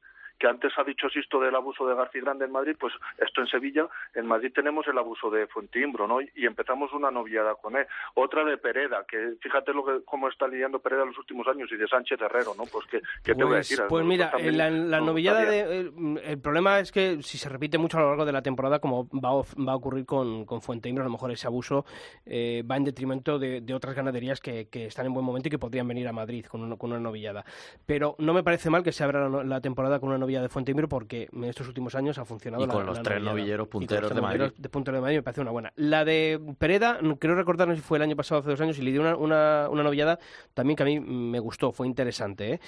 que 0.40 0.48
antes 0.48 0.72
ha 0.78 0.84
dicho 0.84 1.08
Sisto 1.10 1.38
del 1.38 1.54
abuso 1.54 1.86
de 1.86 1.94
García 1.94 2.22
Grande 2.22 2.46
en 2.46 2.52
Madrid, 2.52 2.74
pues 2.80 2.94
esto 3.18 3.42
en 3.42 3.46
Sevilla, 3.46 3.86
en 4.14 4.26
Madrid 4.26 4.50
tenemos 4.54 4.86
el 4.88 4.96
abuso 4.96 5.30
de 5.30 5.46
Fuentimbro, 5.46 6.08
¿no? 6.08 6.20
Y 6.22 6.46
empezamos 6.46 6.92
una 6.92 7.10
noviada 7.10 7.54
con 7.56 7.76
él. 7.76 7.86
Otra 8.14 8.44
de 8.44 8.56
Pereda, 8.56 9.04
que 9.06 9.34
fíjate 9.40 9.74
lo 9.74 9.84
que 9.84 10.04
cómo 10.04 10.28
está 10.28 10.48
lidiando 10.48 10.80
Pereda 10.80 11.02
en 11.02 11.08
los 11.08 11.18
últimos 11.18 11.46
años, 11.46 11.70
y 11.70 11.76
de 11.76 11.86
Sánchez 11.86 12.20
Herrero, 12.20 12.54
¿no? 12.56 12.64
Pues 12.64 12.86
que, 12.86 13.00
te 13.22 13.34
voy 13.34 13.44
a 13.44 13.46
pues, 13.48 13.68
decir. 13.68 13.84
Pues 13.88 14.04
mira, 14.04 14.32
la, 14.38 15.00
novillada, 15.00 15.44
de, 15.44 15.92
el, 16.24 16.40
problema 16.40 16.80
es 16.80 16.90
que 16.90 17.22
si 17.22 17.36
se 17.36 17.48
repite 17.50 17.76
mucho 17.76 17.98
a 17.98 18.00
lo 18.00 18.08
largo 18.08 18.24
de 18.24 18.32
la 18.32 18.42
temporada, 18.42 18.78
como 18.78 19.08
va, 19.08 19.42
va 19.66 19.72
a 19.72 19.76
ocurrir 19.76 20.06
con, 20.06 20.46
con 20.46 20.62
Fuentimbro, 20.62 21.02
a 21.02 21.06
lo 21.06 21.12
mejor 21.12 21.30
ese 21.30 21.46
abuso 21.46 21.84
eh, 22.24 22.64
va 22.68 22.76
en 22.76 22.84
detrimento 22.84 23.38
de, 23.38 23.62
otras 23.74 23.94
ganaderías 23.94 24.40
que, 24.40 24.68
están 24.72 25.06
en 25.06 25.12
buen 25.12 25.24
momento 25.24 25.48
y 25.48 25.50
que 25.50 25.58
podrían 25.58 25.86
venir 25.86 26.08
a 26.08 26.12
Madrid 26.12 26.46
con, 26.46 26.76
con 26.76 26.90
una 26.90 27.00
novillada. 27.00 27.44
Pero 27.86 28.16
no 28.18 28.32
me 28.32 28.42
parece 28.42 28.70
mal 28.70 28.82
que 28.82 28.92
se 28.92 29.04
abra 29.04 29.28
la, 29.28 29.60
temporada 29.60 30.00
con 30.00 30.08
una 30.08 30.18
novillada 30.18 30.29
de 30.30 30.48
Fuentimbro 30.48 30.88
porque 30.88 31.28
en 31.32 31.44
estos 31.44 31.66
últimos 31.66 31.94
años 31.94 32.18
ha 32.18 32.24
funcionado. 32.24 32.64
Y 32.64 32.68
con 32.68 32.86
los 32.86 33.02
tres 33.02 33.22
novilleros 33.22 33.68
punteros 33.68 34.14
de 34.14 34.20
Madrid. 34.20 34.52
De 34.56 34.68
punteros 34.68 34.98
de 34.98 35.02
Madrid 35.02 35.16
me 35.16 35.22
parece 35.22 35.40
una 35.40 35.50
buena. 35.50 35.72
La 35.76 36.04
de 36.04 36.40
Pereda, 36.58 37.00
creo 37.18 37.34
recordar, 37.34 37.66
no 37.66 37.74
sé 37.74 37.80
si 37.80 37.86
fue 37.86 37.98
el 37.98 38.02
año 38.02 38.16
pasado, 38.16 38.40
hace 38.40 38.50
dos 38.50 38.60
años, 38.60 38.78
y 38.78 38.82
le 38.82 38.92
dio 38.92 39.00
una, 39.00 39.16
una, 39.16 39.68
una 39.68 39.82
novillada 39.82 40.18
también 40.54 40.76
que 40.76 40.82
a 40.82 40.86
mí 40.86 41.00
me 41.00 41.40
gustó, 41.40 41.72
fue 41.72 41.86
interesante. 41.86 42.54
¿eh? 42.54 42.60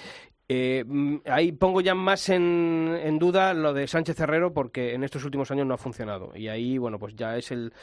Eh, 0.49 0.83
mm, 0.85 1.17
ahí 1.25 1.53
pongo 1.53 1.79
ya 1.81 1.95
más 1.95 2.27
en, 2.29 2.99
en, 3.01 3.17
duda 3.17 3.53
lo 3.53 3.73
de 3.73 3.87
Sánchez 3.87 4.19
Herrero 4.19 4.53
porque 4.53 4.93
en 4.93 5.03
estos 5.03 5.23
últimos 5.23 5.49
años 5.51 5.65
no 5.65 5.73
ha 5.73 5.77
funcionado. 5.77 6.31
Y 6.35 6.49
ahí, 6.49 6.77
bueno, 6.77 6.99
pues 6.99 7.15
ya 7.15 7.37
es 7.37 7.51
el, 7.51 7.73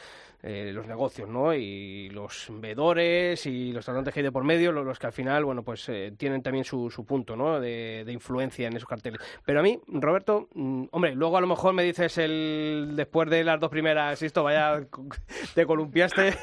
eh, 0.43 0.71
los 0.73 0.87
negocios, 0.87 1.27
¿no? 1.27 1.53
Y 1.53 2.09
los 2.09 2.47
veedores 2.51 3.45
y 3.45 3.71
los 3.71 3.83
tratantes 3.83 4.13
que 4.13 4.19
hay 4.19 4.23
de 4.25 4.31
por 4.31 4.43
medio, 4.43 4.71
los, 4.71 4.99
que 4.99 5.07
al 5.07 5.13
final, 5.13 5.43
bueno, 5.45 5.63
pues 5.63 5.87
eh, 5.89 6.13
tienen 6.17 6.41
también 6.41 6.63
su, 6.63 6.89
su 6.89 7.05
punto, 7.05 7.35
¿no? 7.35 7.59
De, 7.59 8.05
influencia 8.11 8.67
en 8.67 8.75
esos 8.75 8.89
carteles. 8.89 9.21
Pero 9.45 9.61
a 9.61 9.63
mí, 9.63 9.79
Roberto, 9.87 10.49
mm, 10.53 10.85
hombre, 10.91 11.15
luego 11.15 11.37
a 11.37 11.41
lo 11.41 11.47
mejor 11.47 11.73
me 11.73 11.83
dices 11.83 12.17
el 12.17 12.93
después 12.95 13.29
de 13.29 13.43
las 13.43 13.59
dos 13.59 13.69
primeras, 13.69 14.21
esto, 14.21 14.43
vaya, 14.43 14.81
te 15.55 15.65
columpiaste 15.65 16.33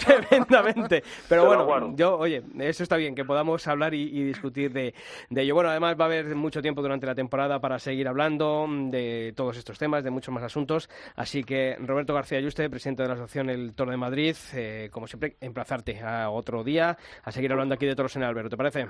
tremendamente. 0.28 1.02
Pero 1.28 1.44
bueno, 1.44 1.94
yo, 1.94 2.16
oye, 2.16 2.42
eso 2.58 2.82
está 2.82 2.96
bien, 2.96 3.14
que 3.14 3.24
podamos 3.24 3.66
hablar 3.66 3.94
y, 3.94 4.02
y 4.02 4.24
discutir 4.24 4.72
de 4.72 4.80
de, 5.28 5.42
ello. 5.42 5.54
Bueno, 5.54 5.70
además 5.70 5.96
va 5.98 6.04
a 6.04 6.06
haber 6.06 6.34
mucho 6.34 6.62
tiempo 6.62 6.82
durante 6.82 7.06
la 7.06 7.14
temporada 7.14 7.60
para 7.60 7.78
seguir 7.78 8.08
hablando 8.08 8.66
de 8.68 9.32
todos 9.36 9.56
estos 9.56 9.78
temas, 9.78 10.04
de 10.04 10.10
muchos 10.10 10.32
más 10.32 10.42
asuntos. 10.42 10.88
Así 11.16 11.44
que 11.44 11.76
Roberto 11.80 12.14
García 12.14 12.40
Yuste, 12.40 12.59
presidente 12.68 13.02
de 13.02 13.08
la 13.08 13.14
Asociación 13.14 13.48
El 13.48 13.74
Toro 13.74 13.92
de 13.92 13.96
Madrid, 13.96 14.36
eh, 14.54 14.88
como 14.92 15.06
siempre, 15.06 15.36
emplazarte 15.40 16.00
a 16.02 16.30
otro 16.30 16.64
día 16.64 16.98
a 17.22 17.32
seguir 17.32 17.52
hablando 17.52 17.74
aquí 17.74 17.86
de 17.86 17.94
toros 17.94 18.14
en 18.16 18.22
el 18.22 18.28
Albero. 18.28 18.50
¿Te 18.50 18.56
parece? 18.56 18.88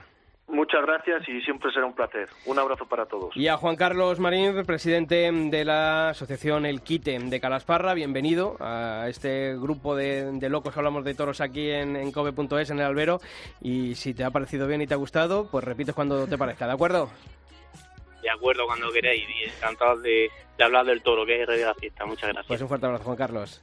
Muchas 0.48 0.82
gracias 0.82 1.28
y 1.28 1.40
siempre 1.42 1.70
será 1.70 1.86
un 1.86 1.94
placer. 1.94 2.28
Un 2.44 2.58
abrazo 2.58 2.84
para 2.84 3.06
todos. 3.06 3.36
Y 3.36 3.46
a 3.46 3.56
Juan 3.56 3.76
Carlos 3.76 4.18
Marín, 4.18 4.64
presidente 4.66 5.30
de 5.30 5.64
la 5.64 6.08
asociación 6.08 6.66
El 6.66 6.82
Quite 6.82 7.16
de 7.18 7.40
Calasparra, 7.40 7.94
bienvenido 7.94 8.56
a 8.58 9.06
este 9.08 9.56
grupo 9.56 9.94
de, 9.94 10.36
locos 10.48 10.74
que 10.74 10.80
hablamos 10.80 11.04
de 11.04 11.14
toros 11.14 11.40
aquí 11.40 11.70
en, 11.70 11.94
en 11.94 12.10
Cobe.es, 12.10 12.70
en 12.70 12.80
el 12.80 12.86
Albero. 12.86 13.20
Y 13.60 13.94
si 13.94 14.12
te 14.12 14.24
ha 14.24 14.30
parecido 14.30 14.66
bien 14.66 14.82
y 14.82 14.88
te 14.88 14.94
ha 14.94 14.96
gustado, 14.96 15.48
pues 15.48 15.64
repites 15.64 15.94
cuando 15.94 16.26
te 16.26 16.36
parezca, 16.36 16.66
¿de 16.66 16.72
acuerdo? 16.72 17.10
De 18.22 18.30
acuerdo, 18.30 18.66
cuando 18.66 18.90
queráis. 18.92 19.22
Y 19.28 19.44
encantado 19.48 19.98
de, 20.00 20.30
de 20.56 20.64
hablar 20.64 20.86
del 20.86 21.02
toro, 21.02 21.24
que 21.24 21.34
es 21.34 21.40
el 21.40 21.46
rey 21.46 21.58
de 21.60 21.66
la 21.66 21.74
fiesta. 21.74 22.04
Muchas 22.06 22.28
gracias. 22.28 22.46
Pues 22.46 22.60
un 22.60 22.68
fuerte 22.68 22.86
abrazo, 22.86 23.04
Juan 23.04 23.16
Carlos. 23.16 23.62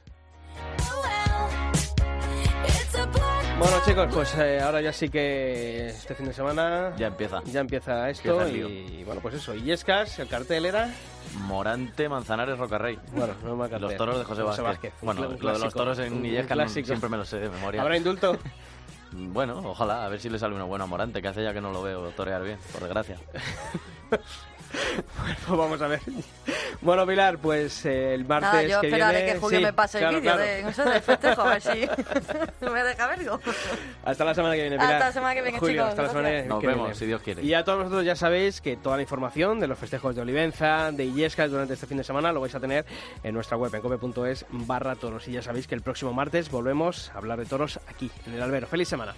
Bueno 3.58 3.76
chicos, 3.84 4.08
pues 4.14 4.34
eh, 4.36 4.60
ahora 4.60 4.80
ya 4.80 4.92
sí 4.92 5.08
que 5.08 5.88
este 5.88 6.14
fin 6.14 6.26
de 6.26 6.32
semana 6.32 6.92
ya 6.96 7.08
empieza. 7.08 7.42
Ya 7.44 7.60
empieza 7.60 8.08
esto 8.08 8.48
y 8.48 9.02
bueno, 9.04 9.20
pues 9.20 9.34
eso. 9.34 9.54
Y 9.54 9.72
Escas, 9.72 10.18
el 10.20 10.28
cartel 10.28 10.64
era 10.66 10.92
Morante, 11.40 12.08
Manzanares, 12.08 12.56
Rocarrey. 12.56 12.98
Bueno, 13.12 13.34
no 13.42 13.56
me 13.56 13.68
Los 13.78 13.96
toros 13.96 14.18
de 14.18 14.24
José, 14.24 14.62
Vázquez. 14.62 14.94
Bueno, 15.02 15.22
lo 15.22 15.52
de 15.52 15.58
los 15.58 15.74
toros 15.74 15.98
en 15.98 16.24
Illescas 16.24 16.72
siempre 16.72 17.08
me 17.08 17.16
lo 17.16 17.24
sé 17.24 17.38
de 17.38 17.48
memoria. 17.48 17.82
¿Habrá 17.82 17.96
indulto? 17.96 18.38
Bueno, 19.12 19.62
ojalá, 19.64 20.04
a 20.04 20.08
ver 20.08 20.20
si 20.20 20.28
le 20.28 20.38
sale 20.38 20.54
una 20.54 20.64
buena 20.64 20.86
Morante, 20.86 21.22
que 21.22 21.28
hace 21.28 21.42
ya 21.42 21.52
que 21.54 21.60
no 21.60 21.72
lo 21.72 21.82
veo 21.82 22.10
torear 22.10 22.42
bien, 22.42 22.58
por 22.72 22.82
desgracia. 22.82 23.18
Bueno, 25.48 25.62
vamos 25.62 25.82
a 25.82 25.88
ver. 25.88 26.00
Bueno, 26.80 27.06
Pilar, 27.06 27.38
pues 27.38 27.84
eh, 27.86 28.14
el 28.14 28.24
martes 28.24 28.50
Nada, 28.52 28.62
yo 28.62 28.80
que 28.80 28.86
esperaré 28.88 29.18
viene... 29.18 29.32
que 29.32 29.38
Julio 29.38 29.60
me 29.60 29.72
pase 29.72 29.98
el 30.04 30.14
vídeo 30.16 30.36
de, 30.36 30.62
no 30.62 30.72
sé, 30.72 30.84
de 30.84 31.00
festejo, 31.00 31.42
a 31.42 31.48
ver 31.50 31.62
si 31.62 31.68
me 32.70 32.82
deja 32.82 33.06
verlo. 33.08 33.40
Hasta 34.04 34.24
la 34.24 34.34
semana 34.34 34.54
que 34.54 34.62
viene, 34.62 34.76
Pilar. 34.76 34.92
Hasta 34.94 35.06
la 35.06 35.12
semana 35.12 35.34
que 35.34 35.42
viene, 35.42 35.58
Julio, 35.58 35.74
chicos. 35.74 35.88
Hasta 35.90 36.02
la 36.02 36.08
semana 36.08 36.42
Nos 36.42 36.60
que 36.60 36.66
vemos, 36.66 36.84
viene. 36.84 36.94
si 36.98 37.06
Dios 37.06 37.22
quiere. 37.22 37.42
Y 37.42 37.54
a 37.54 37.64
todos 37.64 37.78
vosotros 37.78 38.04
ya 38.04 38.16
sabéis 38.16 38.60
que 38.60 38.76
toda 38.76 38.96
la 38.96 39.02
información 39.02 39.60
de 39.60 39.66
los 39.66 39.78
festejos 39.78 40.14
de 40.14 40.22
Olivenza, 40.22 40.92
de 40.92 41.04
Illescas 41.04 41.50
durante 41.50 41.74
este 41.74 41.86
fin 41.86 41.98
de 41.98 42.04
semana 42.04 42.32
lo 42.32 42.40
vais 42.40 42.54
a 42.54 42.60
tener 42.60 42.84
en 43.22 43.34
nuestra 43.34 43.56
web, 43.56 43.74
en 43.74 43.80
cope.es 43.80 44.46
barra 44.50 44.94
toros. 44.96 45.26
Y 45.28 45.32
ya 45.32 45.42
sabéis 45.42 45.66
que 45.66 45.74
el 45.74 45.82
próximo 45.82 46.12
martes 46.12 46.50
volvemos 46.50 47.10
a 47.14 47.18
hablar 47.18 47.38
de 47.38 47.46
toros 47.46 47.80
aquí, 47.88 48.10
en 48.26 48.34
el 48.34 48.42
albero. 48.42 48.66
¡Feliz 48.66 48.88
semana! 48.88 49.14